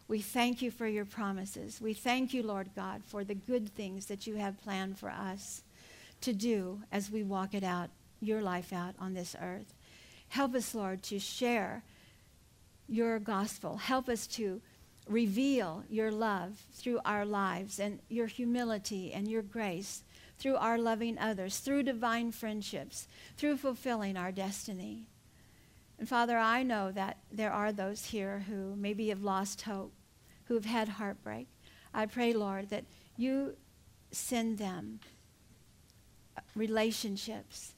We 0.09 0.23
thank 0.23 0.61
you 0.61 0.73
for 0.73 0.89
your 0.89 1.05
promises. 1.05 1.81
We 1.81 1.95
thank 1.95 2.35
you, 2.35 2.43
Lord 2.43 2.71
God, 2.75 3.05
for 3.05 3.23
the 3.23 3.37
good 3.37 3.73
things 3.77 4.07
that 4.07 4.27
you 4.27 4.35
have 4.35 4.61
planned 4.61 4.99
for 4.99 5.11
us 5.11 5.63
to 6.23 6.33
do 6.33 6.83
as 6.91 7.11
we 7.11 7.23
walk 7.23 7.55
it 7.55 7.65
out, 7.65 7.91
your 8.21 8.43
life 8.43 8.73
out 8.73 8.95
on 8.99 9.15
this 9.15 9.37
earth. 9.41 9.75
Help 10.29 10.55
us, 10.55 10.75
Lord, 10.75 11.03
to 11.05 11.19
share 11.19 11.85
your 12.89 13.19
gospel. 13.19 13.77
Help 13.77 14.09
us 14.09 14.27
to 14.29 14.61
reveal 15.07 15.85
your 15.89 16.11
love 16.11 16.67
through 16.73 17.01
our 17.05 17.25
lives 17.25 17.79
and 17.79 18.01
your 18.09 18.27
humility 18.27 19.13
and 19.13 19.29
your 19.29 19.43
grace 19.43 20.03
through 20.39 20.57
our 20.57 20.79
loving 20.79 21.19
others, 21.19 21.59
through 21.59 21.83
divine 21.83 22.31
friendships, 22.31 23.09
through 23.37 23.57
fulfilling 23.57 24.17
our 24.17 24.31
destiny. 24.31 25.07
And 25.99 26.09
Father, 26.09 26.39
I 26.39 26.63
know 26.63 26.93
that 26.93 27.19
there 27.33 27.53
are 27.53 27.73
those 27.73 28.05
here 28.05 28.45
who 28.49 28.77
maybe 28.77 29.09
have 29.09 29.23
lost 29.23 29.63
hope, 29.63 29.93
who 30.45 30.55
have 30.55 30.65
had 30.65 30.89
heartbreak. 30.89 31.49
I 31.93 32.07
pray, 32.07 32.33
Lord, 32.33 32.71
that 32.71 32.85
you 33.17 33.57
send 34.13 34.59
them 34.59 35.01
relationships 36.55 37.75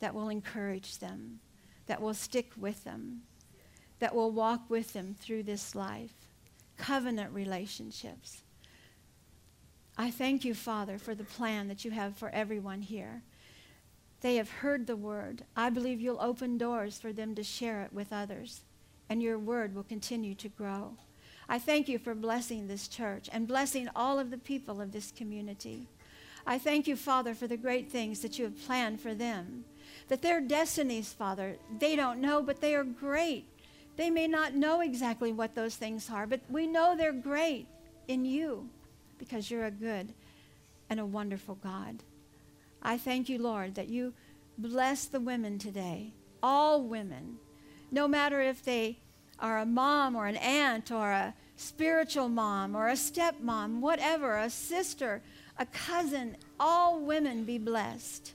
that 0.00 0.14
will 0.14 0.28
encourage 0.28 0.98
them, 0.98 1.40
that 1.86 2.00
will 2.00 2.14
stick 2.14 2.50
with 2.56 2.84
them, 2.84 3.22
that 3.98 4.14
will 4.14 4.30
walk 4.30 4.68
with 4.68 4.92
them 4.92 5.14
through 5.18 5.44
this 5.44 5.74
life. 5.74 6.14
Covenant 6.76 7.32
relationships 7.32 8.42
I 9.96 10.10
thank 10.10 10.44
you, 10.44 10.54
Father, 10.54 10.98
for 10.98 11.14
the 11.14 11.24
plan 11.24 11.68
that 11.68 11.84
you 11.84 11.90
have 11.90 12.16
for 12.16 12.30
everyone 12.30 12.80
here. 12.80 13.22
They 14.22 14.36
have 14.36 14.50
heard 14.50 14.86
the 14.86 14.96
word. 14.96 15.44
I 15.56 15.68
believe 15.68 16.00
you'll 16.00 16.20
open 16.20 16.56
doors 16.56 16.98
for 16.98 17.12
them 17.12 17.34
to 17.34 17.44
share 17.44 17.82
it 17.82 17.92
with 17.92 18.12
others, 18.12 18.62
and 19.10 19.22
your 19.22 19.38
word 19.38 19.74
will 19.74 19.82
continue 19.82 20.34
to 20.36 20.48
grow. 20.48 20.96
I 21.48 21.58
thank 21.58 21.88
you 21.88 21.98
for 21.98 22.14
blessing 22.14 22.66
this 22.66 22.88
church 22.88 23.28
and 23.32 23.46
blessing 23.46 23.88
all 23.94 24.18
of 24.18 24.30
the 24.30 24.38
people 24.38 24.80
of 24.80 24.92
this 24.92 25.10
community. 25.10 25.88
I 26.46 26.58
thank 26.58 26.86
you, 26.86 26.96
Father, 26.96 27.34
for 27.34 27.46
the 27.46 27.56
great 27.56 27.90
things 27.90 28.20
that 28.20 28.38
you 28.38 28.44
have 28.44 28.66
planned 28.66 29.00
for 29.00 29.14
them. 29.14 29.64
That 30.08 30.22
their 30.22 30.40
destinies, 30.40 31.12
Father, 31.12 31.56
they 31.78 31.96
don't 31.96 32.20
know, 32.20 32.42
but 32.42 32.60
they 32.60 32.74
are 32.74 32.84
great. 32.84 33.46
They 33.96 34.10
may 34.10 34.26
not 34.26 34.54
know 34.54 34.80
exactly 34.80 35.32
what 35.32 35.54
those 35.54 35.76
things 35.76 36.10
are, 36.10 36.26
but 36.26 36.40
we 36.48 36.66
know 36.66 36.96
they're 36.96 37.12
great 37.12 37.66
in 38.08 38.24
you 38.24 38.68
because 39.18 39.50
you're 39.50 39.66
a 39.66 39.70
good 39.70 40.12
and 40.90 40.98
a 40.98 41.06
wonderful 41.06 41.54
God. 41.56 42.02
I 42.82 42.98
thank 42.98 43.28
you, 43.28 43.38
Lord, 43.38 43.76
that 43.76 43.88
you 43.88 44.12
bless 44.58 45.04
the 45.06 45.20
women 45.20 45.58
today, 45.58 46.12
all 46.42 46.82
women, 46.82 47.38
no 47.90 48.08
matter 48.08 48.40
if 48.40 48.64
they 48.64 48.98
are 49.38 49.58
a 49.58 49.66
mom 49.66 50.16
or 50.16 50.26
an 50.26 50.36
aunt 50.36 50.90
or 50.90 51.10
a 51.10 51.34
spiritual 51.56 52.28
mom 52.28 52.74
or 52.74 52.88
a 52.88 52.94
stepmom, 52.94 53.80
whatever, 53.80 54.38
a 54.38 54.50
sister, 54.50 55.22
a 55.58 55.66
cousin, 55.66 56.36
all 56.58 57.00
women 57.00 57.44
be 57.44 57.58
blessed 57.58 58.32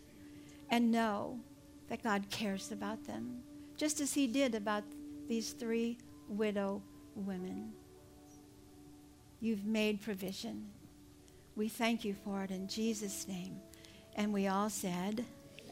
and 0.70 0.92
know 0.92 1.40
that 1.90 2.04
God 2.04 2.30
cares 2.30 2.72
about 2.72 3.06
them, 3.06 3.42
just 3.76 4.02
as 4.02 4.14
He 4.14 4.28
did 4.28 4.56
about 4.56 4.84
these 5.28 5.52
three 5.52 5.98
widow 6.28 6.82
women. 7.16 7.72
You've 9.40 9.66
made 9.66 10.02
provision. 10.02 10.68
We 11.56 11.68
thank 11.70 12.04
you 12.04 12.16
for 12.24 12.44
it 12.44 12.52
in 12.52 12.68
Jesus' 12.68 13.28
name. 13.28 13.58
And 14.16 14.34
we 14.34 14.48
all 14.48 14.70
said, 14.70 15.26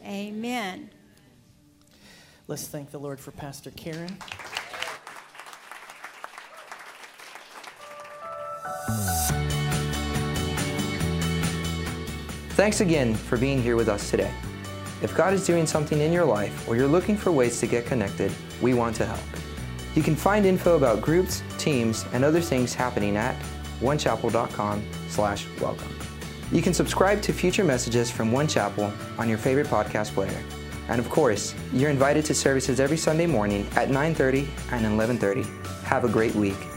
Amen. 0.04 0.90
Let's 2.48 2.68
thank 2.68 2.92
the 2.92 3.00
Lord 3.00 3.20
for 3.20 3.32
Pastor 3.32 3.72
Karen. 3.72 4.18
Thanks 12.56 12.80
again 12.80 13.16
for 13.16 13.38
being 13.38 13.62
here 13.62 13.76
with 13.76 13.90
us 13.90 14.10
today. 14.10 14.34
If 15.02 15.14
God 15.14 15.34
is 15.34 15.46
doing 15.46 15.68
something 15.68 16.00
in 16.00 16.14
your 16.14 16.24
life 16.24 16.70
or 16.70 16.78
you're 16.78 16.88
looking 16.88 17.18
for 17.18 17.30
ways 17.30 17.60
to 17.60 17.68
get 17.68 17.86
connected, 17.86 18.32
we 18.62 18.74
want 18.74 18.96
to 18.96 19.06
help. 19.06 19.20
You 19.94 20.02
can 20.02 20.16
find 20.16 20.46
info 20.46 20.78
about 20.78 21.02
groups, 21.02 21.44
teams, 21.58 22.06
and 22.14 22.24
other 22.24 22.40
things 22.40 22.74
happening 22.74 23.18
at 23.18 23.36
onechapel.com 23.82 24.82
slash 25.10 25.46
welcome. 25.60 25.94
You 26.54 26.62
can 26.62 26.74
subscribe 26.74 27.22
to 27.24 27.34
future 27.34 27.66
messages 27.66 28.10
from 28.10 28.32
One 28.32 28.48
Chapel 28.48 28.90
on 29.18 29.28
your 29.28 29.38
favorite 29.38 29.68
podcast 29.68 30.14
player. 30.14 30.42
And 30.88 30.98
of 30.98 31.10
course, 31.10 31.54
you're 31.74 31.90
invited 31.90 32.24
to 32.24 32.34
services 32.34 32.80
every 32.80 32.96
Sunday 32.96 33.26
morning 33.26 33.68
at 33.76 33.90
9.30 33.90 34.48
and 34.72 34.86
11.30. 34.86 35.84
Have 35.84 36.06
a 36.06 36.10
great 36.10 36.34
week. 36.36 36.75